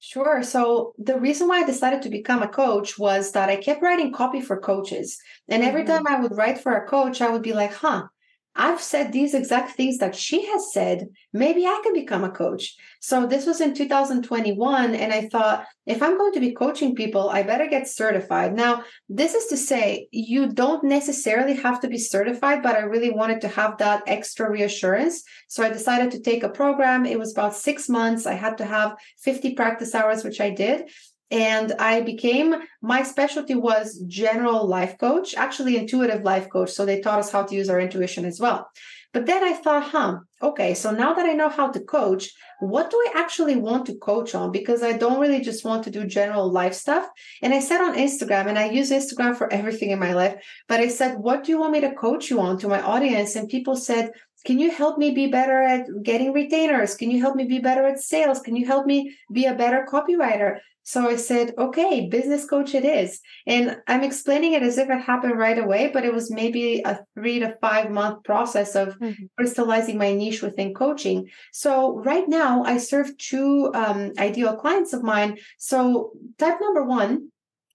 Sure. 0.04 0.42
So 0.42 0.94
the 0.98 1.16
reason 1.16 1.46
why 1.46 1.60
I 1.60 1.64
decided 1.64 2.02
to 2.02 2.08
become 2.08 2.42
a 2.42 2.48
coach 2.48 2.98
was 2.98 3.30
that 3.32 3.48
I 3.48 3.54
kept 3.54 3.82
writing 3.82 4.12
copy 4.12 4.40
for 4.40 4.58
coaches. 4.58 5.16
And 5.48 5.62
every 5.62 5.84
mm-hmm. 5.84 6.04
time 6.04 6.06
I 6.08 6.20
would 6.20 6.36
write 6.36 6.58
for 6.58 6.72
a 6.72 6.88
coach, 6.88 7.20
I 7.20 7.30
would 7.30 7.42
be 7.42 7.52
like, 7.52 7.72
huh, 7.72 8.08
I've 8.54 8.82
said 8.82 9.12
these 9.12 9.32
exact 9.32 9.76
things 9.76 9.98
that 9.98 10.14
she 10.14 10.46
has 10.46 10.72
said. 10.72 11.08
Maybe 11.32 11.66
I 11.66 11.80
could 11.82 11.94
become 11.94 12.22
a 12.22 12.30
coach. 12.30 12.76
So 13.00 13.26
this 13.26 13.46
was 13.46 13.62
in 13.62 13.72
2021. 13.72 14.94
And 14.94 15.12
I 15.12 15.28
thought, 15.28 15.64
if 15.86 16.02
I'm 16.02 16.18
going 16.18 16.32
to 16.34 16.40
be 16.40 16.52
coaching 16.52 16.94
people, 16.94 17.30
I 17.30 17.42
better 17.42 17.66
get 17.66 17.88
certified. 17.88 18.54
Now, 18.54 18.84
this 19.08 19.34
is 19.34 19.46
to 19.46 19.56
say, 19.56 20.08
you 20.10 20.48
don't 20.48 20.84
necessarily 20.84 21.54
have 21.54 21.80
to 21.80 21.88
be 21.88 21.98
certified, 21.98 22.62
but 22.62 22.76
I 22.76 22.80
really 22.80 23.10
wanted 23.10 23.40
to 23.40 23.48
have 23.48 23.78
that 23.78 24.02
extra 24.06 24.50
reassurance. 24.50 25.22
So 25.48 25.62
I 25.62 25.70
decided 25.70 26.10
to 26.10 26.20
take 26.20 26.42
a 26.42 26.50
program. 26.50 27.06
It 27.06 27.18
was 27.18 27.32
about 27.32 27.56
six 27.56 27.88
months. 27.88 28.26
I 28.26 28.34
had 28.34 28.58
to 28.58 28.66
have 28.66 28.96
50 29.22 29.54
practice 29.54 29.94
hours, 29.94 30.24
which 30.24 30.40
I 30.40 30.50
did 30.50 30.90
and 31.32 31.72
i 31.78 32.00
became 32.00 32.54
my 32.82 33.02
specialty 33.02 33.54
was 33.54 33.98
general 34.06 34.66
life 34.66 34.96
coach 34.98 35.34
actually 35.34 35.76
intuitive 35.76 36.22
life 36.22 36.48
coach 36.50 36.70
so 36.70 36.84
they 36.84 37.00
taught 37.00 37.18
us 37.18 37.32
how 37.32 37.42
to 37.42 37.54
use 37.54 37.68
our 37.68 37.80
intuition 37.80 38.24
as 38.24 38.38
well 38.38 38.68
but 39.14 39.26
then 39.26 39.42
i 39.42 39.52
thought 39.52 39.82
huh 39.82 40.18
okay 40.42 40.74
so 40.74 40.90
now 40.90 41.14
that 41.14 41.26
i 41.26 41.32
know 41.32 41.48
how 41.48 41.70
to 41.70 41.80
coach 41.80 42.30
what 42.60 42.90
do 42.90 42.96
i 42.98 43.18
actually 43.18 43.56
want 43.56 43.86
to 43.86 43.96
coach 43.96 44.34
on 44.34 44.52
because 44.52 44.82
i 44.82 44.92
don't 44.92 45.20
really 45.20 45.40
just 45.40 45.64
want 45.64 45.82
to 45.82 45.90
do 45.90 46.06
general 46.06 46.52
life 46.52 46.74
stuff 46.74 47.08
and 47.40 47.54
i 47.54 47.60
said 47.60 47.80
on 47.80 47.96
instagram 47.96 48.46
and 48.46 48.58
i 48.58 48.68
use 48.68 48.90
instagram 48.90 49.34
for 49.34 49.50
everything 49.52 49.90
in 49.90 49.98
my 49.98 50.12
life 50.12 50.34
but 50.68 50.80
i 50.80 50.86
said 50.86 51.18
what 51.18 51.44
do 51.44 51.50
you 51.50 51.58
want 51.58 51.72
me 51.72 51.80
to 51.80 51.94
coach 51.94 52.28
you 52.28 52.40
on 52.40 52.58
to 52.58 52.68
my 52.68 52.82
audience 52.82 53.36
and 53.36 53.48
people 53.48 53.74
said 53.74 54.10
can 54.44 54.58
you 54.58 54.72
help 54.72 54.98
me 54.98 55.12
be 55.12 55.28
better 55.28 55.62
at 55.62 55.86
getting 56.02 56.32
retainers? 56.32 56.96
Can 56.96 57.12
you 57.12 57.20
help 57.20 57.36
me 57.36 57.44
be 57.44 57.60
better 57.60 57.86
at 57.86 58.00
sales? 58.00 58.40
Can 58.40 58.56
you 58.56 58.66
help 58.66 58.86
me 58.86 59.16
be 59.32 59.46
a 59.46 59.54
better 59.54 59.86
copywriter? 59.88 60.58
So 60.84 61.08
I 61.08 61.16
said, 61.16 61.54
okay, 61.56 62.08
business 62.08 62.44
coach 62.44 62.74
it 62.74 62.84
is. 62.84 63.20
And 63.46 63.76
I'm 63.86 64.02
explaining 64.02 64.52
it 64.52 64.62
as 64.62 64.78
if 64.78 64.90
it 64.90 65.00
happened 65.00 65.38
right 65.38 65.58
away, 65.58 65.90
but 65.92 66.04
it 66.04 66.12
was 66.12 66.30
maybe 66.30 66.82
a 66.84 67.00
three 67.14 67.38
to 67.38 67.56
five 67.60 67.90
month 67.90 68.24
process 68.24 68.74
of 68.74 68.98
mm-hmm. 68.98 69.24
crystallizing 69.36 69.98
my 69.98 70.12
niche 70.12 70.42
within 70.42 70.74
coaching. 70.74 71.28
So 71.52 71.98
right 71.98 72.28
now 72.28 72.64
I 72.64 72.78
serve 72.78 73.16
two 73.18 73.70
um, 73.74 74.12
ideal 74.18 74.56
clients 74.56 74.92
of 74.92 75.02
mine. 75.02 75.38
So 75.58 76.12
type 76.38 76.58
number 76.60 76.84
one, 76.84 77.28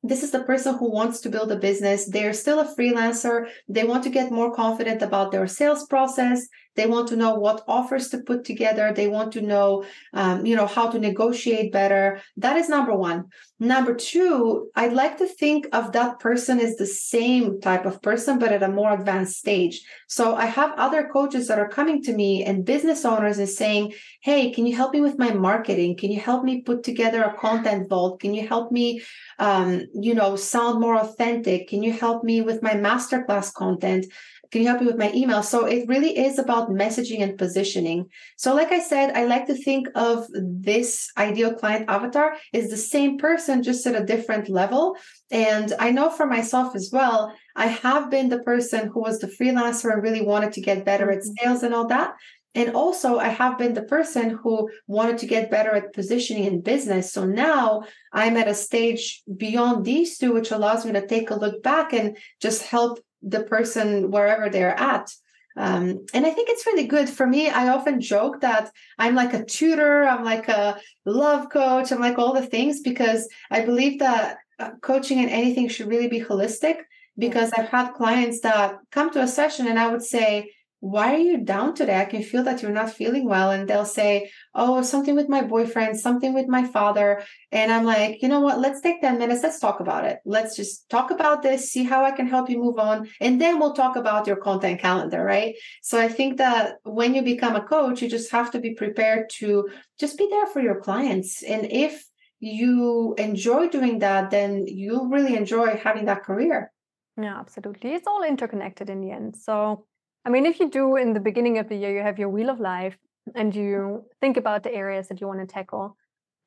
this 0.04 0.24
is 0.24 0.32
the 0.32 0.44
person 0.44 0.78
who 0.78 0.92
wants 0.92 1.22
to 1.22 1.30
build 1.30 1.52
a 1.52 1.58
business. 1.58 2.06
They're 2.06 2.34
still 2.34 2.60
a 2.60 2.76
freelancer. 2.76 3.48
They 3.68 3.84
want 3.84 4.04
to 4.04 4.10
get 4.10 4.32
more 4.32 4.54
confident 4.54 5.02
about 5.02 5.32
their 5.32 5.48
sales 5.48 5.86
process. 5.88 6.48
They 6.78 6.86
want 6.86 7.08
to 7.10 7.18
know 7.18 7.34
what 7.36 7.66
offers 7.68 8.10
to 8.10 8.20
put 8.20 8.46
together. 8.46 8.94
They 8.94 9.08
want 9.08 9.34
to 9.34 9.42
know, 9.42 9.84
um, 10.14 10.46
you 10.46 10.56
know, 10.56 10.68
how 10.68 10.90
to 10.92 11.00
negotiate 11.00 11.74
better. 11.74 12.22
That 12.38 12.56
is 12.56 12.70
number 12.70 12.96
one. 12.96 13.26
Number 13.60 13.96
two, 13.96 14.70
I'd 14.76 14.94
like 14.94 15.18
to 15.18 15.26
think 15.26 15.66
of 15.74 15.92
that 15.94 16.20
person 16.20 16.60
as 16.60 16.76
the 16.76 16.86
same 16.86 17.60
type 17.60 17.88
of 17.88 18.04
person, 18.04 18.38
but 18.38 18.52
at 18.52 18.62
a 18.62 18.68
more 18.68 18.94
advanced 18.94 19.40
stage. 19.40 19.82
So 20.08 20.36
I 20.36 20.46
have 20.46 20.74
other 20.78 21.10
coaches 21.12 21.48
that 21.48 21.58
are 21.58 21.68
coming 21.68 22.04
to 22.04 22.14
me 22.14 22.44
and 22.44 22.64
business 22.64 23.04
owners 23.04 23.40
and 23.40 23.50
saying, 23.50 23.94
Hey, 24.22 24.52
can 24.52 24.68
you 24.68 24.76
help 24.76 24.94
me 24.94 25.02
with 25.02 25.18
my 25.18 25.34
marketing? 25.34 25.98
Can 25.98 26.12
you 26.12 26.20
help 26.20 26.44
me 26.44 26.62
put 26.62 26.84
together 26.84 27.24
a 27.24 27.36
content 27.36 27.90
vault? 27.90 28.20
Can 28.20 28.36
you 28.36 28.48
help 28.48 28.72
me, 28.72 29.02
um, 29.40 29.82
you 29.96 30.14
know, 30.14 30.36
sound 30.36 30.80
more 30.80 30.96
authentic? 30.96 31.68
Can 31.68 31.82
you 31.82 31.94
help 31.94 32.24
me 32.24 32.42
with 32.42 32.62
my 32.62 32.74
masterclass 32.74 33.52
content? 33.52 34.06
Can 34.52 34.62
you 34.62 34.68
help 34.68 34.82
me 34.82 34.88
with 34.88 34.98
my 34.98 35.12
email 35.14 35.44
so 35.44 35.66
it 35.66 35.88
really 35.88 36.18
is 36.18 36.40
about 36.40 36.70
messaging 36.70 37.22
and 37.22 37.38
positioning 37.38 38.06
so 38.38 38.54
like 38.54 38.72
i 38.72 38.80
said 38.80 39.16
i 39.16 39.26
like 39.26 39.46
to 39.48 39.56
think 39.56 39.88
of 39.96 40.28
this 40.34 41.12
ideal 41.18 41.54
client 41.54 41.86
avatar 41.90 42.36
is 42.54 42.70
the 42.70 42.78
same 42.78 43.18
person 43.18 43.64
just 43.64 43.86
at 43.86 44.02
a 44.02 44.06
different 44.06 44.50
level 44.50 44.96
and 45.32 45.74
i 45.80 45.92
know 45.92 46.10
for 46.10 46.26
myself 46.26 46.76
as 46.76 46.90
well 46.92 47.34
i 47.56 47.68
have 47.68 48.10
been 48.10 48.30
the 48.30 48.44
person 48.44 48.88
who 48.88 49.02
was 49.02 49.20
the 49.20 49.28
freelancer 49.28 49.92
and 49.92 50.04
really 50.04 50.22
wanted 50.22 50.52
to 50.52 50.62
get 50.62 50.86
better 50.86 51.12
at 51.12 51.20
mm-hmm. 51.20 51.46
sales 51.46 51.64
and 51.64 51.74
all 51.74 51.88
that 51.88 52.14
and 52.58 52.76
also, 52.76 53.20
I 53.20 53.28
have 53.28 53.60
been 53.60 53.76
the 53.76 53.84
person 53.84 54.32
who 54.32 54.68
wanted 54.88 55.20
to 55.20 55.28
get 55.28 55.52
better 55.52 55.76
at 55.76 55.94
positioning 55.94 56.46
in 56.46 56.62
business. 56.62 57.14
So 57.14 57.24
now 57.24 57.84
I'm 58.12 58.36
at 58.36 58.48
a 58.48 58.56
stage 58.56 59.22
beyond 59.38 59.86
these 59.86 60.18
two, 60.18 60.34
which 60.34 60.50
allows 60.50 60.84
me 60.84 60.92
to 60.94 61.06
take 61.06 61.30
a 61.30 61.36
look 61.36 61.62
back 61.62 61.94
and 61.94 62.18
just 62.42 62.64
help 62.64 63.00
the 63.30 63.44
person 63.44 64.12
wherever 64.12 64.50
they're 64.50 64.80
at. 64.80 65.12
Um, 65.56 66.06
and 66.14 66.26
I 66.26 66.30
think 66.30 66.50
it's 66.50 66.68
really 66.68 66.86
good 66.86 67.10
for 67.10 67.26
me. 67.26 67.50
I 67.50 67.70
often 67.70 68.00
joke 68.00 68.42
that 68.42 68.72
I'm 69.00 69.16
like 69.16 69.34
a 69.34 69.44
tutor, 69.44 70.04
I'm 70.04 70.24
like 70.24 70.48
a 70.50 70.80
love 71.06 71.50
coach, 71.50 71.92
I'm 71.92 72.00
like 72.00 72.20
all 72.20 72.34
the 72.34 72.46
things 72.46 72.82
because 72.82 73.28
I 73.50 73.66
believe 73.66 74.00
that 74.00 74.38
uh, 74.60 74.72
coaching 74.82 75.20
and 75.20 75.30
anything 75.30 75.68
should 75.68 75.88
really 75.88 76.08
be 76.08 76.22
holistic. 76.22 76.78
Because 77.20 77.52
I've 77.58 77.70
had 77.70 77.94
clients 77.94 78.42
that 78.42 78.78
come 78.92 79.10
to 79.10 79.24
a 79.24 79.28
session 79.28 79.68
and 79.68 79.80
I 79.80 79.88
would 79.92 80.04
say, 80.04 80.52
why 80.92 81.14
are 81.16 81.26
you 81.30 81.38
down 81.38 81.76
today? 81.76 82.00
I 82.00 82.06
can 82.06 82.24
feel 82.24 82.44
that 82.44 82.62
you're 82.62 82.72
not 82.72 82.94
feeling 82.94 83.26
well. 83.28 83.52
And 83.52 83.68
they'll 83.68 83.84
say, 83.86 84.32
oh, 84.56 84.82
something 84.82 85.16
with 85.16 85.28
my 85.28 85.42
boyfriend, 85.42 86.00
something 86.00 86.34
with 86.34 86.48
my 86.48 86.64
father. 86.66 87.24
And 87.52 87.72
I'm 87.72 87.84
like, 87.84 88.22
you 88.22 88.30
know 88.30 88.40
what? 88.40 88.60
Let's 88.60 88.80
take 88.80 89.02
10 89.02 89.18
minutes. 89.18 89.44
Let's 89.44 89.60
talk 89.60 89.82
about 89.82 90.06
it. 90.06 90.20
Let's 90.26 90.56
just 90.56 90.90
talk 90.90 91.12
about 91.12 91.42
this, 91.42 91.72
see 91.72 91.84
how 91.84 92.06
I 92.06 92.12
can 92.12 92.28
help 92.28 92.50
you 92.50 92.58
move 92.58 92.80
on. 92.80 93.10
And 93.20 93.42
then 93.42 93.60
we'll 93.60 93.74
talk 93.74 93.98
about 93.98 94.28
your 94.28 94.38
content 94.38 94.80
calendar, 94.80 95.22
right? 95.22 95.56
So 95.82 96.00
I 96.00 96.08
think 96.08 96.38
that 96.38 96.76
when 96.84 97.14
you 97.14 97.22
become 97.22 97.58
a 97.58 97.64
coach, 97.64 98.02
you 98.02 98.10
just 98.10 98.32
have 98.32 98.52
to 98.52 98.60
be 98.60 98.74
prepared 98.74 99.30
to 99.40 99.68
just 100.00 100.18
be 100.18 100.28
there 100.30 100.48
for 100.48 100.62
your 100.62 100.80
clients. 100.80 101.44
And 101.44 101.68
if 101.70 102.06
you 102.40 103.14
enjoy 103.18 103.68
doing 103.68 104.00
that, 104.00 104.32
then 104.32 104.68
you'll 104.68 105.10
really 105.10 105.36
enjoy 105.36 105.76
having 105.76 106.06
that 106.06 106.24
career. 106.24 106.72
Yeah, 107.20 107.40
absolutely. 107.40 107.94
It's 107.94 108.08
all 108.08 108.24
interconnected 108.24 108.90
in 108.90 109.02
the 109.02 109.12
end. 109.12 109.36
So 109.36 109.86
I 110.28 110.30
mean, 110.30 110.46
if 110.46 110.60
you 110.60 110.70
do 110.70 110.98
in 110.98 111.14
the 111.14 111.22
beginning 111.22 111.58
of 111.58 111.70
the 111.70 111.78
year, 111.78 111.96
you 111.96 112.02
have 112.02 112.20
your 112.20 112.28
wheel 112.28 112.50
of 112.50 112.60
life 112.60 112.98
and 113.34 113.56
you 113.56 114.04
think 114.20 114.36
about 114.36 114.64
the 114.64 114.74
areas 114.74 115.08
that 115.08 115.22
you 115.22 115.28
want 115.28 115.40
to 115.40 115.46
tackle, 115.46 115.96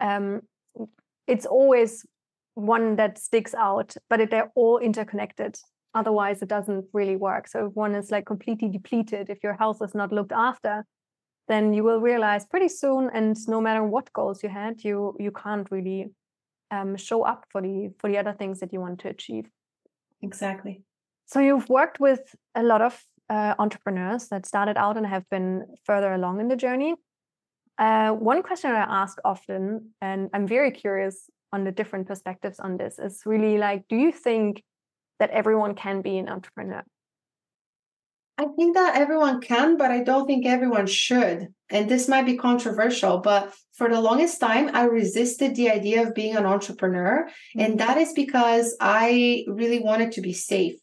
um, 0.01 0.43
it's 1.27 1.47
always 1.47 2.05
one 2.53 2.97
that 2.97 3.17
sticks 3.17 3.55
out, 3.55 3.97
but 4.11 4.21
it, 4.21 4.31
they're 4.31 4.53
all 4.55 4.77
interconnected. 4.77 5.57
Otherwise, 5.95 6.43
it 6.43 6.49
doesn't 6.49 6.85
really 6.93 7.17
work. 7.17 7.49
So 7.49 7.69
if 7.69 7.73
one 7.73 7.95
is 7.95 8.11
like 8.11 8.27
completely 8.27 8.69
depleted, 8.69 9.31
if 9.31 9.39
your 9.43 9.55
health 9.55 9.81
is 9.83 9.95
not 9.95 10.13
looked 10.13 10.33
after, 10.33 10.85
then 11.49 11.73
you 11.73 11.83
will 11.83 12.03
realize 12.03 12.45
pretty 12.45 12.69
soon, 12.69 13.09
and 13.15 13.35
no 13.49 13.63
matter 13.63 13.83
what 13.83 14.13
goals 14.13 14.43
you 14.43 14.51
had, 14.51 14.85
you 14.85 15.17
you 15.19 15.33
can't 15.33 15.69
really 15.71 16.11
um, 16.71 16.97
show 16.97 17.23
up 17.23 17.47
for 17.51 17.63
the 17.63 17.91
for 17.99 18.11
the 18.11 18.19
other 18.19 18.35
things 18.35 18.61
that 18.61 18.73
you 18.75 18.81
want 18.81 19.01
to 19.01 19.09
achieve. 19.09 19.47
Exactly. 20.21 20.85
So 21.25 21.39
you've 21.39 21.69
worked 21.69 21.99
with 21.99 22.35
a 22.55 22.63
lot 22.63 22.83
of 22.83 23.01
uh, 23.31 23.55
entrepreneurs 23.59 24.29
that 24.29 24.45
started 24.45 24.77
out 24.77 24.97
and 24.97 25.07
have 25.07 25.29
been 25.31 25.65
further 25.85 26.13
along 26.13 26.41
in 26.41 26.49
the 26.49 26.57
journey. 26.57 26.95
Uh, 27.79 28.11
one 28.11 28.43
question 28.43 28.73
I 28.73 29.03
ask 29.03 29.17
often, 29.25 29.93
and 30.03 30.29
I'm 30.35 30.47
very 30.47 30.71
curious 30.71 31.31
on 31.53 31.65
the 31.65 31.73
different 31.73 32.09
perspectives 32.09 32.61
on 32.61 32.77
this, 32.77 32.99
is 32.99 33.23
really 33.25 33.57
like, 33.57 33.85
do 33.89 33.97
you 33.97 34.13
think 34.13 34.63
that 35.21 35.31
everyone 35.31 35.75
can 35.75 36.03
be 36.03 36.19
an 36.19 36.29
entrepreneur? 36.29 36.83
I 38.37 38.47
think 38.57 38.75
that 38.75 38.97
everyone 38.97 39.41
can, 39.41 39.77
but 39.77 39.91
I 39.91 40.03
don't 40.03 40.27
think 40.27 40.47
everyone 40.47 40.87
should. 40.87 41.49
And 41.71 41.89
this 41.89 42.09
might 42.09 42.25
be 42.25 42.37
controversial, 42.39 43.19
but 43.19 43.55
for 43.75 43.89
the 43.89 44.01
longest 44.01 44.41
time, 44.41 44.71
I 44.75 44.85
resisted 44.85 45.55
the 45.55 45.71
idea 45.71 46.07
of 46.07 46.15
being 46.15 46.37
an 46.37 46.47
entrepreneur. 46.47 47.29
And 47.55 47.75
mm-hmm. 47.75 47.87
that 47.87 47.99
is 47.99 48.13
because 48.15 48.77
I 48.81 49.45
really 49.47 49.81
wanted 49.81 50.13
to 50.13 50.23
be 50.23 50.33
safe. 50.33 50.77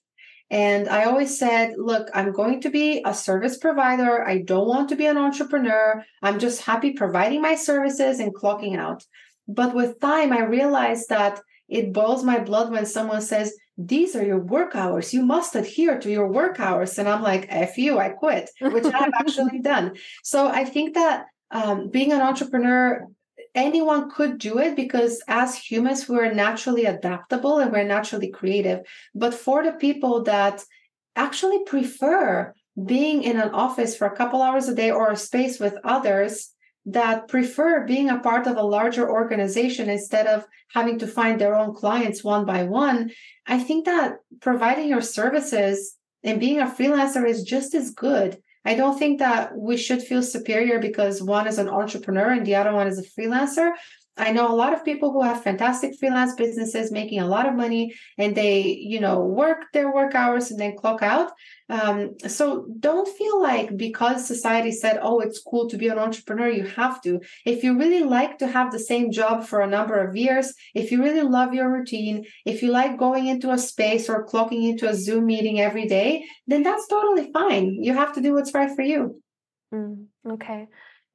And 0.50 0.88
I 0.88 1.04
always 1.04 1.38
said, 1.38 1.74
look, 1.78 2.08
I'm 2.14 2.32
going 2.32 2.62
to 2.62 2.70
be 2.70 3.02
a 3.06 3.14
service 3.14 3.58
provider. 3.58 4.26
I 4.26 4.40
don't 4.40 4.68
want 4.68 4.90
to 4.90 4.96
be 4.96 5.06
an 5.06 5.18
entrepreneur. 5.18 6.04
I'm 6.22 6.40
just 6.40 6.62
happy 6.62 6.94
providing 6.94 7.42
my 7.42 7.56
services 7.56 8.20
and 8.20 8.34
clocking 8.34 8.78
out. 8.78 9.04
But 9.48 9.76
with 9.76 10.00
time, 10.00 10.32
I 10.32 10.44
realized 10.44 11.10
that 11.10 11.42
it 11.68 11.92
boils 11.92 12.24
my 12.24 12.40
blood 12.40 12.72
when 12.72 12.86
someone 12.86 13.22
says, 13.22 13.54
these 13.78 14.16
are 14.16 14.26
your 14.26 14.40
work 14.40 14.76
hours. 14.76 15.14
You 15.14 15.24
must 15.24 15.56
adhere 15.56 16.00
to 16.00 16.10
your 16.10 16.32
work 16.32 16.60
hours. 16.60 16.98
And 16.98 17.08
I'm 17.08 17.22
like, 17.22 17.46
F 17.50 17.78
you, 17.78 18.00
I 18.00 18.10
quit, 18.10 18.50
which 18.62 18.86
I've 18.86 19.14
actually 19.20 19.60
done. 19.60 19.98
So 20.24 20.48
I 20.48 20.64
think 20.64 20.96
that 20.96 21.26
um, 21.52 21.90
being 21.90 22.12
an 22.12 22.22
entrepreneur 22.22 23.06
anyone 23.58 24.10
could 24.10 24.38
do 24.38 24.60
it 24.60 24.76
because 24.76 25.22
as 25.28 25.58
humans 25.58 26.08
we're 26.08 26.32
naturally 26.32 26.86
adaptable 26.86 27.58
and 27.58 27.72
we're 27.72 27.84
naturally 27.84 28.30
creative. 28.30 28.82
But 29.16 29.34
for 29.34 29.64
the 29.64 29.74
people 29.74 30.24
that 30.24 30.64
actually 31.16 31.64
prefer 31.66 32.54
being 32.86 33.24
in 33.24 33.38
an 33.40 33.50
office 33.50 33.98
for 33.98 34.06
a 34.06 34.16
couple 34.16 34.44
hours 34.44 34.70
a 34.70 34.76
day 34.76 34.92
or 34.92 35.12
a 35.12 35.18
space 35.18 35.60
with 35.60 35.76
others 35.84 36.54
that 36.86 37.28
prefer 37.28 37.86
being 37.86 38.10
a 38.10 38.20
part 38.20 38.48
of 38.48 38.56
a 38.56 38.64
larger 38.64 39.10
organization 39.10 39.90
instead 39.90 40.28
of 40.28 40.46
having 40.74 41.00
to 41.00 41.08
find 41.08 41.42
their 41.42 41.56
own 41.56 41.74
clients 41.74 42.24
one 42.24 42.46
by 42.46 42.64
one 42.64 43.10
i 43.46 43.60
think 43.60 43.86
that 43.86 44.14
providing 44.40 44.88
your 44.88 45.02
services 45.02 45.98
and 46.24 46.40
being 46.40 46.60
a 46.60 46.66
freelancer 46.66 47.28
is 47.28 47.44
just 47.44 47.74
as 47.74 47.92
good 47.92 48.38
I 48.68 48.76
don't 48.76 49.00
think 49.00 49.20
that 49.20 49.58
we 49.58 49.78
should 49.78 50.02
feel 50.04 50.22
superior 50.22 50.78
because 50.78 51.24
one 51.24 51.48
is 51.48 51.58
an 51.58 51.70
entrepreneur 51.70 52.34
and 52.34 52.46
the 52.46 52.56
other 52.56 52.74
one 52.74 52.88
is 52.88 53.00
a 53.00 53.04
freelancer. 53.04 53.72
I 54.18 54.32
know 54.32 54.52
a 54.52 54.56
lot 54.56 54.74
of 54.74 54.84
people 54.84 55.12
who 55.12 55.22
have 55.22 55.44
fantastic 55.44 55.98
freelance 56.00 56.34
businesses 56.34 56.92
making 56.92 57.20
a 57.20 57.28
lot 57.28 57.48
of 57.48 57.56
money 57.56 57.94
and 58.18 58.36
they, 58.36 58.62
you 58.62 59.00
know, 59.00 59.20
work 59.20 59.66
their 59.74 59.94
work 59.94 60.16
hours 60.16 60.50
and 60.50 60.60
then 60.60 60.76
clock 60.76 61.02
out. 61.04 61.32
Um, 61.70 62.18
so 62.28 62.68
don't 62.80 63.08
feel 63.08 63.42
like 63.42 63.78
because 63.78 64.26
society 64.26 64.72
said, 64.72 65.00
oh, 65.02 65.20
it's 65.20 65.42
cool 65.42 65.70
to 65.70 65.78
be 65.78 65.88
an 65.90 66.00
entrepreneur, 66.00 66.50
you 66.50 66.66
have 66.66 67.02
to. 67.04 67.20
If 67.46 67.64
you 67.64 67.78
really 67.78 68.04
like 68.04 68.40
to 68.40 68.48
have 68.48 68.72
the 68.72 68.80
same 68.80 69.12
job 69.12 69.46
for 69.46 69.62
a 69.62 69.70
number 69.70 70.00
of 70.00 70.16
years, 70.16 70.54
if 70.74 70.92
you 70.92 71.04
really 71.04 71.28
love 71.28 71.54
your 71.54 71.72
routine, 71.72 72.26
if 72.46 72.64
you 72.64 72.72
like 72.72 72.98
going 72.98 73.28
into 73.28 73.52
a 73.52 73.58
space 73.58 74.10
or 74.10 74.26
clocking 74.26 74.70
into 74.70 74.90
a 74.90 74.96
Zoom 74.96 75.26
meeting 75.26 75.60
every 75.60 75.88
day, 75.88 76.26
then 76.48 76.64
that's 76.64 76.88
totally 76.88 77.32
fine. 77.32 77.84
You 77.84 77.94
have 77.94 78.14
to 78.14 78.22
do 78.22 78.34
what's 78.34 78.54
right 78.54 78.74
for 78.76 78.82
you. 78.82 79.22
Mm, 79.74 80.06
okay. 80.26 80.68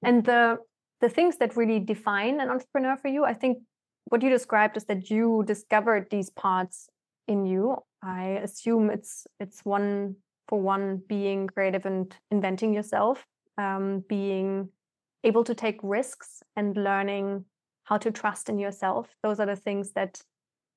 And 0.03 0.25
the 0.25 0.59
the 1.03 1.09
things 1.09 1.37
that 1.39 1.57
really 1.57 1.81
define 1.81 2.41
an 2.41 2.49
entrepreneur 2.49 2.97
for 2.97 3.09
you, 3.09 3.25
I 3.25 3.35
think 3.35 3.59
what 4.07 4.23
you 4.23 4.31
described 4.31 4.77
is 4.77 4.85
that 4.85 5.11
you 5.11 5.43
discovered 5.47 6.07
these 6.11 6.31
parts 6.31 6.89
in 7.29 7.45
you. 7.45 7.77
I 8.03 8.41
assume 8.43 8.89
it's 8.89 9.27
it's 9.39 9.65
one 9.65 10.17
for 10.49 10.61
one 10.61 11.03
being 11.09 11.49
creative 11.49 11.87
and 11.87 12.15
inventing 12.31 12.73
yourself, 12.73 13.27
um, 13.59 14.05
being 14.09 14.69
able 15.25 15.45
to 15.45 15.55
take 15.55 15.79
risks 15.83 16.43
and 16.57 16.77
learning 16.77 17.45
how 17.85 17.99
to 17.99 18.11
trust 18.11 18.49
in 18.49 18.59
yourself. 18.59 19.09
Those 19.23 19.41
are 19.41 19.47
the 19.47 19.57
things 19.57 19.93
that 19.93 20.23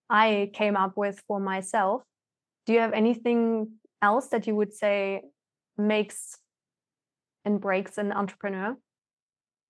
I 0.10 0.50
came 0.54 0.76
up 0.76 0.98
with 0.98 1.24
for 1.28 1.40
myself. 1.40 2.04
Do 2.66 2.74
you 2.74 2.80
have 2.80 2.94
anything 2.94 3.74
else 4.02 4.28
that 4.28 4.48
you 4.48 4.56
would 4.56 4.74
say 4.74 5.22
makes 5.78 6.38
and 7.44 7.62
breaks 7.62 7.98
an 7.98 8.12
entrepreneur? 8.12 8.76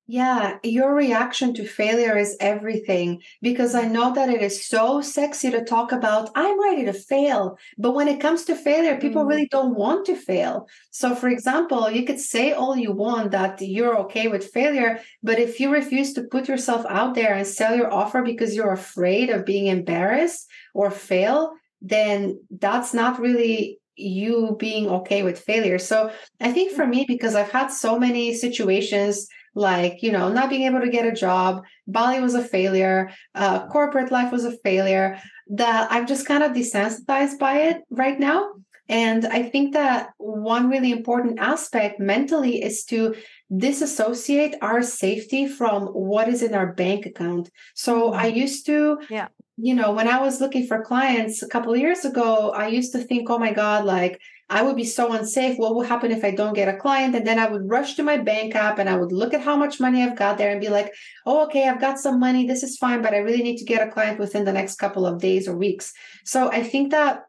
Yeah, 0.08 0.60
your 0.62 0.94
reaction 0.94 1.56
to 1.56 1.66
failure 1.66 2.16
is 2.16 2.38
everything 2.40 3.24
because 3.42 3.74
I 3.74 3.88
know 3.88 4.14
that 4.14 4.30
it 4.30 4.40
is 4.44 4.68
so 4.68 5.02
sexy 5.02 5.50
to 5.50 5.64
talk 5.64 5.92
about, 5.92 6.30
I'm 6.36 6.62
ready 6.62 6.86
to 6.86 6.94
fail. 6.94 7.58
But 7.80 7.96
when 7.96 8.08
it 8.08 8.20
comes 8.20 8.46
to 8.46 8.56
failure, 8.56 9.00
people 9.00 9.24
mm. 9.24 9.30
really 9.30 9.48
don't 9.48 9.74
want 9.74 10.06
to 10.06 10.16
fail. 10.16 10.68
So, 10.92 11.16
for 11.16 11.28
example, 11.28 11.90
you 11.90 12.06
could 12.06 12.20
say 12.20 12.52
all 12.52 12.78
you 12.78 12.92
want 12.92 13.32
that 13.32 13.60
you're 13.62 13.98
okay 14.02 14.28
with 14.28 14.52
failure, 14.52 15.00
but 15.24 15.40
if 15.40 15.60
you 15.60 15.72
refuse 15.72 16.14
to 16.14 16.24
put 16.24 16.48
yourself 16.48 16.86
out 16.88 17.16
there 17.16 17.34
and 17.34 17.48
sell 17.48 17.76
your 17.76 17.92
offer 17.92 18.22
because 18.22 18.56
you're 18.56 18.74
afraid 18.74 19.32
of 19.32 19.44
being 19.44 19.66
embarrassed 19.66 20.48
or 20.76 20.92
fail, 20.92 21.54
then 21.82 22.40
that's 22.52 22.94
not 22.94 23.20
really 23.20 23.80
you 23.96 24.56
being 24.60 24.88
okay 24.88 25.24
with 25.24 25.40
failure. 25.40 25.80
So, 25.80 26.12
I 26.40 26.52
think 26.52 26.74
for 26.74 26.86
me, 26.86 27.06
because 27.08 27.34
I've 27.34 27.52
had 27.52 27.70
so 27.70 27.98
many 27.98 28.36
situations 28.36 29.28
like 29.56 30.04
you 30.04 30.12
know 30.12 30.32
not 30.32 30.50
being 30.50 30.64
able 30.64 30.82
to 30.82 30.90
get 30.90 31.08
a 31.08 31.12
job. 31.14 31.64
Bali 31.88 32.20
was 32.20 32.36
a 32.36 32.44
failure. 32.44 33.10
Uh, 33.34 33.66
corporate 33.68 34.12
life 34.12 34.32
was 34.32 34.46
a 34.46 34.58
failure. 34.60 35.20
That 35.48 35.88
i'm 35.92 36.08
just 36.08 36.28
kind 36.28 36.44
of 36.44 36.52
desensitized 36.52 37.38
by 37.40 37.60
it 37.70 37.78
right 37.90 38.20
now. 38.20 38.54
And 38.90 39.26
i 39.26 39.42
think 39.44 39.74
that 39.74 40.10
one 40.18 40.70
really 40.70 40.92
important 40.92 41.40
aspect 41.40 42.00
mentally 42.00 42.62
is 42.62 42.84
to 42.86 43.16
disassociate 43.56 44.56
our 44.62 44.82
safety 44.82 45.48
from 45.48 45.88
what 45.88 46.28
is 46.28 46.42
in 46.44 46.54
our 46.54 46.74
bank 46.74 47.06
account. 47.06 47.50
So 47.76 47.94
mm-hmm. 48.10 48.20
i 48.20 48.28
used 48.28 48.66
to 48.66 49.00
yeah. 49.10 49.28
you 49.58 49.74
know, 49.74 49.94
when 49.94 50.10
I 50.10 50.20
was 50.20 50.42
looking 50.42 50.68
for 50.68 50.84
clients 50.84 51.42
a 51.42 51.48
couple 51.48 51.74
of 51.74 51.80
years 51.80 52.04
ago, 52.04 52.52
I 52.52 52.68
used 52.68 52.92
to 52.92 53.00
think, 53.00 53.30
oh 53.30 53.40
my 53.40 53.54
God, 53.54 53.86
like 53.86 54.20
I 54.48 54.62
would 54.62 54.76
be 54.76 54.86
so 54.86 55.12
unsafe. 55.12 55.58
What 55.58 55.74
will 55.74 55.84
happen 55.84 56.12
if 56.12 56.24
I 56.24 56.32
don't 56.32 56.54
get 56.54 56.68
a 56.68 56.78
client? 56.78 57.16
And 57.16 57.26
then 57.26 57.40
I 57.40 57.48
would 57.48 57.68
rush 57.68 57.96
to 57.96 58.04
my 58.04 58.18
bank 58.18 58.56
app 58.56 58.78
and 58.78 58.88
I 58.88 58.96
would 58.96 59.12
look 59.12 59.34
at 59.34 59.42
how 59.42 59.56
much 59.56 59.80
money 59.80 60.04
I've 60.04 60.18
got 60.18 60.38
there 60.38 60.52
and 60.52 60.62
be 60.62 60.70
like, 60.70 60.94
oh, 61.26 61.46
okay, 61.46 61.68
I've 61.68 61.82
got 61.82 62.00
some 62.00 62.20
money. 62.20 62.46
This 62.46 62.62
is 62.62 62.78
fine, 62.78 63.02
but 63.02 63.14
I 63.14 63.18
really 63.18 63.42
need 63.42 63.58
to 63.58 63.66
get 63.66 63.86
a 63.86 63.92
client 63.92 64.20
within 64.20 64.46
the 64.46 64.54
next 64.54 64.76
couple 64.76 65.06
of 65.06 65.20
days 65.20 65.48
or 65.48 65.58
weeks. 65.58 65.94
So 66.26 66.52
I 66.52 66.62
think 66.62 66.92
that 66.92 67.24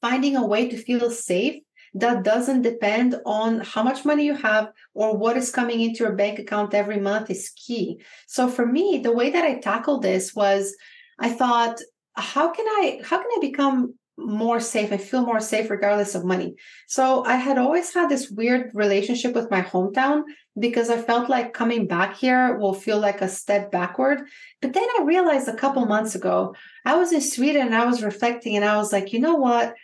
finding 0.00 0.34
a 0.36 0.46
way 0.46 0.68
to 0.68 0.78
feel 0.78 1.10
safe 1.10 1.62
that 1.94 2.22
doesn't 2.22 2.62
depend 2.62 3.16
on 3.26 3.60
how 3.60 3.82
much 3.82 4.04
money 4.04 4.24
you 4.24 4.34
have 4.34 4.70
or 4.94 5.16
what 5.16 5.36
is 5.36 5.50
coming 5.50 5.80
into 5.80 6.04
your 6.04 6.14
bank 6.14 6.38
account 6.38 6.72
every 6.72 7.00
month 7.00 7.30
is 7.30 7.50
key. 7.50 8.00
So 8.28 8.48
for 8.48 8.64
me, 8.64 9.00
the 9.02 9.12
way 9.12 9.30
that 9.30 9.44
I 9.44 9.58
tackled 9.58 10.02
this 10.02 10.34
was 10.34 10.74
I 11.18 11.30
thought, 11.30 11.80
how 12.14 12.50
can 12.50 12.66
I 12.66 13.00
how 13.04 13.18
can 13.18 13.30
I 13.36 13.38
become 13.40 13.94
more 14.20 14.60
safe? 14.60 14.92
I 14.92 14.96
feel 14.96 15.24
more 15.24 15.40
safe 15.40 15.70
regardless 15.70 16.14
of 16.14 16.24
money. 16.24 16.54
So 16.86 17.24
I 17.24 17.36
had 17.36 17.58
always 17.58 17.92
had 17.92 18.08
this 18.08 18.30
weird 18.30 18.70
relationship 18.74 19.34
with 19.34 19.50
my 19.50 19.62
hometown 19.62 20.22
because 20.58 20.90
I 20.90 21.00
felt 21.00 21.28
like 21.28 21.54
coming 21.54 21.86
back 21.86 22.16
here 22.16 22.56
will 22.58 22.74
feel 22.74 22.98
like 22.98 23.20
a 23.20 23.28
step 23.28 23.70
backward. 23.70 24.22
But 24.60 24.72
then 24.72 24.86
I 24.98 25.04
realized 25.04 25.48
a 25.48 25.56
couple 25.56 25.84
months 25.86 26.14
ago, 26.14 26.54
I 26.84 26.96
was 26.96 27.12
in 27.12 27.20
Sweden 27.20 27.66
and 27.66 27.74
I 27.74 27.86
was 27.86 28.02
reflecting 28.02 28.56
and 28.56 28.64
I 28.64 28.76
was 28.76 28.92
like, 28.92 29.12
you 29.12 29.20
know 29.20 29.36
what? 29.36 29.74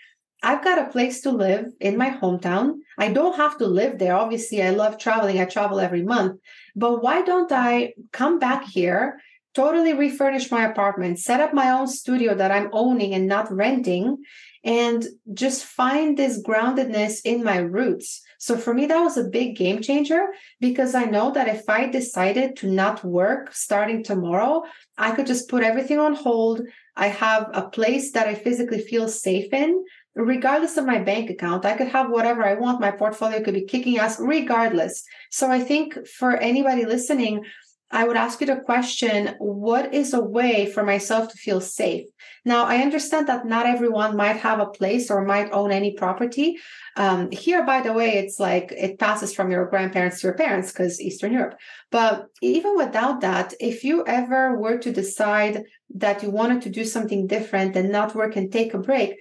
I've 0.43 0.62
got 0.62 0.78
a 0.78 0.91
place 0.91 1.22
to 1.22 1.30
live 1.30 1.66
in 1.80 1.97
my 1.97 2.11
hometown. 2.11 2.74
I 2.99 3.11
don't 3.12 3.37
have 3.37 3.59
to 3.59 3.66
live 3.66 3.99
there. 3.99 4.14
Obviously, 4.14 4.62
I 4.62 4.70
love 4.70 4.99
traveling. 4.99 5.41
I 5.41 5.45
travel 5.47 5.80
every 5.80 6.03
month. 6.03 6.41
But 6.74 7.03
why 7.03 7.22
don't 7.22 7.51
I 7.51 7.95
come 8.12 8.39
back 8.39 8.64
here, 8.64 9.20
totally 9.57 9.94
refurnish 9.94 10.50
my 10.50 10.66
apartment, 10.66 11.18
set 11.18 11.40
up 11.40 11.54
my 11.54 11.70
own 11.70 11.86
studio 11.86 12.34
that 12.34 12.52
I'm 12.52 12.68
owning 12.72 13.14
and 13.14 13.26
not 13.26 13.50
renting, 13.50 14.18
and 14.62 15.07
just 15.32 15.64
find 15.64 16.16
this 16.16 16.42
groundedness 16.42 17.20
in 17.24 17.42
my 17.42 17.59
roots? 17.59 18.22
So 18.38 18.59
for 18.59 18.74
me, 18.74 18.84
that 18.86 19.00
was 19.00 19.16
a 19.16 19.24
big 19.24 19.57
game 19.57 19.80
changer 19.80 20.26
because 20.61 20.94
I 20.94 21.04
know 21.04 21.30
that 21.30 21.48
if 21.48 21.68
I 21.70 21.86
decided 21.86 22.57
to 22.57 22.70
not 22.70 23.02
work 23.02 23.54
starting 23.54 24.04
tomorrow, 24.04 24.64
I 24.98 25.12
could 25.12 25.26
just 25.26 25.48
put 25.48 25.62
everything 25.62 25.98
on 25.98 26.14
hold. 26.14 26.61
I 26.94 27.07
have 27.07 27.48
a 27.54 27.70
place 27.70 28.12
that 28.12 28.28
I 28.28 28.34
physically 28.34 28.82
feel 28.82 29.09
safe 29.09 29.50
in 29.54 29.82
regardless 30.16 30.78
of 30.78 30.86
my 30.86 30.98
bank 30.98 31.28
account 31.28 31.66
i 31.66 31.76
could 31.76 31.88
have 31.88 32.09
whatever 32.09 32.42
i 32.42 32.54
want 32.54 32.80
my 32.80 32.90
portfolio 32.90 33.42
could 33.42 33.52
be 33.52 33.66
kicking 33.66 33.98
ass 33.98 34.18
regardless 34.18 35.04
so 35.30 35.50
i 35.50 35.61
think 35.61 35.94
for 36.07 36.38
anybody 36.38 36.86
listening 36.86 37.44
i 37.91 38.05
would 38.05 38.16
ask 38.16 38.41
you 38.41 38.47
the 38.47 38.57
question 38.57 39.34
what 39.39 39.95
is 39.95 40.12
a 40.12 40.20
way 40.20 40.66
for 40.66 40.82
myself 40.82 41.28
to 41.28 41.37
feel 41.37 41.61
safe? 41.61 42.07
Now 42.45 42.64
i 42.64 42.78
understand 42.78 43.28
that 43.28 43.47
not 43.47 43.66
everyone 43.66 44.16
might 44.16 44.37
have 44.37 44.61
a 44.61 44.66
place 44.78 45.11
or 45.11 45.24
might 45.24 45.53
own 45.53 45.70
any 45.72 45.93
property. 45.95 46.59
Um, 46.97 47.30
here 47.30 47.64
by 47.64 47.80
the 47.82 47.93
way 47.93 48.18
it's 48.18 48.39
like 48.41 48.72
it 48.72 48.99
passes 48.99 49.34
from 49.34 49.51
your 49.51 49.66
grandparents 49.66 50.20
to 50.20 50.28
your 50.28 50.37
parents 50.37 50.72
because 50.72 51.01
eastern 51.01 51.32
europe. 51.32 51.57
But 51.91 52.26
even 52.43 52.76
without 52.76 53.20
that 53.20 53.55
if 53.61 53.84
you 53.84 54.05
ever 54.07 54.57
were 54.57 54.78
to 54.78 54.93
decide 54.93 55.64
that 55.95 56.22
you 56.22 56.30
wanted 56.30 56.62
to 56.62 56.70
do 56.70 56.84
something 56.84 57.26
different 57.26 57.76
and 57.76 57.91
not 57.91 58.14
work 58.14 58.37
and 58.37 58.51
take 58.51 58.74
a 58.74 58.78
break 58.78 59.16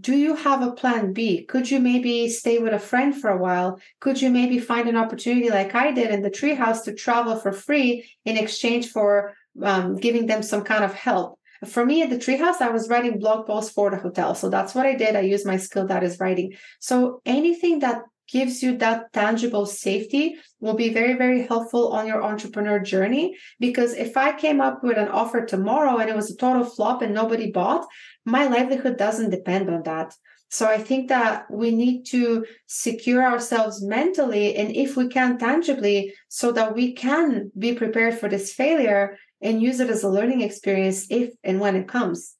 do 0.00 0.16
you 0.16 0.34
have 0.34 0.62
a 0.62 0.72
plan 0.72 1.12
B? 1.12 1.44
Could 1.44 1.70
you 1.70 1.78
maybe 1.78 2.28
stay 2.28 2.58
with 2.58 2.72
a 2.72 2.78
friend 2.78 3.14
for 3.14 3.28
a 3.28 3.36
while? 3.36 3.78
Could 4.00 4.20
you 4.20 4.30
maybe 4.30 4.58
find 4.58 4.88
an 4.88 4.96
opportunity 4.96 5.50
like 5.50 5.74
I 5.74 5.92
did 5.92 6.10
in 6.10 6.22
the 6.22 6.30
treehouse 6.30 6.84
to 6.84 6.94
travel 6.94 7.36
for 7.36 7.52
free 7.52 8.08
in 8.24 8.38
exchange 8.38 8.90
for 8.90 9.34
um, 9.62 9.96
giving 9.96 10.26
them 10.26 10.42
some 10.42 10.64
kind 10.64 10.84
of 10.84 10.94
help? 10.94 11.38
For 11.66 11.84
me 11.84 12.02
at 12.02 12.10
the 12.10 12.16
treehouse, 12.16 12.60
I 12.60 12.70
was 12.70 12.88
writing 12.88 13.18
blog 13.18 13.46
posts 13.46 13.72
for 13.72 13.90
the 13.90 13.98
hotel. 13.98 14.34
So 14.34 14.48
that's 14.48 14.74
what 14.74 14.86
I 14.86 14.94
did. 14.94 15.16
I 15.16 15.20
used 15.20 15.46
my 15.46 15.58
skill 15.58 15.86
that 15.86 16.02
is 16.02 16.18
writing. 16.18 16.54
So 16.80 17.20
anything 17.26 17.80
that 17.80 18.02
gives 18.30 18.62
you 18.62 18.76
that 18.78 19.12
tangible 19.12 19.66
safety 19.66 20.36
will 20.60 20.74
be 20.74 20.92
very, 20.92 21.14
very 21.14 21.46
helpful 21.46 21.92
on 21.92 22.06
your 22.06 22.22
entrepreneur 22.22 22.78
journey. 22.78 23.36
Because 23.60 23.92
if 23.92 24.16
I 24.16 24.32
came 24.32 24.60
up 24.60 24.82
with 24.82 24.96
an 24.96 25.08
offer 25.08 25.44
tomorrow 25.44 25.98
and 25.98 26.08
it 26.08 26.16
was 26.16 26.30
a 26.30 26.36
total 26.36 26.64
flop 26.64 27.02
and 27.02 27.14
nobody 27.14 27.50
bought, 27.50 27.86
my 28.24 28.46
livelihood 28.46 28.96
doesn't 28.96 29.30
depend 29.30 29.70
on 29.70 29.82
that. 29.84 30.14
So 30.50 30.66
I 30.66 30.78
think 30.78 31.08
that 31.08 31.50
we 31.50 31.72
need 31.72 32.04
to 32.06 32.46
secure 32.66 33.24
ourselves 33.24 33.82
mentally 33.82 34.54
and 34.54 34.74
if 34.74 34.96
we 34.96 35.08
can 35.08 35.36
tangibly 35.36 36.14
so 36.28 36.52
that 36.52 36.74
we 36.74 36.92
can 36.92 37.50
be 37.58 37.74
prepared 37.74 38.14
for 38.18 38.28
this 38.28 38.52
failure 38.52 39.18
and 39.42 39.60
use 39.60 39.80
it 39.80 39.90
as 39.90 40.04
a 40.04 40.08
learning 40.08 40.42
experience 40.42 41.06
if 41.10 41.34
and 41.42 41.58
when 41.58 41.74
it 41.74 41.88
comes. 41.88 42.36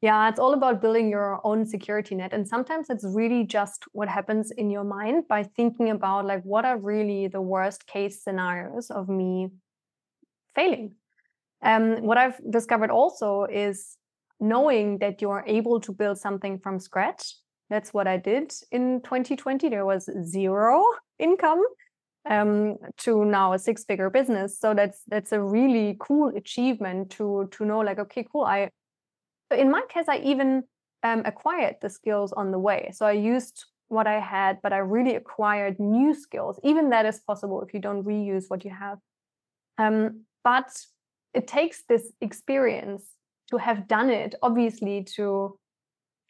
Yeah, 0.00 0.28
it's 0.28 0.38
all 0.38 0.54
about 0.54 0.80
building 0.80 1.10
your 1.10 1.40
own 1.42 1.66
security 1.66 2.14
net. 2.14 2.32
And 2.32 2.46
sometimes 2.46 2.88
it's 2.88 3.04
really 3.04 3.44
just 3.44 3.84
what 3.90 4.08
happens 4.08 4.52
in 4.52 4.70
your 4.70 4.84
mind 4.84 5.26
by 5.28 5.42
thinking 5.42 5.90
about 5.90 6.26
like 6.26 6.42
what 6.44 6.64
are 6.64 6.78
really 6.78 7.26
the 7.26 7.40
worst 7.40 7.86
case 7.88 8.22
scenarios 8.22 8.90
of 8.90 9.08
me 9.08 9.48
failing. 10.54 10.92
Um, 11.62 12.02
what 12.02 12.18
I've 12.18 12.40
discovered 12.48 12.92
also 12.92 13.46
is 13.50 13.96
knowing 14.40 14.98
that 14.98 15.20
you're 15.20 15.44
able 15.46 15.80
to 15.80 15.92
build 15.92 16.18
something 16.18 16.58
from 16.58 16.78
scratch. 16.78 17.34
That's 17.70 17.92
what 17.92 18.06
I 18.06 18.16
did 18.16 18.52
in 18.70 19.02
2020. 19.02 19.68
There 19.68 19.84
was 19.84 20.08
zero 20.24 20.82
income 21.18 21.62
um, 22.28 22.76
to 22.98 23.24
now 23.24 23.52
a 23.52 23.58
six-figure 23.58 24.10
business. 24.10 24.58
So 24.58 24.74
that's 24.74 25.02
that's 25.08 25.32
a 25.32 25.40
really 25.40 25.96
cool 26.00 26.28
achievement 26.36 27.10
to 27.12 27.48
to 27.52 27.64
know 27.64 27.80
like 27.80 27.98
okay, 27.98 28.26
cool. 28.30 28.44
I 28.44 28.70
in 29.50 29.70
my 29.70 29.82
case, 29.88 30.06
I 30.08 30.18
even 30.18 30.64
um, 31.02 31.22
acquired 31.24 31.76
the 31.80 31.90
skills 31.90 32.32
on 32.32 32.50
the 32.50 32.58
way. 32.58 32.90
So 32.92 33.06
I 33.06 33.12
used 33.12 33.64
what 33.88 34.06
I 34.06 34.20
had, 34.20 34.58
but 34.62 34.72
I 34.72 34.78
really 34.78 35.14
acquired 35.14 35.80
new 35.80 36.14
skills. 36.14 36.60
Even 36.62 36.90
that 36.90 37.06
is 37.06 37.20
possible 37.20 37.62
if 37.62 37.72
you 37.72 37.80
don't 37.80 38.04
reuse 38.04 38.44
what 38.48 38.64
you 38.64 38.70
have. 38.70 38.98
Um, 39.78 40.24
but 40.44 40.70
it 41.32 41.46
takes 41.46 41.84
this 41.88 42.12
experience 42.20 43.04
to 43.50 43.56
have 43.56 43.88
done 43.88 44.10
it, 44.10 44.34
obviously, 44.42 45.04
to 45.16 45.58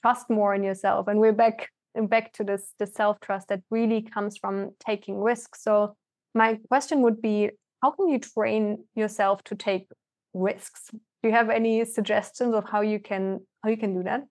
trust 0.02 0.30
more 0.30 0.54
in 0.54 0.62
yourself. 0.62 1.08
And 1.08 1.20
we're 1.20 1.32
back 1.32 1.68
back 2.06 2.32
to 2.34 2.44
this 2.44 2.74
the 2.78 2.86
self 2.86 3.18
trust 3.20 3.48
that 3.48 3.60
really 3.70 4.02
comes 4.02 4.36
from 4.36 4.70
taking 4.78 5.20
risks. 5.20 5.62
So 5.62 5.96
my 6.34 6.58
question 6.68 7.02
would 7.02 7.20
be, 7.20 7.50
how 7.82 7.90
can 7.90 8.08
you 8.08 8.18
train 8.18 8.84
yourself 8.94 9.42
to 9.44 9.54
take 9.54 9.88
risks? 10.34 10.90
Do 10.92 11.28
you 11.28 11.32
have 11.32 11.50
any 11.50 11.84
suggestions 11.84 12.54
of 12.54 12.64
how 12.68 12.82
you 12.82 13.00
can 13.00 13.40
how 13.62 13.70
you 13.70 13.76
can 13.76 13.94
do 13.94 14.02
that? 14.04 14.22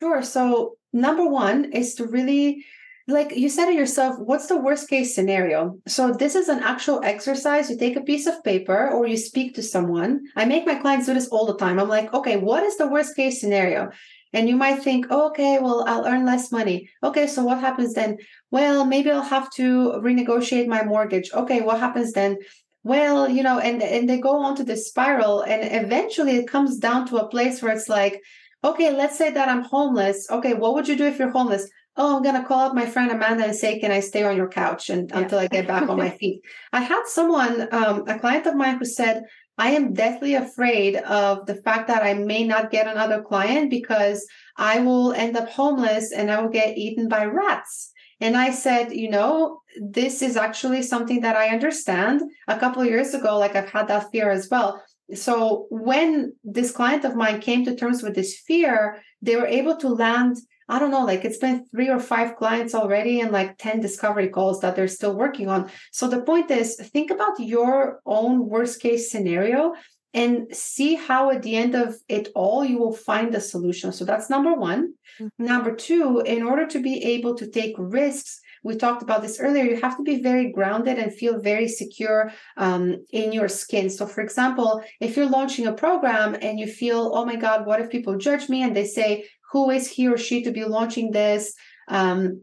Sure. 0.00 0.22
So 0.22 0.76
number 0.92 1.26
one 1.26 1.72
is 1.72 1.94
to 1.96 2.06
really 2.06 2.64
like 3.08 3.36
you 3.36 3.48
said 3.48 3.66
to 3.66 3.72
yourself, 3.72 4.16
what's 4.18 4.46
the 4.46 4.56
worst 4.56 4.88
case 4.88 5.14
scenario? 5.14 5.78
So 5.86 6.12
this 6.12 6.34
is 6.34 6.48
an 6.48 6.60
actual 6.60 7.00
exercise. 7.02 7.70
You 7.70 7.76
take 7.76 7.96
a 7.96 8.02
piece 8.02 8.26
of 8.26 8.42
paper 8.44 8.88
or 8.90 9.06
you 9.06 9.16
speak 9.16 9.54
to 9.54 9.62
someone. 9.62 10.26
I 10.36 10.44
make 10.44 10.66
my 10.66 10.76
clients 10.76 11.06
do 11.06 11.14
this 11.14 11.28
all 11.28 11.46
the 11.46 11.56
time. 11.56 11.78
I'm 11.78 11.88
like, 11.88 12.12
okay, 12.14 12.36
what 12.36 12.62
is 12.62 12.76
the 12.76 12.86
worst 12.86 13.16
case 13.16 13.40
scenario? 13.40 13.90
And 14.32 14.48
you 14.48 14.54
might 14.54 14.82
think, 14.82 15.06
oh, 15.10 15.28
okay, 15.30 15.58
well, 15.58 15.84
I'll 15.88 16.06
earn 16.06 16.24
less 16.24 16.52
money. 16.52 16.88
Okay, 17.02 17.26
so 17.26 17.42
what 17.42 17.58
happens 17.58 17.94
then? 17.94 18.18
Well, 18.52 18.84
maybe 18.84 19.10
I'll 19.10 19.22
have 19.22 19.50
to 19.54 20.00
renegotiate 20.04 20.68
my 20.68 20.84
mortgage. 20.84 21.30
Okay, 21.32 21.62
what 21.62 21.80
happens 21.80 22.12
then? 22.12 22.38
well 22.82 23.28
you 23.28 23.42
know 23.42 23.58
and 23.58 23.82
and 23.82 24.08
they 24.08 24.18
go 24.18 24.36
on 24.36 24.56
to 24.56 24.64
this 24.64 24.88
spiral 24.88 25.42
and 25.42 25.84
eventually 25.84 26.36
it 26.36 26.48
comes 26.48 26.78
down 26.78 27.06
to 27.06 27.18
a 27.18 27.28
place 27.28 27.60
where 27.60 27.72
it's 27.72 27.88
like 27.88 28.22
okay 28.64 28.90
let's 28.90 29.18
say 29.18 29.30
that 29.30 29.48
i'm 29.48 29.62
homeless 29.62 30.30
okay 30.30 30.54
what 30.54 30.74
would 30.74 30.88
you 30.88 30.96
do 30.96 31.04
if 31.04 31.18
you're 31.18 31.30
homeless 31.30 31.68
oh 31.96 32.16
i'm 32.16 32.22
going 32.22 32.40
to 32.40 32.46
call 32.46 32.60
up 32.60 32.74
my 32.74 32.86
friend 32.86 33.10
amanda 33.10 33.44
and 33.44 33.54
say 33.54 33.78
can 33.78 33.90
i 33.90 34.00
stay 34.00 34.22
on 34.22 34.36
your 34.36 34.48
couch 34.48 34.90
and 34.90 35.10
yeah. 35.10 35.18
until 35.18 35.38
i 35.38 35.46
get 35.46 35.66
back 35.66 35.88
on 35.88 35.96
my 35.96 36.10
feet 36.18 36.42
i 36.72 36.80
had 36.80 37.04
someone 37.06 37.68
um, 37.72 38.04
a 38.08 38.18
client 38.18 38.46
of 38.46 38.56
mine 38.56 38.78
who 38.78 38.84
said 38.84 39.22
i 39.58 39.70
am 39.70 39.92
deathly 39.92 40.34
afraid 40.34 40.96
of 40.96 41.46
the 41.46 41.56
fact 41.56 41.88
that 41.88 42.02
i 42.02 42.14
may 42.14 42.44
not 42.44 42.70
get 42.70 42.86
another 42.86 43.22
client 43.22 43.70
because 43.70 44.26
i 44.56 44.80
will 44.80 45.12
end 45.12 45.36
up 45.36 45.48
homeless 45.48 46.12
and 46.12 46.30
i 46.30 46.40
will 46.40 46.50
get 46.50 46.76
eaten 46.76 47.08
by 47.08 47.24
rats 47.24 47.92
and 48.20 48.36
I 48.36 48.50
said, 48.50 48.92
you 48.92 49.08
know, 49.08 49.62
this 49.80 50.20
is 50.20 50.36
actually 50.36 50.82
something 50.82 51.22
that 51.22 51.36
I 51.36 51.48
understand. 51.48 52.20
A 52.48 52.58
couple 52.58 52.82
of 52.82 52.88
years 52.88 53.14
ago, 53.14 53.38
like 53.38 53.56
I've 53.56 53.70
had 53.70 53.88
that 53.88 54.10
fear 54.12 54.30
as 54.30 54.48
well. 54.50 54.82
So 55.14 55.66
when 55.70 56.34
this 56.44 56.70
client 56.70 57.04
of 57.04 57.16
mine 57.16 57.40
came 57.40 57.64
to 57.64 57.74
terms 57.74 58.02
with 58.02 58.14
this 58.14 58.38
fear, 58.46 59.02
they 59.22 59.36
were 59.36 59.46
able 59.46 59.76
to 59.78 59.88
land, 59.88 60.36
I 60.70 60.78
don't 60.78 60.90
know, 60.90 61.04
like 61.04 61.24
it's 61.24 61.38
been 61.38 61.66
three 61.66 61.88
or 61.88 61.98
five 61.98 62.36
clients 62.36 62.74
already 62.74 63.20
and 63.20 63.32
like 63.32 63.58
10 63.58 63.80
discovery 63.80 64.28
calls 64.28 64.60
that 64.60 64.76
they're 64.76 64.88
still 64.88 65.14
working 65.14 65.48
on. 65.48 65.70
So 65.90 66.08
the 66.08 66.22
point 66.22 66.50
is, 66.50 66.76
think 66.76 67.10
about 67.10 67.40
your 67.40 68.00
own 68.06 68.48
worst 68.48 68.80
case 68.80 69.10
scenario 69.10 69.74
and 70.14 70.46
see 70.54 70.94
how 70.94 71.30
at 71.30 71.42
the 71.42 71.56
end 71.56 71.74
of 71.74 71.94
it 72.08 72.28
all 72.34 72.64
you 72.64 72.78
will 72.78 72.92
find 72.92 73.32
a 73.32 73.40
solution 73.40 73.92
so 73.92 74.04
that's 74.04 74.28
number 74.28 74.52
one 74.52 74.92
mm-hmm. 75.20 75.28
number 75.38 75.72
two 75.72 76.20
in 76.26 76.42
order 76.42 76.66
to 76.66 76.82
be 76.82 77.00
able 77.04 77.32
to 77.36 77.48
take 77.48 77.76
risks 77.78 78.40
we 78.62 78.76
talked 78.76 79.02
about 79.02 79.22
this 79.22 79.40
earlier, 79.40 79.64
you 79.64 79.80
have 79.80 79.96
to 79.96 80.02
be 80.02 80.20
very 80.20 80.52
grounded 80.52 80.98
and 80.98 81.12
feel 81.12 81.40
very 81.40 81.66
secure 81.68 82.32
um, 82.56 83.04
in 83.10 83.32
your 83.32 83.48
skin. 83.48 83.88
So, 83.88 84.06
for 84.06 84.20
example, 84.20 84.82
if 85.00 85.16
you're 85.16 85.28
launching 85.28 85.66
a 85.66 85.72
program 85.72 86.36
and 86.40 86.58
you 86.58 86.66
feel, 86.66 87.12
oh 87.14 87.24
my 87.24 87.36
God, 87.36 87.66
what 87.66 87.80
if 87.80 87.90
people 87.90 88.18
judge 88.18 88.48
me? 88.48 88.62
And 88.62 88.76
they 88.76 88.84
say, 88.84 89.24
who 89.52 89.70
is 89.70 89.88
he 89.88 90.08
or 90.08 90.16
she 90.16 90.42
to 90.42 90.50
be 90.50 90.64
launching 90.64 91.10
this? 91.10 91.54
Um, 91.88 92.42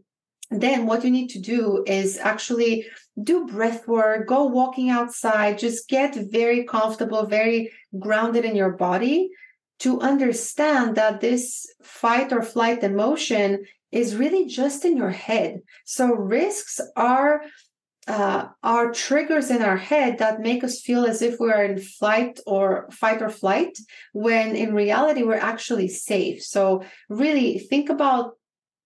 then 0.50 0.86
what 0.86 1.04
you 1.04 1.10
need 1.10 1.28
to 1.28 1.40
do 1.40 1.84
is 1.86 2.16
actually 2.18 2.86
do 3.22 3.46
breath 3.46 3.86
work, 3.86 4.26
go 4.26 4.44
walking 4.44 4.88
outside, 4.90 5.58
just 5.58 5.88
get 5.88 6.14
very 6.30 6.64
comfortable, 6.64 7.26
very 7.26 7.70
grounded 7.98 8.44
in 8.44 8.56
your 8.56 8.72
body 8.72 9.30
to 9.80 10.00
understand 10.00 10.96
that 10.96 11.20
this 11.20 11.66
fight 11.82 12.32
or 12.32 12.42
flight 12.42 12.82
emotion 12.82 13.64
is 13.92 14.16
really 14.16 14.46
just 14.46 14.84
in 14.84 14.96
your 14.96 15.10
head. 15.10 15.60
So 15.84 16.12
risks 16.14 16.80
are 16.96 17.42
uh, 18.08 18.48
are 18.62 18.90
triggers 18.90 19.50
in 19.50 19.62
our 19.62 19.76
head 19.76 20.18
that 20.18 20.40
make 20.40 20.64
us 20.64 20.80
feel 20.80 21.04
as 21.04 21.20
if 21.20 21.38
we 21.38 21.52
are 21.52 21.62
in 21.62 21.78
flight 21.78 22.40
or 22.46 22.88
fight 22.90 23.20
or 23.20 23.28
flight, 23.28 23.78
when 24.12 24.56
in 24.56 24.74
reality 24.74 25.22
we're 25.22 25.34
actually 25.34 25.88
safe. 25.88 26.42
So 26.42 26.82
really 27.10 27.58
think 27.58 27.90
about 27.90 28.32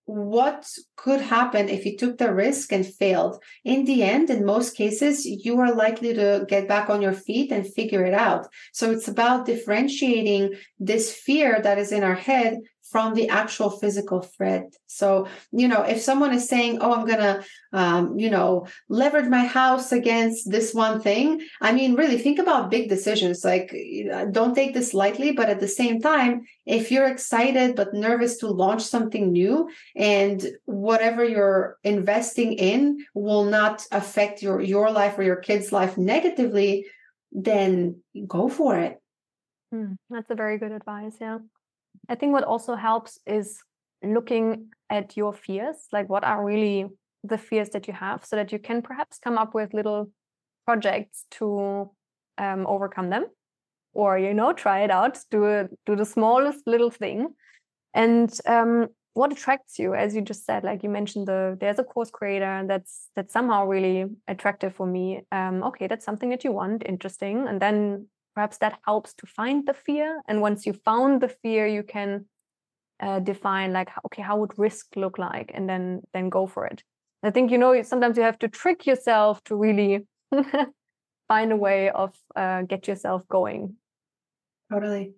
what 0.05 0.66
could 0.97 1.20
happen 1.20 1.68
if 1.68 1.87
you 1.87 1.97
took 1.97 2.18
the 2.18 2.35
risk 2.35 2.73
and 2.73 2.85
failed 2.85 3.41
in 3.64 3.85
the 3.85 4.03
end 4.03 4.29
in 4.31 4.45
most 4.45 4.77
cases 4.77 5.25
you 5.25 5.59
are 5.61 5.73
likely 5.73 6.12
to 6.12 6.45
get 6.49 6.66
back 6.66 6.91
on 6.91 7.01
your 7.01 7.12
feet 7.12 7.53
and 7.53 7.73
figure 7.73 8.05
it 8.05 8.12
out 8.12 8.49
so 8.73 8.91
it's 8.91 9.07
about 9.07 9.47
differentiating 9.47 10.53
this 10.81 11.14
fear 11.14 11.61
that 11.62 11.79
is 11.79 11.93
in 11.93 12.03
our 12.03 12.16
head 12.16 12.59
from 12.93 13.14
the 13.14 13.28
actual 13.30 13.70
physical 13.70 14.20
threat. 14.20 14.76
So, 14.86 15.26
you 15.51 15.66
know, 15.66 15.82
if 15.82 16.01
someone 16.01 16.34
is 16.34 16.47
saying, 16.47 16.78
oh, 16.80 16.93
I'm 16.93 17.07
going 17.07 17.18
to, 17.18 17.45
um, 17.72 18.18
you 18.18 18.28
know, 18.28 18.66
leverage 18.90 19.28
my 19.28 19.47
house 19.47 19.93
against 19.93 20.51
this 20.51 20.74
one 20.74 21.01
thing, 21.01 21.40
I 21.61 21.72
mean, 21.72 21.95
really 21.95 22.18
think 22.18 22.38
about 22.38 22.70
big 22.70 22.90
decisions. 22.90 23.45
Like, 23.45 23.74
don't 24.30 24.55
take 24.55 24.74
this 24.74 24.93
lightly. 24.93 25.32
But 25.32 25.49
at 25.49 25.61
the 25.61 25.68
same 25.68 26.01
time, 26.01 26.43
if 26.66 26.93
you're 26.93 27.09
excited 27.09 27.74
but 27.76 27.95
nervous 27.95 28.36
to 28.38 28.49
launch 28.49 28.82
something 28.82 29.32
new 29.32 29.70
and 29.97 30.47
whatever 30.66 31.24
you're 31.24 31.78
investing 31.82 32.53
in 32.53 33.05
will 33.14 33.45
not 33.45 33.86
affect 33.90 34.43
your, 34.43 34.61
your 34.61 34.90
life 34.90 35.18
or 35.18 35.22
your 35.22 35.36
kid's 35.36 35.72
life 35.72 35.97
negatively, 35.97 36.86
then 37.32 38.03
go 38.26 38.51
for 38.51 38.78
it. 38.78 39.01
Mm, 39.74 39.97
that's 40.11 40.30
a 40.30 40.34
very 40.34 40.59
good 40.59 40.72
advice. 40.72 41.16
Yeah. 41.18 41.38
I 42.09 42.14
think 42.14 42.32
what 42.32 42.44
also 42.44 42.74
helps 42.74 43.18
is 43.26 43.59
looking 44.03 44.70
at 44.90 45.16
your 45.16 45.32
fears, 45.32 45.76
like 45.92 46.09
what 46.09 46.24
are 46.24 46.44
really 46.44 46.86
the 47.24 47.38
fears 47.38 47.70
that 47.70 47.86
you 47.86 47.94
have, 47.94 48.24
so 48.24 48.36
that 48.36 48.53
you 48.53 48.59
can 48.59 48.82
perhaps 48.82 49.18
come 49.18 49.38
up 49.38 49.55
with 49.55 49.74
little 49.74 50.11
projects 50.64 51.24
to 51.32 51.90
um, 52.38 52.66
overcome 52.66 53.11
them, 53.11 53.26
or 53.92 54.18
you 54.18 54.34
know, 54.34 54.53
try 54.53 54.80
it 54.82 54.90
out, 54.90 55.18
do 55.30 55.44
a, 55.46 55.68
do 55.86 55.96
the 55.96 56.05
smallest 56.05 56.66
little 56.66 56.90
thing, 56.90 57.28
and 57.94 58.36
um, 58.46 58.88
what 59.14 59.32
attracts 59.32 59.78
you, 59.78 59.94
as 59.94 60.14
you 60.14 60.22
just 60.22 60.46
said, 60.46 60.64
like 60.64 60.82
you 60.82 60.88
mentioned, 60.88 61.28
the 61.28 61.57
there's 61.61 61.78
a 61.78 61.84
course 61.84 62.11
creator 62.11 62.64
that's 62.66 63.09
that's 63.14 63.32
somehow 63.32 63.66
really 63.66 64.07
attractive 64.26 64.74
for 64.74 64.86
me. 64.86 65.22
Um, 65.30 65.62
okay, 65.64 65.86
that's 65.86 66.05
something 66.05 66.30
that 66.30 66.44
you 66.44 66.53
want, 66.53 66.82
interesting, 66.86 67.46
and 67.46 67.61
then 67.61 68.07
perhaps 68.35 68.59
that 68.59 68.78
helps 68.87 69.14
to 69.14 69.26
find 69.26 69.66
the 69.66 69.74
fear 69.74 70.20
and 70.26 70.41
once 70.41 70.66
you 70.66 70.72
found 70.72 71.20
the 71.20 71.28
fear 71.28 71.66
you 71.66 71.83
can 71.83 72.24
uh, 73.03 73.18
define 73.18 73.72
like 73.72 73.91
okay 74.07 74.22
how 74.22 74.39
would 74.39 74.59
risk 74.59 74.87
look 74.97 75.18
like 75.18 75.51
and 75.55 75.68
then 75.68 76.03
then 76.14 76.28
go 76.28 76.47
for 76.47 76.66
it. 76.66 76.83
I 77.22 77.30
think 77.30 77.51
you 77.51 77.59
know 77.59 77.83
sometimes 77.83 78.16
you 78.16 78.22
have 78.22 78.39
to 78.41 78.49
trick 78.49 78.87
yourself 78.87 79.43
to 79.45 79.57
really 79.57 80.07
find 81.28 81.53
a 81.53 81.57
way 81.57 81.91
of 81.91 82.14
uh, 82.37 82.62
get 82.62 82.89
yourself 82.89 83.26
going. 83.28 83.74
Totally. 84.72 85.14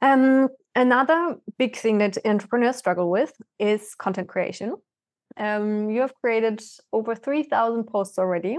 Um, 0.00 0.48
another 0.74 1.36
big 1.58 1.76
thing 1.76 1.98
that 1.98 2.18
entrepreneurs 2.24 2.76
struggle 2.76 3.10
with 3.10 3.32
is 3.58 3.94
content 3.94 4.28
creation. 4.28 4.76
Um, 5.36 5.90
you 5.90 6.02
have 6.02 6.14
created 6.14 6.62
over 6.92 7.14
3000 7.14 7.84
posts 7.84 8.18
already 8.18 8.58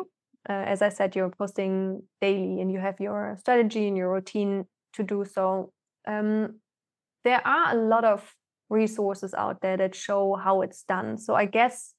uh, 0.50 0.64
as 0.68 0.82
I 0.82 0.90
said, 0.90 1.16
you're 1.16 1.30
posting 1.30 2.04
daily 2.22 2.62
and 2.62 2.72
you 2.72 2.80
have 2.80 3.00
your 3.00 3.36
strategy 3.40 3.88
and 3.88 3.98
your 3.98 4.12
routine 4.14 4.66
to 4.94 5.04
do 5.04 5.26
so. 5.26 5.72
Um, 6.08 6.60
there 7.24 7.46
are 7.46 7.76
a 7.76 7.76
lot 7.76 8.06
of 8.06 8.36
resources 8.70 9.34
out 9.34 9.62
there 9.62 9.78
that 9.78 9.96
show 9.96 10.36
how 10.36 10.62
it's 10.62 10.84
done. 10.84 11.18
So 11.18 11.36
I 11.36 11.46
guess 11.46 11.94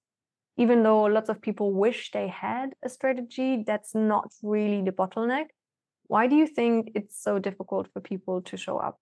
even 0.56 0.82
though 0.82 1.02
lots 1.04 1.28
of 1.28 1.42
people 1.42 1.72
wish 1.72 2.10
they 2.12 2.28
had 2.28 2.74
a 2.84 2.88
strategy, 2.88 3.64
that's 3.66 3.94
not 3.94 4.32
really 4.42 4.82
the 4.82 4.92
bottleneck. 4.92 5.46
Why 6.06 6.28
do 6.28 6.36
you 6.36 6.46
think 6.46 6.92
it's 6.94 7.20
so 7.20 7.38
difficult 7.38 7.88
for 7.92 8.00
people 8.00 8.42
to 8.42 8.56
show 8.56 8.78
up? 8.78 8.98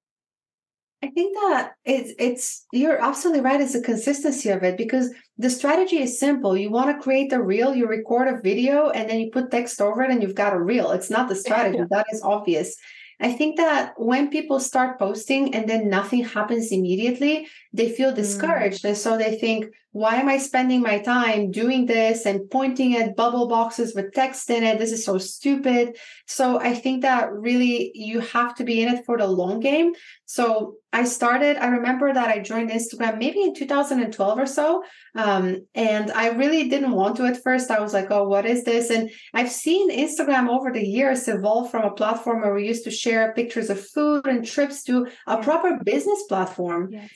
I 1.04 1.08
think 1.08 1.36
that 1.36 1.72
it's 1.84 2.14
it's 2.18 2.66
you're 2.72 2.98
absolutely 2.98 3.42
right. 3.42 3.60
It's 3.60 3.74
the 3.74 3.82
consistency 3.82 4.48
of 4.48 4.62
it 4.62 4.78
because 4.78 5.12
the 5.36 5.50
strategy 5.50 5.98
is 5.98 6.18
simple. 6.18 6.56
You 6.56 6.70
want 6.70 6.96
to 6.96 7.02
create 7.02 7.30
a 7.30 7.42
reel, 7.42 7.74
you 7.74 7.86
record 7.86 8.26
a 8.26 8.40
video, 8.40 8.88
and 8.88 9.10
then 9.10 9.20
you 9.20 9.30
put 9.30 9.50
text 9.50 9.82
over 9.82 10.02
it, 10.02 10.10
and 10.10 10.22
you've 10.22 10.34
got 10.34 10.54
a 10.54 10.60
reel. 10.60 10.92
It's 10.92 11.10
not 11.10 11.28
the 11.28 11.34
strategy 11.44 11.78
that 11.90 12.06
is 12.10 12.22
obvious. 12.22 12.74
I 13.20 13.32
think 13.32 13.58
that 13.58 13.92
when 13.96 14.30
people 14.30 14.58
start 14.58 14.98
posting 14.98 15.54
and 15.54 15.68
then 15.68 15.90
nothing 15.90 16.24
happens 16.24 16.72
immediately, 16.72 17.48
they 17.72 17.90
feel 17.90 18.14
discouraged, 18.14 18.82
mm. 18.82 18.88
and 18.88 18.96
so 18.96 19.18
they 19.18 19.36
think, 19.36 19.66
why 19.92 20.16
am 20.16 20.28
I 20.28 20.38
spending 20.38 20.80
my 20.80 20.98
time 20.98 21.52
doing 21.52 21.86
this 21.86 22.26
and 22.26 22.50
pointing 22.50 22.96
at 22.96 23.14
bubble 23.14 23.46
boxes 23.46 23.94
with 23.94 24.12
text 24.12 24.50
in 24.50 24.64
it? 24.64 24.80
This 24.80 24.90
is 24.90 25.04
so 25.04 25.18
stupid. 25.18 25.96
So 26.26 26.58
I 26.58 26.74
think 26.74 27.02
that 27.02 27.32
really 27.32 27.92
you 27.94 28.18
have 28.18 28.56
to 28.56 28.64
be 28.64 28.82
in 28.82 28.92
it 28.92 29.04
for 29.04 29.16
the 29.16 29.28
long 29.28 29.60
game. 29.60 29.92
So 30.26 30.78
I 30.94 31.02
started, 31.02 31.56
I 31.56 31.66
remember 31.66 32.14
that 32.14 32.28
I 32.28 32.38
joined 32.38 32.70
Instagram 32.70 33.18
maybe 33.18 33.42
in 33.42 33.52
2012 33.52 34.38
or 34.38 34.46
so. 34.46 34.84
Um, 35.16 35.66
and 35.74 36.12
I 36.12 36.28
really 36.28 36.68
didn't 36.68 36.92
want 36.92 37.16
to 37.16 37.26
at 37.26 37.42
first. 37.42 37.72
I 37.72 37.80
was 37.80 37.92
like, 37.92 38.12
oh, 38.12 38.28
what 38.28 38.46
is 38.46 38.62
this? 38.62 38.90
And 38.90 39.10
I've 39.34 39.50
seen 39.50 39.90
Instagram 39.90 40.48
over 40.48 40.70
the 40.70 40.86
years 40.86 41.26
evolve 41.26 41.72
from 41.72 41.82
a 41.82 41.90
platform 41.90 42.42
where 42.42 42.54
we 42.54 42.68
used 42.68 42.84
to 42.84 42.92
share 42.92 43.34
pictures 43.34 43.70
of 43.70 43.84
food 43.84 44.28
and 44.28 44.46
trips 44.46 44.84
to 44.84 45.08
a 45.26 45.42
proper 45.42 45.80
business 45.84 46.22
platform. 46.28 46.90
Yes. 46.92 47.10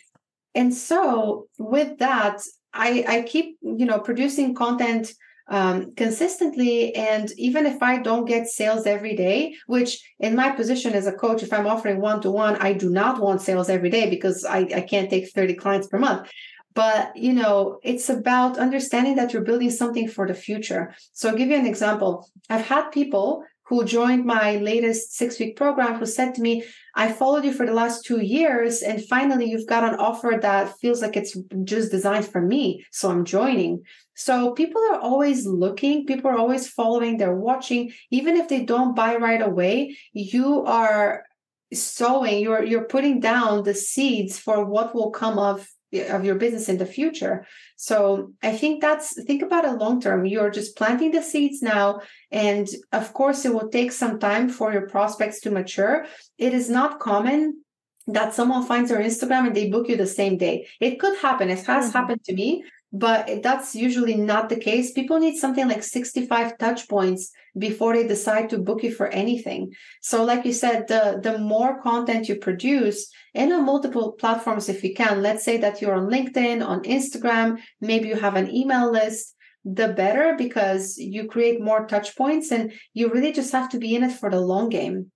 And 0.57 0.75
so 0.75 1.47
with 1.57 1.99
that, 1.99 2.43
I, 2.75 3.05
I 3.07 3.23
keep, 3.23 3.59
you 3.63 3.87
know, 3.87 4.01
producing 4.01 4.57
content 4.57 5.13
um, 5.49 5.95
consistently. 5.95 6.95
And 6.95 7.31
even 7.37 7.67
if 7.67 7.83
I 7.83 7.99
don't 7.99 8.27
get 8.27 8.49
sales 8.49 8.87
every 8.87 9.17
day, 9.17 9.55
which 9.67 10.01
in 10.21 10.37
my 10.37 10.51
position 10.51 10.93
as 10.95 11.07
a 11.07 11.13
coach, 11.13 11.43
if 11.43 11.53
I'm 11.53 11.67
offering 11.67 12.01
one 12.01 12.21
to 12.23 12.31
one, 12.31 12.57
I 12.57 12.73
do 12.73 12.91
not 12.91 13.21
want 13.21 13.43
sales 13.43 13.69
every 13.69 13.91
day 13.91 14.11
because 14.11 14.45
I, 14.45 14.61
I 14.75 14.81
can't 14.83 15.11
take 15.11 15.31
30 15.31 15.55
clients 15.55 15.87
per 15.87 15.99
month. 15.99 16.31
But 16.75 17.17
you 17.17 17.33
know, 17.33 17.79
it's 17.83 18.09
about 18.09 18.59
understanding 18.59 19.17
that 19.17 19.33
you're 19.33 19.43
building 19.43 19.71
something 19.71 20.07
for 20.07 20.29
the 20.29 20.35
future. 20.35 20.95
So 21.13 21.29
I'll 21.29 21.37
give 21.37 21.49
you 21.49 21.57
an 21.57 21.67
example. 21.67 22.29
I've 22.49 22.67
had 22.67 22.91
people 22.91 23.43
who 23.69 23.85
joined 23.85 24.25
my 24.25 24.57
latest 24.57 25.15
six 25.15 25.39
week 25.39 25.57
program 25.57 25.99
who 25.99 26.07
said 26.07 26.35
to 26.35 26.41
me, 26.41 26.65
I 26.95 27.13
followed 27.13 27.45
you 27.45 27.53
for 27.53 27.67
the 27.67 27.75
last 27.75 28.05
two 28.05 28.21
years, 28.21 28.83
and 28.83 29.05
finally 29.05 29.51
you've 29.51 29.69
got 29.69 29.85
an 29.85 30.01
offer 30.01 30.39
that 30.41 30.79
feels 30.79 31.03
like 31.03 31.17
it's 31.17 31.37
just 31.65 31.91
designed 31.91 32.27
for 32.27 32.41
me. 32.41 32.85
So 32.93 33.11
I'm 33.11 33.25
joining. 33.25 33.83
So 34.15 34.53
people 34.53 34.83
are 34.91 34.99
always 34.99 35.47
looking, 35.47 36.07
people 36.07 36.31
are 36.31 36.39
always 36.39 36.69
following, 36.69 37.19
they're 37.19 37.37
watching. 37.37 37.93
Even 38.11 38.37
if 38.37 38.49
they 38.49 38.65
don't 38.65 38.97
buy 38.97 39.17
right 39.17 39.43
away, 39.43 39.97
you 40.13 40.65
are 40.65 41.25
sowing, 41.73 42.41
you're 42.41 42.65
you're 42.65 42.85
putting 42.85 43.21
down 43.21 43.65
the 43.65 43.75
seeds 43.75 44.39
for 44.39 44.65
what 44.65 44.95
will 44.95 45.11
come 45.11 45.39
of 45.39 45.69
of 45.93 46.25
your 46.25 46.35
business 46.35 46.69
in 46.69 46.79
the 46.79 46.87
future. 46.87 47.47
So 47.77 48.33
I 48.43 48.57
think 48.57 48.81
that's 48.81 49.23
think 49.25 49.43
about 49.43 49.65
it 49.65 49.73
long 49.73 50.01
term. 50.01 50.27
You're 50.27 50.51
just 50.51 50.77
planting 50.77 51.13
the 51.13 51.23
seeds 51.23 51.63
now. 51.63 52.01
And 52.31 52.69
of 52.93 53.13
course, 53.13 53.45
it 53.45 53.55
will 53.55 53.69
take 53.69 53.93
some 53.93 54.19
time 54.19 54.49
for 54.49 54.73
your 54.73 54.89
prospects 54.89 55.41
to 55.41 55.51
mature. 55.51 56.07
It 56.37 56.53
is 56.53 56.69
not 56.69 57.01
common 57.01 57.63
that 58.09 58.35
someone 58.35 58.65
finds 58.65 58.91
your 58.91 59.01
Instagram 59.01 59.47
and 59.47 59.55
they 59.55 59.69
book 59.69 59.89
you 59.89 59.97
the 59.97 60.07
same 60.07 60.39
day. 60.39 60.67
It 60.81 60.99
could 60.99 61.19
happen. 61.19 61.51
It 61.51 61.65
has 61.67 61.87
mm-hmm. 61.87 61.99
happened 61.99 62.25
to 62.25 62.35
me, 62.35 62.65
but 62.93 63.43
that's 63.43 63.75
usually 63.75 64.15
not 64.15 64.49
the 64.49 64.59
case. 64.59 64.93
People 64.93 65.19
need 65.19 65.37
something 65.37 65.69
like 65.69 65.83
65 65.83 66.57
touch 66.59 66.89
points 66.89 67.31
before 67.57 67.95
they 67.95 68.07
decide 68.07 68.49
to 68.51 68.59
book 68.59 68.83
you 68.83 68.95
for 68.95 69.09
anything. 69.09 69.73
So, 70.01 70.25
like 70.25 70.45
you 70.45 70.53
said, 70.53 70.89
the, 70.89 71.21
the 71.23 71.39
more 71.39 71.83
content 71.83 72.29
you 72.29 72.37
produce 72.37 73.11
and 73.35 73.53
on 73.53 73.67
multiple 73.67 74.13
platforms, 74.13 74.69
if 74.69 74.83
you 74.83 74.95
can, 74.95 75.23
let's 75.23 75.45
say 75.45 75.59
that 75.59 75.83
you're 75.83 75.95
on 75.95 76.11
LinkedIn, 76.11 76.67
on 76.67 76.83
Instagram, 76.85 77.61
maybe 77.81 78.09
you 78.09 78.17
have 78.17 78.37
an 78.37 78.55
email 78.55 78.91
list, 78.91 79.35
the 79.65 79.89
better 79.89 80.35
because 80.39 80.97
you 80.97 81.27
create 81.27 81.61
more 81.61 81.87
touch 81.87 82.17
points 82.17 82.51
and 82.51 82.73
you 82.95 83.11
really 83.11 83.33
just 83.33 83.53
have 83.53 83.69
to 83.71 83.79
be 83.79 83.95
in 83.95 84.05
it 84.05 84.13
for 84.13 84.31
the 84.31 84.41
long 84.41 84.71
game. 84.71 85.11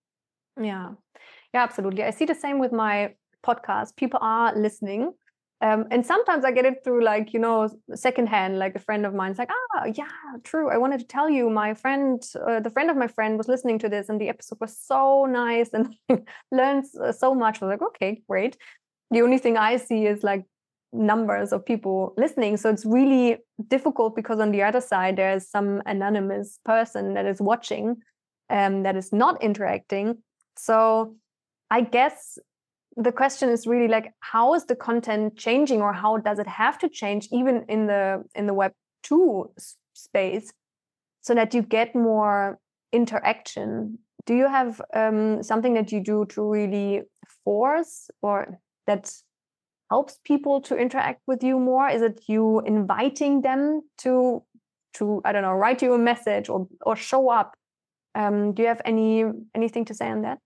Yeah. 0.60 0.90
Yeah, 1.54 1.62
absolutely. 1.62 2.02
I 2.02 2.10
see 2.10 2.26
the 2.26 2.34
same 2.34 2.58
with 2.58 2.72
my 2.72 3.14
podcast. 3.46 3.96
People 3.96 4.18
are 4.22 4.54
listening 4.54 5.12
Um, 5.62 5.86
and 5.92 6.04
sometimes 6.04 6.44
I 6.44 6.50
get 6.50 6.64
it 6.64 6.82
through 6.82 7.04
like, 7.04 7.32
you 7.32 7.38
know, 7.38 7.68
secondhand, 7.94 8.58
like 8.58 8.74
a 8.74 8.80
friend 8.80 9.06
of 9.06 9.14
mine's 9.14 9.38
like, 9.38 9.50
ah, 9.52 9.84
yeah, 9.84 10.10
true. 10.42 10.68
I 10.68 10.76
wanted 10.76 10.98
to 10.98 11.06
tell 11.06 11.30
you 11.30 11.48
my 11.48 11.72
friend, 11.72 12.20
uh, 12.48 12.58
the 12.58 12.68
friend 12.68 12.90
of 12.90 12.96
my 12.96 13.06
friend 13.06 13.38
was 13.38 13.46
listening 13.46 13.78
to 13.78 13.88
this 13.88 14.08
and 14.08 14.20
the 14.20 14.28
episode 14.28 14.58
was 14.60 14.76
so 14.76 15.24
nice 15.24 15.70
and 15.72 15.94
learned 16.50 16.86
so 17.16 17.32
much. 17.32 17.62
I 17.62 17.66
was 17.66 17.70
like, 17.70 17.88
okay, 17.90 18.22
great. 18.28 18.56
The 19.12 19.22
only 19.22 19.38
thing 19.38 19.56
I 19.56 19.76
see 19.76 20.04
is 20.04 20.24
like 20.24 20.44
numbers 20.92 21.52
of 21.52 21.64
people 21.64 22.12
listening. 22.16 22.56
So 22.56 22.68
it's 22.68 22.84
really 22.84 23.38
difficult 23.68 24.16
because 24.16 24.40
on 24.40 24.50
the 24.50 24.64
other 24.64 24.80
side, 24.80 25.14
there's 25.14 25.48
some 25.48 25.80
anonymous 25.86 26.58
person 26.64 27.14
that 27.14 27.24
is 27.24 27.40
watching 27.40 27.98
um, 28.50 28.82
that 28.82 28.96
is 28.96 29.12
not 29.12 29.40
interacting. 29.40 30.18
So 30.56 31.14
I 31.70 31.82
guess 31.82 32.38
the 32.96 33.12
question 33.12 33.48
is 33.48 33.66
really 33.66 33.88
like 33.88 34.12
how 34.20 34.54
is 34.54 34.66
the 34.66 34.76
content 34.76 35.36
changing 35.36 35.80
or 35.80 35.92
how 35.92 36.18
does 36.18 36.38
it 36.38 36.46
have 36.46 36.78
to 36.78 36.88
change 36.88 37.28
even 37.32 37.64
in 37.68 37.86
the 37.86 38.22
in 38.34 38.46
the 38.46 38.54
web 38.54 38.72
2 39.04 39.50
space 39.94 40.52
so 41.20 41.34
that 41.34 41.54
you 41.54 41.62
get 41.62 41.94
more 41.94 42.58
interaction? 42.92 43.98
Do 44.26 44.34
you 44.34 44.46
have 44.46 44.80
um, 44.94 45.42
something 45.42 45.74
that 45.74 45.90
you 45.90 46.00
do 46.00 46.26
to 46.26 46.42
really 46.42 47.02
force 47.44 48.10
or 48.20 48.58
that 48.86 49.12
helps 49.90 50.18
people 50.24 50.60
to 50.62 50.76
interact 50.76 51.22
with 51.26 51.42
you 51.42 51.58
more? 51.58 51.88
Is 51.88 52.02
it 52.02 52.22
you 52.28 52.60
inviting 52.60 53.42
them 53.42 53.82
to 53.98 54.42
to 54.94 55.22
i 55.24 55.32
don't 55.32 55.40
know 55.40 55.54
write 55.54 55.80
you 55.80 55.94
a 55.94 55.98
message 55.98 56.48
or 56.48 56.68
or 56.82 56.94
show 56.96 57.30
up? 57.30 57.54
Um, 58.14 58.52
do 58.52 58.62
you 58.62 58.68
have 58.68 58.82
any 58.84 59.24
anything 59.54 59.86
to 59.86 59.94
say 59.94 60.10
on 60.10 60.22
that 60.22 60.38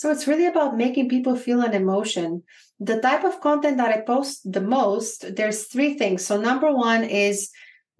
so 0.00 0.10
it's 0.10 0.26
really 0.26 0.46
about 0.46 0.78
making 0.78 1.10
people 1.10 1.36
feel 1.36 1.60
an 1.60 1.74
emotion. 1.74 2.42
The 2.78 3.02
type 3.02 3.22
of 3.22 3.42
content 3.42 3.76
that 3.76 3.94
I 3.94 4.00
post 4.00 4.50
the 4.50 4.62
most, 4.62 5.36
there's 5.36 5.64
three 5.64 5.92
things. 5.98 6.24
So 6.24 6.40
number 6.40 6.72
one 6.72 7.04
is 7.04 7.50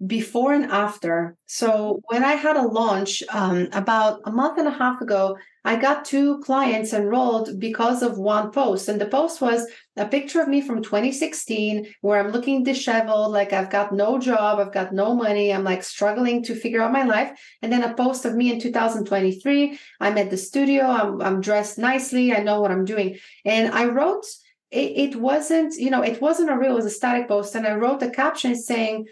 before 0.05 0.53
and 0.53 0.65
after. 0.65 1.35
So 1.45 2.01
when 2.05 2.23
I 2.23 2.33
had 2.33 2.57
a 2.57 2.67
launch 2.67 3.21
um, 3.29 3.67
about 3.71 4.21
a 4.25 4.31
month 4.31 4.57
and 4.57 4.67
a 4.67 4.71
half 4.71 4.99
ago, 5.01 5.37
I 5.63 5.75
got 5.75 6.05
two 6.05 6.39
clients 6.39 6.91
enrolled 6.91 7.59
because 7.59 8.01
of 8.01 8.17
one 8.17 8.51
post. 8.51 8.89
And 8.89 8.99
the 8.99 9.05
post 9.05 9.41
was 9.41 9.67
a 9.95 10.07
picture 10.07 10.41
of 10.41 10.47
me 10.47 10.61
from 10.61 10.81
2016 10.81 11.93
where 12.01 12.19
I'm 12.19 12.31
looking 12.31 12.63
disheveled, 12.63 13.31
like 13.31 13.53
I've 13.53 13.69
got 13.69 13.93
no 13.93 14.17
job, 14.17 14.59
I've 14.59 14.73
got 14.73 14.91
no 14.91 15.13
money, 15.13 15.53
I'm 15.53 15.63
like 15.63 15.83
struggling 15.83 16.43
to 16.45 16.55
figure 16.55 16.81
out 16.81 16.91
my 16.91 17.03
life. 17.03 17.39
And 17.61 17.71
then 17.71 17.83
a 17.83 17.93
post 17.93 18.25
of 18.25 18.33
me 18.35 18.51
in 18.51 18.59
2023. 18.59 19.77
I'm 19.99 20.17
at 20.17 20.31
the 20.31 20.37
studio, 20.37 20.85
I'm, 20.85 21.21
I'm 21.21 21.41
dressed 21.41 21.77
nicely, 21.77 22.33
I 22.33 22.41
know 22.41 22.59
what 22.59 22.71
I'm 22.71 22.85
doing. 22.85 23.19
And 23.45 23.71
I 23.71 23.85
wrote, 23.85 24.25
it, 24.71 25.13
it 25.13 25.15
wasn't, 25.15 25.75
you 25.75 25.91
know, 25.91 26.01
it 26.01 26.21
wasn't 26.21 26.49
a 26.49 26.57
real, 26.57 26.71
it 26.71 26.75
was 26.75 26.85
a 26.85 26.89
static 26.89 27.27
post. 27.27 27.53
And 27.53 27.67
I 27.67 27.75
wrote 27.75 28.01
a 28.01 28.09
caption 28.09 28.55
saying, 28.55 29.05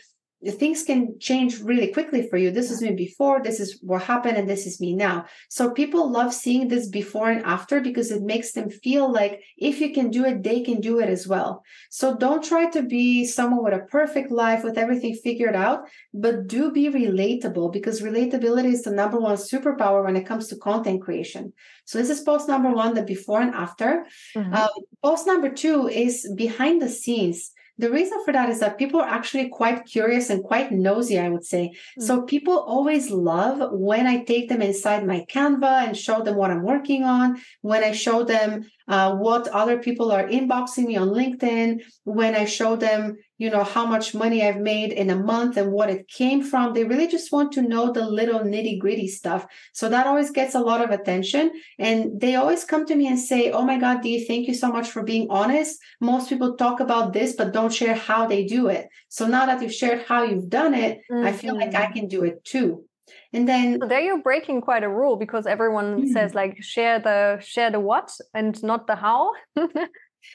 things 0.48 0.84
can 0.84 1.20
change 1.20 1.60
really 1.60 1.92
quickly 1.92 2.28
for 2.30 2.38
you. 2.38 2.50
This 2.50 2.72
is 2.72 2.82
me 2.82 2.92
before, 2.92 3.42
this 3.44 3.60
is 3.60 3.80
what 3.82 4.04
happened, 4.04 4.38
and 4.38 4.50
this 4.50 4.66
is 4.66 4.80
me 4.80 4.94
now. 4.94 5.26
So 5.50 5.72
people 5.72 6.10
love 6.10 6.34
seeing 6.34 6.68
this 6.68 6.88
before 6.88 7.30
and 7.30 7.44
after 7.46 7.82
because 7.82 8.10
it 8.10 8.24
makes 8.24 8.54
them 8.54 8.70
feel 8.70 9.12
like 9.12 9.42
if 9.58 9.82
you 9.82 9.94
can 9.94 10.10
do 10.10 10.24
it, 10.24 10.42
they 10.42 10.62
can 10.62 10.80
do 10.80 11.00
it 11.00 11.10
as 11.10 11.28
well. 11.28 11.64
So 11.90 12.16
don't 12.16 12.44
try 12.44 12.70
to 12.70 12.84
be 12.84 13.26
someone 13.26 13.64
with 13.64 13.74
a 13.74 13.86
perfect 13.88 14.32
life 14.32 14.64
with 14.64 14.78
everything 14.78 15.14
figured 15.16 15.56
out, 15.56 15.82
but 16.14 16.48
do 16.48 16.72
be 16.72 16.90
relatable 16.90 17.74
because 17.74 18.02
relatability 18.02 18.72
is 18.72 18.84
the 18.84 18.92
number 18.92 19.20
one 19.20 19.36
superpower 19.36 20.06
when 20.06 20.16
it 20.16 20.26
comes 20.26 20.48
to 20.48 20.56
content 20.56 21.02
creation. 21.02 21.52
So 21.84 21.98
this 21.98 22.10
is 22.10 22.22
post 22.22 22.48
number 22.48 22.72
one, 22.72 22.94
the 22.94 23.04
before 23.04 23.42
and 23.42 23.54
after. 23.54 24.06
Mm-hmm. 24.36 24.54
Um, 24.54 24.70
post 25.04 25.28
number 25.28 25.50
two 25.50 25.90
is 25.90 26.32
behind 26.36 26.82
the 26.82 26.88
scenes 26.88 27.52
the 27.80 27.90
reason 27.90 28.24
for 28.26 28.34
that 28.34 28.50
is 28.50 28.60
that 28.60 28.78
people 28.78 29.00
are 29.00 29.08
actually 29.08 29.48
quite 29.48 29.86
curious 29.86 30.30
and 30.30 30.44
quite 30.44 30.72
nosy, 30.72 31.18
I 31.18 31.30
would 31.30 31.46
say. 31.46 31.70
Mm-hmm. 31.70 32.02
So 32.02 32.24
people 32.24 32.60
always 32.60 33.10
love 33.10 33.72
when 33.72 34.06
I 34.06 34.24
take 34.24 34.50
them 34.50 34.62
inside 34.62 35.08
my 35.08 35.26
Canva 35.30 35.88
and 35.88 35.96
show 35.96 36.22
them 36.22 36.36
what 36.36 36.52
I'm 36.52 36.64
working 36.64 37.06
on, 37.06 37.42
when 37.62 37.82
I 37.82 37.94
show 37.94 38.24
them 38.24 38.70
uh, 38.90 39.16
what 39.16 39.48
other 39.50 39.78
people 39.78 40.12
are 40.12 40.28
inboxing 40.28 40.86
me 40.88 40.98
on 40.98 41.10
LinkedIn, 41.10 41.82
when 42.06 42.34
I 42.36 42.46
show 42.46 42.76
them, 42.76 43.18
you 43.38 43.52
know, 43.52 43.64
how 43.64 43.86
much 43.86 44.16
money 44.16 44.44
I've 44.44 44.60
made 44.60 44.92
in 44.92 45.12
a 45.12 45.16
month 45.16 45.58
and 45.58 45.72
what 45.72 45.92
it 45.92 46.08
came 46.08 46.42
from. 46.44 46.74
They 46.74 46.84
really 46.84 47.08
just 47.08 47.32
want 47.32 47.52
to 47.54 47.62
know 47.62 47.94
the 47.94 48.06
little 48.06 48.40
nitty 48.40 48.80
gritty 48.80 49.08
stuff. 49.08 49.46
So 49.74 49.90
that 49.90 50.08
always 50.08 50.32
gets 50.32 50.56
a 50.56 50.60
lot 50.60 50.84
of 50.84 50.90
attention. 50.90 51.52
And 51.78 52.20
they 52.20 52.36
always 52.36 52.66
come 52.66 52.86
to 52.88 52.96
me 52.96 53.08
and 53.08 53.20
say, 53.20 53.52
Oh 53.52 53.64
my 53.64 53.78
God, 53.78 54.02
Dee, 54.02 54.26
thank 54.26 54.48
you 54.48 54.56
so 54.56 54.72
much 54.72 54.90
for 54.90 55.04
being 55.04 55.28
honest. 55.30 55.80
Most 56.02 56.28
people 56.28 56.56
talk 56.56 56.80
about 56.80 57.14
this, 57.14 57.36
but 57.36 57.54
don't 57.54 57.74
share 57.74 57.96
how 57.96 58.26
they 58.26 58.44
do 58.44 58.68
it. 58.68 58.90
So 59.08 59.28
now 59.28 59.46
that 59.46 59.62
you've 59.62 59.74
shared 59.74 60.06
how 60.08 60.24
you've 60.24 60.50
done 60.50 60.74
it, 60.74 61.00
mm-hmm. 61.12 61.28
I 61.28 61.32
feel 61.32 61.56
like 61.56 61.76
I 61.76 61.86
mm-hmm. 61.86 61.94
can 61.94 62.08
do 62.08 62.24
it 62.24 62.44
too 62.44 62.89
and 63.34 63.48
then 63.48 63.80
so 63.80 63.88
there 63.88 64.00
you're 64.00 64.22
breaking 64.22 64.62
quite 64.62 64.84
a 64.84 64.90
rule 64.90 65.16
because 65.16 65.46
everyone 65.46 66.04
mm. 66.04 66.14
says 66.14 66.34
like 66.34 66.62
share 66.62 67.00
the 67.00 67.40
share 67.42 67.72
the 67.72 67.80
what 67.80 68.12
and 68.34 68.62
not 68.64 68.88
the 68.88 68.96
how 68.96 69.32
so 69.56 69.70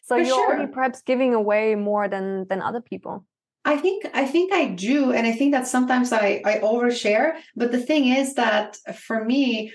For 0.07 0.19
you're 0.19 0.27
sure. 0.27 0.55
only 0.55 0.67
perhaps 0.67 1.03
giving 1.03 1.35
away 1.35 1.75
more 1.75 2.09
than 2.09 2.47
than 2.49 2.63
other 2.63 2.81
people 2.81 3.25
I 3.65 3.79
think 3.79 4.05
I 4.13 4.27
think 4.27 4.53
I 4.53 4.67
do, 4.67 5.13
and 5.13 5.27
I 5.27 5.33
think 5.33 5.53
that 5.53 5.67
sometimes 5.67 6.13
I 6.13 6.43
I 6.45 6.59
overshare. 6.59 7.37
But 7.57 7.73
the 7.73 7.81
thing 7.81 8.09
is 8.09 8.35
that 8.35 8.77
for 8.95 9.25
me, 9.25 9.73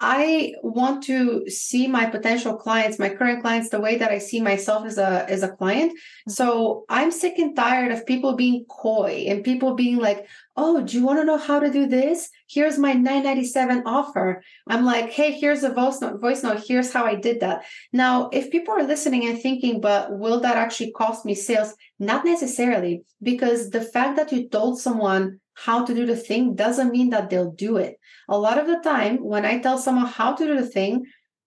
I 0.00 0.54
want 0.62 1.02
to 1.04 1.46
see 1.50 1.86
my 1.86 2.06
potential 2.06 2.56
clients, 2.56 2.98
my 2.98 3.10
current 3.10 3.42
clients, 3.42 3.68
the 3.68 3.80
way 3.80 3.98
that 3.98 4.10
I 4.10 4.16
see 4.16 4.40
myself 4.40 4.86
as 4.86 4.96
a 4.96 5.28
as 5.28 5.42
a 5.42 5.50
client. 5.50 5.92
Mm-hmm. 5.92 6.30
So 6.32 6.84
I'm 6.88 7.10
sick 7.10 7.38
and 7.38 7.54
tired 7.54 7.92
of 7.92 8.06
people 8.06 8.34
being 8.34 8.64
coy 8.64 9.26
and 9.28 9.44
people 9.44 9.74
being 9.74 9.98
like, 9.98 10.26
"Oh, 10.56 10.80
do 10.80 10.96
you 10.96 11.04
want 11.04 11.18
to 11.18 11.24
know 11.26 11.36
how 11.36 11.60
to 11.60 11.70
do 11.70 11.86
this? 11.86 12.30
Here's 12.48 12.78
my 12.78 12.94
997 12.94 13.82
offer." 13.84 14.42
I'm 14.66 14.86
like, 14.86 15.10
"Hey, 15.10 15.32
here's 15.32 15.64
a 15.64 15.72
voice 15.74 16.00
note. 16.00 16.18
Voice 16.18 16.42
note. 16.42 16.64
Here's 16.66 16.92
how 16.92 17.04
I 17.04 17.16
did 17.16 17.40
that." 17.40 17.64
Now, 17.92 18.30
if 18.32 18.50
people 18.50 18.72
are 18.74 18.82
listening 18.82 19.28
and 19.28 19.38
thinking, 19.38 19.82
"But 19.82 20.18
will 20.18 20.40
that 20.40 20.56
actually 20.56 20.92
cost 20.92 21.26
me 21.26 21.34
sales?" 21.34 21.74
Not 21.98 22.24
necessarily, 22.24 23.02
because 23.22 23.68
the 23.68 23.82
fact 23.82 24.16
that 24.16 24.32
you 24.32 24.48
told 24.48 24.80
someone 24.80 25.40
how 25.64 25.84
to 25.84 25.94
do 25.94 26.06
the 26.06 26.16
thing 26.16 26.54
doesn't 26.54 26.90
mean 26.90 27.10
that 27.10 27.28
they'll 27.28 27.52
do 27.52 27.76
it. 27.76 27.96
A 28.28 28.38
lot 28.38 28.58
of 28.58 28.66
the 28.66 28.80
time, 28.82 29.18
when 29.18 29.44
I 29.44 29.58
tell 29.58 29.78
someone 29.78 30.06
how 30.06 30.34
to 30.34 30.46
do 30.46 30.56
the 30.56 30.66
thing, 30.66 31.04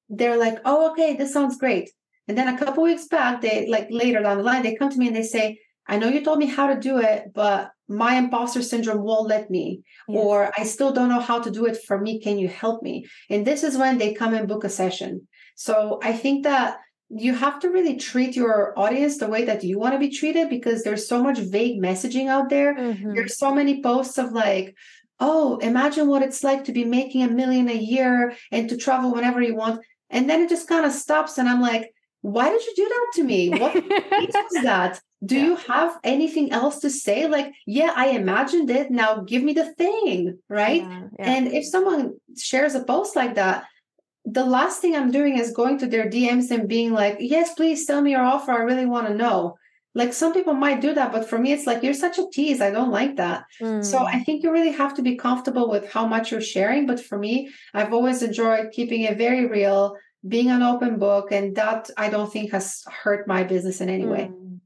they're 0.09 0.37
like, 0.37 0.59
oh, 0.65 0.91
okay, 0.91 1.15
this 1.15 1.33
sounds 1.33 1.57
great. 1.57 1.89
And 2.27 2.37
then 2.37 2.53
a 2.53 2.57
couple 2.57 2.83
weeks 2.83 3.07
back, 3.07 3.41
they 3.41 3.67
like 3.67 3.87
later 3.89 4.21
down 4.21 4.37
the 4.37 4.43
line, 4.43 4.63
they 4.63 4.75
come 4.75 4.89
to 4.89 4.97
me 4.97 5.07
and 5.07 5.15
they 5.15 5.23
say, 5.23 5.59
I 5.87 5.97
know 5.97 6.07
you 6.07 6.23
told 6.23 6.39
me 6.39 6.45
how 6.45 6.67
to 6.67 6.79
do 6.79 6.99
it, 6.99 7.33
but 7.33 7.71
my 7.89 8.15
imposter 8.15 8.61
syndrome 8.61 9.03
won't 9.03 9.27
let 9.27 9.49
me, 9.49 9.81
or 10.07 10.51
I 10.57 10.63
still 10.63 10.93
don't 10.93 11.09
know 11.09 11.19
how 11.19 11.41
to 11.41 11.51
do 11.51 11.65
it 11.65 11.77
for 11.85 11.99
me. 11.99 12.21
Can 12.21 12.37
you 12.37 12.47
help 12.47 12.81
me? 12.81 13.05
And 13.29 13.45
this 13.45 13.63
is 13.63 13.77
when 13.77 13.97
they 13.97 14.13
come 14.13 14.33
and 14.33 14.47
book 14.47 14.63
a 14.63 14.69
session. 14.69 15.27
So 15.55 15.99
I 16.01 16.13
think 16.13 16.43
that 16.43 16.77
you 17.09 17.35
have 17.35 17.59
to 17.59 17.69
really 17.69 17.97
treat 17.97 18.35
your 18.35 18.77
audience 18.77 19.17
the 19.17 19.27
way 19.27 19.45
that 19.45 19.63
you 19.63 19.77
want 19.77 19.93
to 19.93 19.99
be 19.99 20.09
treated 20.09 20.49
because 20.49 20.83
there's 20.83 21.07
so 21.07 21.21
much 21.21 21.37
vague 21.37 21.81
messaging 21.81 22.27
out 22.27 22.49
there. 22.49 22.75
Mm-hmm. 22.75 23.13
There's 23.13 23.37
so 23.37 23.53
many 23.53 23.81
posts 23.81 24.17
of 24.17 24.31
like, 24.31 24.75
oh, 25.19 25.57
imagine 25.57 26.07
what 26.07 26.23
it's 26.23 26.43
like 26.43 26.63
to 26.65 26.71
be 26.71 26.85
making 26.85 27.23
a 27.23 27.29
million 27.29 27.69
a 27.69 27.77
year 27.77 28.35
and 28.51 28.67
to 28.69 28.77
travel 28.77 29.13
whenever 29.13 29.41
you 29.41 29.55
want. 29.55 29.83
And 30.09 30.29
then 30.29 30.41
it 30.41 30.49
just 30.49 30.67
kind 30.67 30.85
of 30.85 30.91
stops. 30.91 31.37
And 31.37 31.47
I'm 31.47 31.61
like, 31.61 31.93
why 32.21 32.49
did 32.49 32.65
you 32.65 32.73
do 32.75 32.89
that 32.89 33.11
to 33.15 33.23
me? 33.23 33.49
What 33.49 33.75
is 34.55 34.63
that? 34.63 34.99
Do 35.23 35.35
yeah. 35.35 35.43
you 35.43 35.55
have 35.55 35.97
anything 36.03 36.51
else 36.51 36.79
to 36.79 36.89
say? 36.89 37.27
Like, 37.27 37.53
yeah, 37.65 37.93
I 37.95 38.09
imagined 38.09 38.69
it. 38.69 38.91
Now 38.91 39.21
give 39.21 39.43
me 39.43 39.53
the 39.53 39.73
thing. 39.73 40.39
Right. 40.49 40.81
Yeah, 40.81 41.07
yeah. 41.19 41.31
And 41.31 41.47
if 41.47 41.65
someone 41.65 42.15
shares 42.37 42.75
a 42.75 42.83
post 42.83 43.15
like 43.15 43.35
that, 43.35 43.65
the 44.25 44.45
last 44.45 44.81
thing 44.81 44.95
I'm 44.95 45.11
doing 45.11 45.37
is 45.37 45.51
going 45.51 45.77
to 45.79 45.87
their 45.87 46.09
DMs 46.09 46.49
and 46.51 46.67
being 46.67 46.93
like, 46.93 47.17
yes, 47.19 47.53
please 47.53 47.85
tell 47.85 48.01
me 48.01 48.11
your 48.11 48.23
offer. 48.23 48.51
I 48.51 48.63
really 48.63 48.85
want 48.85 49.07
to 49.07 49.13
know. 49.13 49.57
Like 49.95 50.13
some 50.13 50.33
people 50.33 50.53
might 50.53 50.81
do 50.81 50.93
that, 50.95 51.11
but 51.11 51.29
for 51.29 51.37
me, 51.37 51.51
it's 51.51 51.67
like, 51.67 51.83
you're 51.83 51.93
such 51.93 52.17
a 52.17 52.25
tease. 52.31 52.61
I 52.61 52.71
don't 52.71 52.89
like 52.89 53.17
that. 53.17 53.43
Mm. 53.61 53.85
So 53.85 53.99
I 53.99 54.19
think 54.21 54.41
you 54.41 54.51
really 54.51 54.71
have 54.71 54.95
to 54.95 55.03
be 55.03 55.15
comfortable 55.15 55.69
with 55.69 55.91
how 55.91 56.07
much 56.07 56.31
you're 56.31 56.41
sharing. 56.41 56.87
But 56.87 56.99
for 56.99 57.17
me, 57.17 57.51
I've 57.75 57.93
always 57.93 58.23
enjoyed 58.23 58.71
keeping 58.71 59.01
it 59.01 59.17
very 59.17 59.45
real, 59.45 59.95
being 60.27 60.49
an 60.49 60.63
open 60.63 60.97
book. 60.97 61.31
And 61.31 61.55
that 61.57 61.91
I 61.95 62.09
don't 62.09 62.31
think 62.31 62.51
has 62.53 62.83
hurt 62.87 63.27
my 63.27 63.43
business 63.43 63.81
in 63.81 63.89
any 63.89 64.07
way. 64.07 64.31
Mm. 64.31 64.61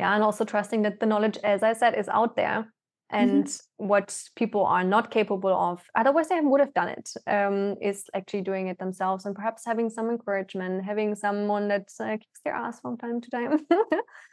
Yeah. 0.00 0.14
And 0.14 0.24
also 0.24 0.44
trusting 0.44 0.82
that 0.82 0.98
the 0.98 1.06
knowledge, 1.06 1.38
as 1.44 1.62
I 1.62 1.74
said, 1.74 1.96
is 1.96 2.08
out 2.08 2.34
there. 2.34 2.72
And 3.10 3.44
mm-hmm. 3.46 3.86
what 3.86 4.20
people 4.34 4.64
are 4.66 4.82
not 4.82 5.10
capable 5.10 5.54
of 5.54 5.82
otherwise 5.94 6.28
they 6.28 6.40
would 6.40 6.60
have 6.60 6.74
done 6.74 6.88
it 6.88 7.10
um, 7.26 7.76
is 7.80 8.04
actually 8.14 8.42
doing 8.42 8.66
it 8.68 8.78
themselves 8.78 9.26
and 9.26 9.34
perhaps 9.34 9.64
having 9.64 9.88
some 9.88 10.10
encouragement 10.10 10.84
having 10.84 11.14
someone 11.14 11.68
that 11.68 11.88
uh, 12.00 12.16
kicks 12.16 12.40
their 12.44 12.54
ass 12.54 12.80
from 12.80 12.96
time 12.96 13.20
to 13.20 13.30
time 13.30 13.60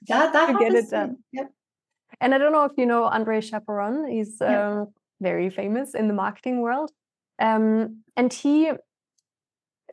yeah 0.08 0.30
that 0.34 0.58
get 0.60 0.74
it 0.74 0.90
done 0.90 1.18
yep. 1.32 1.52
and 2.20 2.34
i 2.34 2.38
don't 2.38 2.52
know 2.52 2.66
if 2.66 2.72
you 2.78 2.86
know 2.86 3.04
andre 3.04 3.40
chaperon 3.40 4.08
he's 4.10 4.42
um, 4.42 4.88
very 5.22 5.50
famous 5.50 5.94
in 5.94 6.08
the 6.08 6.14
marketing 6.14 6.62
world 6.62 6.92
um, 7.40 8.04
and 8.16 8.34
he 8.34 8.72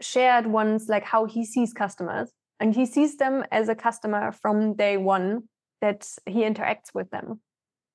shared 0.00 0.46
once 0.46 0.88
like 0.88 1.04
how 1.04 1.26
he 1.26 1.44
sees 1.44 1.72
customers 1.72 2.30
and 2.58 2.74
he 2.74 2.86
sees 2.86 3.16
them 3.16 3.44
as 3.50 3.68
a 3.68 3.74
customer 3.74 4.32
from 4.32 4.74
day 4.74 4.96
one 4.96 5.44
that 5.80 6.06
he 6.26 6.40
interacts 6.42 6.94
with 6.94 7.10
them. 7.10 7.40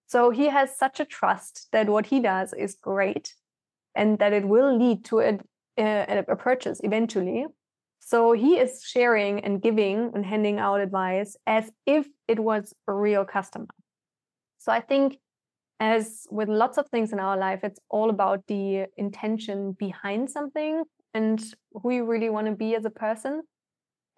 So 0.08 0.30
he 0.30 0.48
has 0.48 0.78
such 0.78 1.00
a 1.00 1.06
trust 1.06 1.68
that 1.72 1.90
what 1.90 2.06
he 2.06 2.20
does 2.20 2.54
is 2.54 2.76
great 2.76 3.34
and 3.96 4.20
that 4.20 4.34
it 4.34 4.48
will 4.48 4.78
lead 4.78 5.06
to 5.06 5.20
a, 5.20 5.34
uh, 5.78 6.06
a, 6.08 6.26
a 6.28 6.36
purchase 6.36 6.80
eventually. 6.84 7.46
So 8.00 8.34
he 8.34 8.58
is 8.58 8.84
sharing 8.84 9.40
and 9.40 9.62
giving 9.62 10.12
and 10.14 10.24
handing 10.24 10.60
out 10.60 10.80
advice 10.80 11.36
as 11.48 11.72
if 11.88 12.08
it 12.28 12.40
was 12.40 12.74
a 12.88 12.94
real 12.94 13.26
customer. 13.26 13.68
So 14.60 14.72
I 14.72 14.80
think, 14.80 15.18
as 15.80 16.26
with 16.30 16.48
lots 16.48 16.78
of 16.78 16.88
things 16.90 17.12
in 17.12 17.20
our 17.20 17.38
life, 17.38 17.62
it's 17.64 17.80
all 17.90 18.10
about 18.10 18.46
the 18.48 18.86
intention 18.98 19.74
behind 19.74 20.30
something 20.30 20.84
and 21.14 21.44
who 21.74 21.92
you 21.92 22.06
really 22.06 22.30
want 22.30 22.48
to 22.48 22.54
be 22.54 22.76
as 22.76 22.86
a 22.86 22.90
person. 22.90 23.42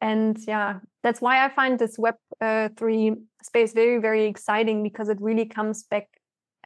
And 0.01 0.37
yeah, 0.47 0.79
that's 1.03 1.21
why 1.21 1.43
I 1.43 1.49
find 1.49 1.79
this 1.79 1.97
Web 1.97 2.15
uh, 2.39 2.69
three 2.77 3.15
space 3.41 3.73
very, 3.73 3.99
very 3.99 4.25
exciting 4.25 4.83
because 4.83 5.09
it 5.09 5.17
really 5.19 5.45
comes 5.45 5.83
back 5.83 6.07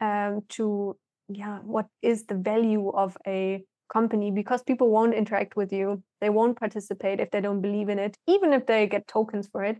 um, 0.01 0.41
to 0.49 0.97
yeah, 1.29 1.59
what 1.59 1.87
is 2.01 2.25
the 2.25 2.35
value 2.35 2.89
of 2.89 3.17
a 3.25 3.63
company? 3.91 4.31
Because 4.31 4.63
people 4.63 4.89
won't 4.89 5.13
interact 5.13 5.55
with 5.55 5.71
you, 5.71 6.03
they 6.19 6.29
won't 6.29 6.59
participate 6.59 7.19
if 7.19 7.31
they 7.31 7.41
don't 7.41 7.61
believe 7.61 7.89
in 7.89 7.99
it, 7.99 8.17
even 8.27 8.53
if 8.53 8.65
they 8.65 8.87
get 8.87 9.07
tokens 9.07 9.47
for 9.51 9.63
it. 9.63 9.77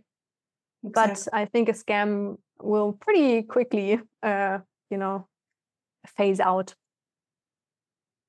Exactly. 0.84 1.24
But 1.30 1.38
I 1.38 1.44
think 1.46 1.68
a 1.68 1.72
scam 1.72 2.38
will 2.60 2.92
pretty 2.92 3.42
quickly, 3.42 4.00
uh, 4.22 4.58
you 4.90 4.96
know, 4.96 5.26
phase 6.06 6.40
out. 6.40 6.74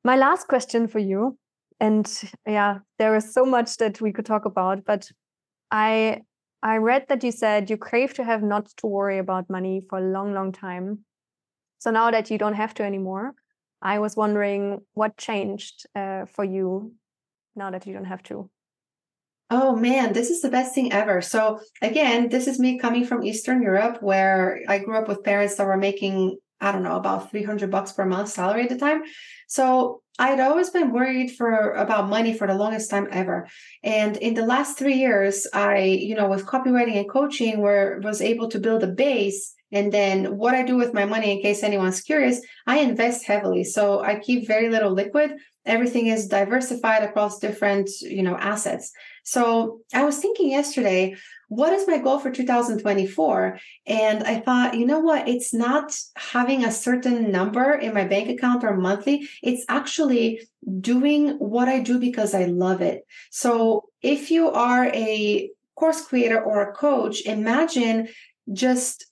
My 0.03 0.15
last 0.15 0.47
question 0.47 0.88
for 0.88 0.99
you, 0.99 1.38
and 1.84 2.21
yeah, 2.47 2.79
there 2.97 3.13
is 3.13 3.34
so 3.34 3.45
much 3.45 3.75
that 3.77 3.99
we 3.99 4.13
could 4.13 4.25
talk 4.25 4.45
about, 4.45 4.86
but 4.86 5.11
I 5.69 6.21
I 6.61 6.77
read 6.77 7.07
that 7.09 7.23
you 7.25 7.31
said 7.31 7.69
you 7.69 7.75
crave 7.75 8.13
to 8.13 8.23
have 8.23 8.41
not 8.41 8.67
to 8.77 8.88
worry 8.88 9.17
about 9.17 9.49
money 9.49 9.81
for 9.89 9.99
a 9.99 10.11
long, 10.15 10.34
long 10.34 10.53
time. 10.53 10.99
So 11.79 11.91
now 11.91 12.09
that 12.09 12.31
you 12.31 12.38
don't 12.38 12.53
have 12.53 12.73
to 12.75 12.84
anymore, 12.84 13.34
I 13.81 13.99
was 13.99 14.15
wondering 14.15 14.79
what 14.93 15.17
changed 15.17 15.86
uh, 15.93 16.23
for 16.25 16.45
you 16.45 16.93
now 17.53 17.69
that 17.71 17.86
you 17.86 17.93
don't 17.93 18.11
have 18.13 18.23
to. 18.23 18.49
Oh 19.49 19.75
man, 19.75 20.13
this 20.13 20.29
is 20.29 20.39
the 20.39 20.49
best 20.49 20.73
thing 20.73 20.93
ever. 20.93 21.21
So 21.21 21.59
again, 21.81 22.29
this 22.29 22.47
is 22.47 22.59
me 22.59 22.79
coming 22.79 23.05
from 23.05 23.23
Eastern 23.23 23.61
Europe 23.61 24.01
where 24.01 24.61
I 24.69 24.79
grew 24.79 24.95
up 24.95 25.09
with 25.09 25.25
parents 25.25 25.55
that 25.55 25.67
were 25.67 25.75
making 25.89 26.38
I 26.63 26.71
don't 26.71 26.84
know, 26.84 26.95
about 26.95 27.29
300 27.29 27.69
bucks 27.69 27.91
per 27.91 28.05
month 28.05 28.29
salary 28.29 28.63
at 28.63 28.69
the 28.69 28.77
time. 28.77 29.03
So 29.49 30.03
I'd 30.20 30.39
always 30.39 30.70
been 30.70 30.91
worried 30.91 31.32
for 31.32 31.72
about 31.72 32.09
money 32.09 32.34
for 32.34 32.45
the 32.45 32.53
longest 32.53 32.89
time 32.89 33.07
ever. 33.11 33.47
And 33.84 34.16
in 34.18 34.36
the 34.36 34.45
last 34.45 34.78
three 34.78 34.93
years, 34.95 35.47
I, 35.53 35.80
you 35.80 36.16
know, 36.16 36.30
with 36.30 36.45
copywriting 36.45 36.97
and 36.97 37.09
coaching, 37.09 37.61
where 37.61 37.99
was 38.03 38.22
able 38.22 38.47
to 38.49 38.59
build 38.59 38.84
a 38.84 38.88
base. 38.88 39.53
And 39.72 39.91
then 39.91 40.38
what 40.38 40.53
I 40.53 40.61
do 40.61 40.76
with 40.76 40.93
my 40.93 41.05
money, 41.05 41.32
in 41.32 41.41
case 41.41 41.64
anyone's 41.64 42.01
curious, 42.01 42.39
I 42.68 42.80
invest 42.80 43.26
heavily. 43.26 43.64
So 43.64 44.01
I 44.01 44.20
keep 44.20 44.47
very 44.47 44.70
little 44.70 44.91
liquid. 44.91 45.34
Everything 45.66 46.07
is 46.07 46.28
diversified 46.28 47.03
across 47.03 47.39
different, 47.39 47.89
you 48.01 48.24
know, 48.24 48.38
assets. 48.38 48.91
So 49.24 49.80
I 49.93 50.03
was 50.03 50.18
thinking 50.18 50.51
yesterday, 50.51 51.16
what 51.47 51.72
is 51.72 51.88
my 51.88 51.99
goal 51.99 52.20
for 52.20 52.32
2024? 52.32 53.59
And 53.86 54.24
I 54.24 54.39
thought, 54.39 54.78
you 54.78 54.86
know 54.86 54.99
what? 54.99 55.28
It's 55.28 55.53
not 55.53 55.95
having 56.16 56.66
a 56.66 56.72
certain 56.72 57.32
number 57.32 57.74
in 57.74 57.93
my 57.93 58.05
bank 58.05 58.30
account 58.30 58.64
or 58.64 58.76
monthly. 58.76 59.30
It's 59.41 59.64
actually 59.70 60.41
doing 60.80 61.38
what 61.39 61.68
I 61.68 61.80
do 61.80 61.99
because 61.99 62.34
I 62.34 62.45
love 62.45 62.82
it. 62.82 63.05
So 63.32 63.86
if 64.01 64.32
you 64.32 64.49
are 64.49 64.88
a 64.88 65.49
course 65.76 66.05
creator 66.05 66.41
or 66.41 66.61
a 66.61 66.74
coach, 66.74 67.26
imagine 67.26 68.09
just 68.51 69.05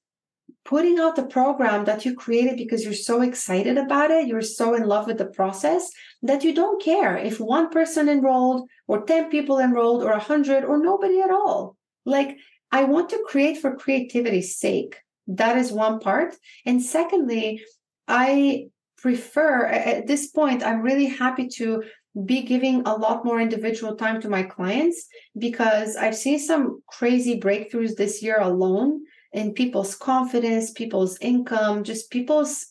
putting 0.72 1.00
out 1.00 1.18
the 1.18 1.26
program 1.38 1.84
that 1.84 2.06
you 2.06 2.16
created 2.16 2.56
because 2.56 2.86
you're 2.86 2.94
so 2.94 3.22
excited 3.22 3.78
about 3.78 4.10
it, 4.10 4.26
you're 4.26 4.42
so 4.42 4.74
in 4.74 4.84
love 4.84 5.06
with 5.06 5.18
the 5.18 5.26
process 5.26 5.92
that 6.24 6.46
you 6.46 6.56
don't 6.56 6.82
care 6.82 7.18
if 7.18 7.42
one 7.42 7.70
person 7.70 8.08
enrolled 8.08 8.70
or 8.88 9.04
10 9.04 9.30
people 9.30 9.60
enrolled 9.60 10.02
or 10.02 10.12
100 10.12 10.64
or 10.64 10.82
nobody 10.82 11.20
at 11.20 11.30
all. 11.30 11.76
Like, 12.06 12.38
I 12.72 12.86
want 12.86 13.10
to 13.10 13.26
create 13.28 13.58
for 13.58 13.76
creativity's 13.76 14.56
sake. 14.56 14.96
That 15.28 15.58
is 15.58 15.74
one 15.74 16.00
part. 16.00 16.38
And 16.66 16.82
secondly, 16.82 17.62
I 18.08 18.68
prefer 18.98 19.66
at 19.66 20.08
this 20.08 20.28
point, 20.28 20.64
I'm 20.64 20.82
really 20.82 21.08
happy 21.08 21.50
to 21.58 21.84
be 22.26 22.44
giving 22.44 22.84
a 22.86 22.96
lot 22.96 23.26
more 23.26 23.42
individual 23.42 23.98
time 23.98 24.22
to 24.22 24.30
my 24.30 24.44
clients 24.44 25.06
because 25.38 25.98
I've 25.98 26.16
seen 26.16 26.40
some 26.40 26.82
crazy 26.88 27.42
breakthroughs 27.42 27.98
this 27.98 28.24
year 28.24 28.40
alone 28.40 29.02
in 29.34 29.54
people's 29.54 29.96
confidence, 29.96 30.72
people's 30.72 31.18
income, 31.22 31.84
just 31.84 32.12
people's 32.12 32.68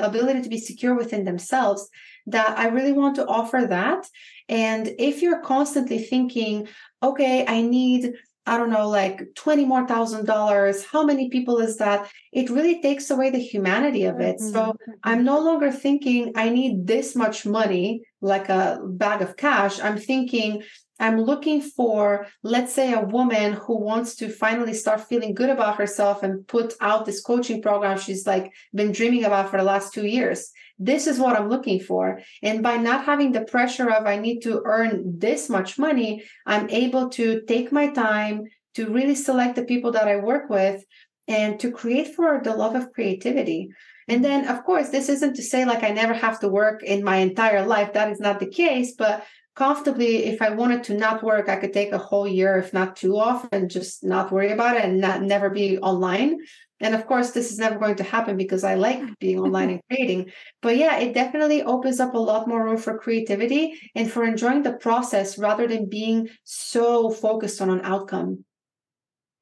ability 0.00 0.42
to 0.42 0.48
be 0.48 0.58
secure 0.58 0.94
within 0.94 1.24
themselves 1.24 1.88
that 2.26 2.58
I 2.58 2.68
really 2.68 2.92
want 2.92 3.16
to 3.16 3.26
offer 3.26 3.66
that. 3.68 4.06
And 4.48 4.88
if 4.98 5.22
you're 5.22 5.40
constantly 5.40 5.98
thinking, 5.98 6.68
okay, 7.02 7.46
I 7.46 7.62
need 7.62 8.12
I 8.46 8.56
don't 8.56 8.70
know, 8.70 8.88
like 8.88 9.34
20 9.36 9.64
more 9.64 9.86
thousand 9.86 10.24
dollars. 10.24 10.84
How 10.84 11.04
many 11.04 11.28
people 11.28 11.58
is 11.58 11.76
that? 11.76 12.10
It 12.32 12.50
really 12.50 12.80
takes 12.80 13.10
away 13.10 13.30
the 13.30 13.38
humanity 13.38 14.04
of 14.04 14.18
it. 14.18 14.38
Mm-hmm. 14.38 14.52
So 14.52 14.76
I'm 15.04 15.24
no 15.24 15.38
longer 15.38 15.70
thinking 15.70 16.32
I 16.34 16.48
need 16.48 16.86
this 16.86 17.14
much 17.14 17.46
money, 17.46 18.02
like 18.20 18.48
a 18.48 18.80
bag 18.84 19.22
of 19.22 19.36
cash. 19.36 19.78
I'm 19.78 19.98
thinking 19.98 20.62
I'm 21.00 21.20
looking 21.20 21.62
for, 21.62 22.26
let's 22.42 22.72
say, 22.72 22.92
a 22.92 23.00
woman 23.00 23.54
who 23.54 23.80
wants 23.80 24.14
to 24.16 24.28
finally 24.28 24.74
start 24.74 25.08
feeling 25.08 25.34
good 25.34 25.50
about 25.50 25.76
herself 25.76 26.22
and 26.22 26.46
put 26.46 26.74
out 26.80 27.06
this 27.06 27.22
coaching 27.22 27.62
program 27.62 27.98
she's 27.98 28.26
like 28.26 28.52
been 28.74 28.92
dreaming 28.92 29.24
about 29.24 29.50
for 29.50 29.56
the 29.56 29.64
last 29.64 29.94
two 29.94 30.06
years. 30.06 30.52
This 30.78 31.06
is 31.06 31.18
what 31.18 31.36
I'm 31.36 31.48
looking 31.48 31.80
for. 31.80 32.20
And 32.42 32.62
by 32.62 32.76
not 32.76 33.06
having 33.06 33.32
the 33.32 33.44
pressure 33.44 33.90
of 33.90 34.06
I 34.06 34.18
need 34.18 34.40
to 34.40 34.62
earn 34.64 35.18
this 35.18 35.48
much 35.48 35.78
money, 35.78 36.24
I'm 36.46 36.68
able 36.70 37.08
to 37.10 37.42
take 37.48 37.72
my 37.72 37.88
time 37.88 38.44
to 38.74 38.92
really 38.92 39.14
select 39.14 39.56
the 39.56 39.64
people 39.64 39.92
that 39.92 40.06
I 40.06 40.16
work 40.16 40.48
with 40.48 40.84
and 41.26 41.58
to 41.60 41.70
create 41.70 42.14
for 42.14 42.40
the 42.42 42.54
love 42.54 42.74
of 42.74 42.92
creativity. 42.92 43.70
And 44.08 44.24
then, 44.24 44.48
of 44.48 44.64
course, 44.64 44.88
this 44.88 45.08
isn't 45.08 45.36
to 45.36 45.42
say 45.42 45.64
like 45.64 45.84
I 45.84 45.90
never 45.90 46.14
have 46.14 46.40
to 46.40 46.48
work 46.48 46.82
in 46.82 47.04
my 47.04 47.16
entire 47.16 47.64
life. 47.64 47.92
That 47.92 48.10
is 48.10 48.18
not 48.18 48.40
the 48.40 48.48
case. 48.48 48.94
But 48.98 49.24
comfortably 49.60 50.24
if 50.24 50.40
i 50.40 50.48
wanted 50.60 50.82
to 50.82 50.94
not 50.94 51.22
work 51.22 51.46
i 51.50 51.56
could 51.60 51.74
take 51.74 51.92
a 51.92 52.04
whole 52.08 52.26
year 52.26 52.56
if 52.56 52.72
not 52.72 52.96
two 52.96 53.14
off 53.18 53.46
and 53.52 53.70
just 53.70 54.02
not 54.02 54.32
worry 54.32 54.52
about 54.52 54.76
it 54.76 54.84
and 54.84 55.00
not 55.00 55.20
never 55.22 55.50
be 55.50 55.78
online. 55.78 56.38
And 56.82 56.94
of 56.94 57.06
course 57.06 57.32
this 57.32 57.52
is 57.52 57.58
never 57.58 57.78
going 57.78 57.96
to 57.96 58.10
happen 58.14 58.38
because 58.38 58.64
i 58.64 58.74
like 58.74 59.00
being 59.20 59.38
online 59.38 59.70
and 59.74 59.82
creating. 59.88 60.32
But 60.62 60.78
yeah 60.78 60.96
it 61.04 61.12
definitely 61.12 61.60
opens 61.74 62.00
up 62.00 62.14
a 62.14 62.24
lot 62.30 62.48
more 62.48 62.64
room 62.64 62.78
for 62.78 62.96
creativity 63.04 63.78
and 63.94 64.10
for 64.10 64.24
enjoying 64.24 64.62
the 64.62 64.78
process 64.86 65.36
rather 65.36 65.66
than 65.68 65.90
being 65.90 66.30
so 66.44 67.10
focused 67.10 67.60
on 67.60 67.68
an 67.68 67.82
outcome. 67.84 68.44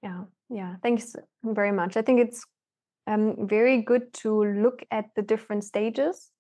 Yeah 0.02 0.24
yeah 0.50 0.72
thanks 0.82 1.14
very 1.44 1.74
much. 1.80 1.96
I 1.96 2.02
think 2.02 2.18
it's 2.26 2.42
um, 3.06 3.46
very 3.46 3.82
good 3.82 4.12
to 4.22 4.30
look 4.64 4.82
at 4.90 5.06
the 5.14 5.22
different 5.22 5.62
stages 5.62 6.30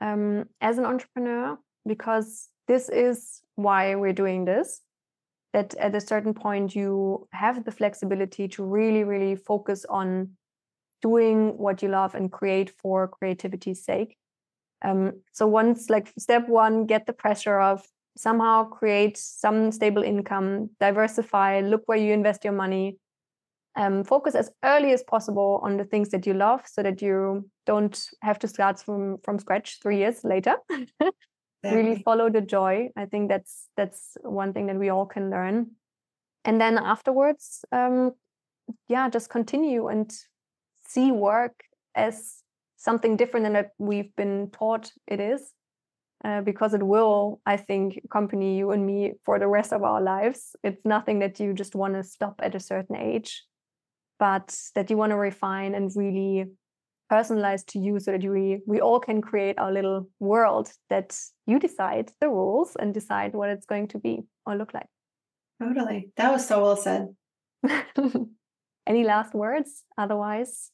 um, 0.00 0.44
as 0.60 0.78
an 0.78 0.86
entrepreneur 0.86 1.58
because 1.84 2.51
this 2.68 2.88
is 2.88 3.42
why 3.54 3.94
we're 3.94 4.12
doing 4.12 4.44
this 4.44 4.80
that 5.52 5.74
at 5.74 5.94
a 5.94 6.00
certain 6.00 6.32
point 6.32 6.74
you 6.74 7.28
have 7.32 7.64
the 7.64 7.70
flexibility 7.70 8.48
to 8.48 8.64
really 8.64 9.04
really 9.04 9.36
focus 9.36 9.84
on 9.88 10.30
doing 11.02 11.58
what 11.58 11.82
you 11.82 11.88
love 11.88 12.14
and 12.14 12.32
create 12.32 12.70
for 12.70 13.08
creativity's 13.08 13.84
sake. 13.84 14.16
Um, 14.82 15.20
so 15.32 15.46
once 15.46 15.90
like 15.90 16.12
step 16.18 16.48
one 16.48 16.86
get 16.86 17.06
the 17.06 17.12
pressure 17.12 17.60
of 17.60 17.86
somehow 18.16 18.64
create 18.64 19.16
some 19.16 19.72
stable 19.72 20.02
income 20.02 20.70
diversify 20.80 21.60
look 21.60 21.82
where 21.86 21.98
you 21.98 22.12
invest 22.12 22.44
your 22.44 22.52
money 22.52 22.98
um, 23.74 24.04
focus 24.04 24.34
as 24.34 24.50
early 24.64 24.92
as 24.92 25.02
possible 25.02 25.60
on 25.62 25.78
the 25.78 25.84
things 25.84 26.10
that 26.10 26.26
you 26.26 26.34
love 26.34 26.62
so 26.66 26.82
that 26.82 27.00
you 27.00 27.48
don't 27.64 28.06
have 28.20 28.38
to 28.40 28.48
start 28.48 28.80
from 28.80 29.18
from 29.24 29.38
scratch 29.38 29.78
three 29.80 29.98
years 29.98 30.24
later 30.24 30.56
Exactly. 31.64 31.82
really 31.82 32.02
follow 32.02 32.28
the 32.30 32.40
joy. 32.40 32.88
I 32.96 33.06
think 33.06 33.28
that's 33.28 33.68
that's 33.76 34.16
one 34.22 34.52
thing 34.52 34.66
that 34.66 34.76
we 34.78 34.88
all 34.88 35.06
can 35.06 35.30
learn. 35.30 35.72
And 36.44 36.60
then 36.60 36.76
afterwards 36.78 37.64
um 37.72 38.12
yeah 38.88 39.08
just 39.08 39.28
continue 39.30 39.88
and 39.88 40.10
see 40.88 41.12
work 41.12 41.62
as 41.94 42.42
something 42.76 43.16
different 43.16 43.44
than 43.44 43.52
that 43.52 43.70
we've 43.78 44.14
been 44.16 44.50
taught 44.50 44.90
it 45.06 45.20
is. 45.20 45.52
Uh, 46.24 46.40
because 46.40 46.72
it 46.72 46.82
will 46.84 47.40
i 47.46 47.56
think 47.56 47.98
accompany 48.04 48.56
you 48.56 48.70
and 48.70 48.86
me 48.86 49.12
for 49.24 49.40
the 49.40 49.48
rest 49.48 49.72
of 49.72 49.82
our 49.82 50.00
lives. 50.00 50.54
It's 50.62 50.84
nothing 50.84 51.18
that 51.20 51.40
you 51.40 51.52
just 51.52 51.74
want 51.74 51.94
to 51.94 52.02
stop 52.04 52.40
at 52.42 52.54
a 52.54 52.60
certain 52.60 52.96
age 52.96 53.44
but 54.18 54.56
that 54.76 54.88
you 54.88 54.96
want 54.96 55.10
to 55.10 55.16
refine 55.16 55.74
and 55.74 55.90
really 55.96 56.46
personalized 57.12 57.66
to 57.68 57.78
you 57.78 58.00
so 58.00 58.12
that 58.12 58.24
we 58.36 58.44
we 58.72 58.80
all 58.80 59.00
can 59.08 59.20
create 59.20 59.58
our 59.58 59.72
little 59.78 60.00
world 60.30 60.66
that 60.92 61.08
you 61.46 61.58
decide 61.58 62.06
the 62.20 62.28
rules 62.28 62.76
and 62.80 62.94
decide 63.00 63.34
what 63.34 63.50
it's 63.54 63.66
going 63.72 63.88
to 63.94 63.98
be 63.98 64.14
or 64.46 64.56
look 64.56 64.72
like 64.78 64.90
totally 65.62 66.00
that 66.16 66.32
was 66.32 66.46
so 66.46 66.62
well 66.62 66.76
said 66.76 67.08
any 68.86 69.04
last 69.04 69.34
words? 69.34 69.84
Otherwise, 69.96 70.70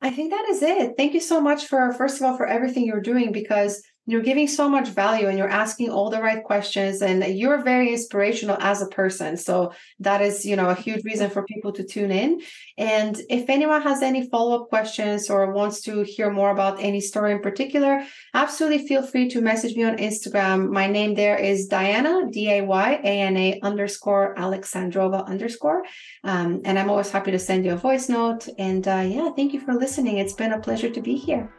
I 0.00 0.10
think 0.10 0.30
that 0.30 0.46
is 0.48 0.62
it. 0.62 0.94
Thank 0.96 1.14
you 1.14 1.20
so 1.20 1.40
much 1.40 1.66
for, 1.66 1.92
first 1.92 2.20
of 2.20 2.26
all, 2.26 2.36
for 2.36 2.46
everything 2.46 2.84
you're 2.86 3.00
doing 3.00 3.32
because 3.32 3.82
you're 4.06 4.22
giving 4.22 4.46
so 4.46 4.68
much 4.68 4.88
value 4.88 5.28
and 5.28 5.38
you're 5.38 5.48
asking 5.48 5.90
all 5.90 6.10
the 6.10 6.20
right 6.20 6.44
questions 6.44 7.00
and 7.00 7.24
you're 7.24 7.62
very 7.62 7.92
inspirational 7.92 8.56
as 8.60 8.82
a 8.82 8.86
person. 8.86 9.36
So 9.36 9.72
that 10.00 10.20
is 10.20 10.44
you 10.44 10.56
know 10.56 10.68
a 10.68 10.74
huge 10.74 11.04
reason 11.04 11.30
for 11.30 11.42
people 11.44 11.72
to 11.72 11.84
tune 11.84 12.10
in. 12.10 12.40
And 12.76 13.18
if 13.30 13.48
anyone 13.48 13.82
has 13.82 14.02
any 14.02 14.28
follow-up 14.28 14.68
questions 14.68 15.30
or 15.30 15.52
wants 15.52 15.80
to 15.82 16.02
hear 16.02 16.30
more 16.30 16.50
about 16.50 16.80
any 16.80 17.00
story 17.00 17.32
in 17.32 17.40
particular 17.40 18.04
absolutely 18.34 18.86
feel 18.86 19.02
free 19.02 19.28
to 19.30 19.40
message 19.40 19.76
me 19.76 19.84
on 19.84 19.96
instagram. 19.96 20.70
My 20.70 20.86
name 20.86 21.14
there 21.14 21.36
is 21.36 21.68
Dayana 21.68 22.30
d-a-y-a-n-a 22.30 23.60
underscore 23.62 24.34
alexandrova 24.36 25.26
underscore. 25.26 25.84
Um, 26.24 26.60
and 26.64 26.78
i'm 26.78 26.90
always 26.90 27.10
happy 27.10 27.30
to 27.30 27.38
send 27.38 27.64
you 27.64 27.72
a 27.72 27.76
voice 27.76 28.08
note. 28.08 28.48
And 28.58 28.86
uh, 28.86 29.04
yeah 29.06 29.30
thank 29.36 29.52
you 29.54 29.60
for 29.60 29.74
listening. 29.74 30.18
It's 30.18 30.34
been 30.34 30.52
a 30.52 30.60
pleasure 30.60 30.90
to 30.90 31.00
be 31.00 31.16
here. 31.16 31.50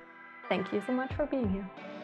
Thank 0.50 0.72
you 0.72 0.82
so 0.86 0.94
much 0.94 1.14
for 1.14 1.26
being 1.26 1.50
here 1.52 1.95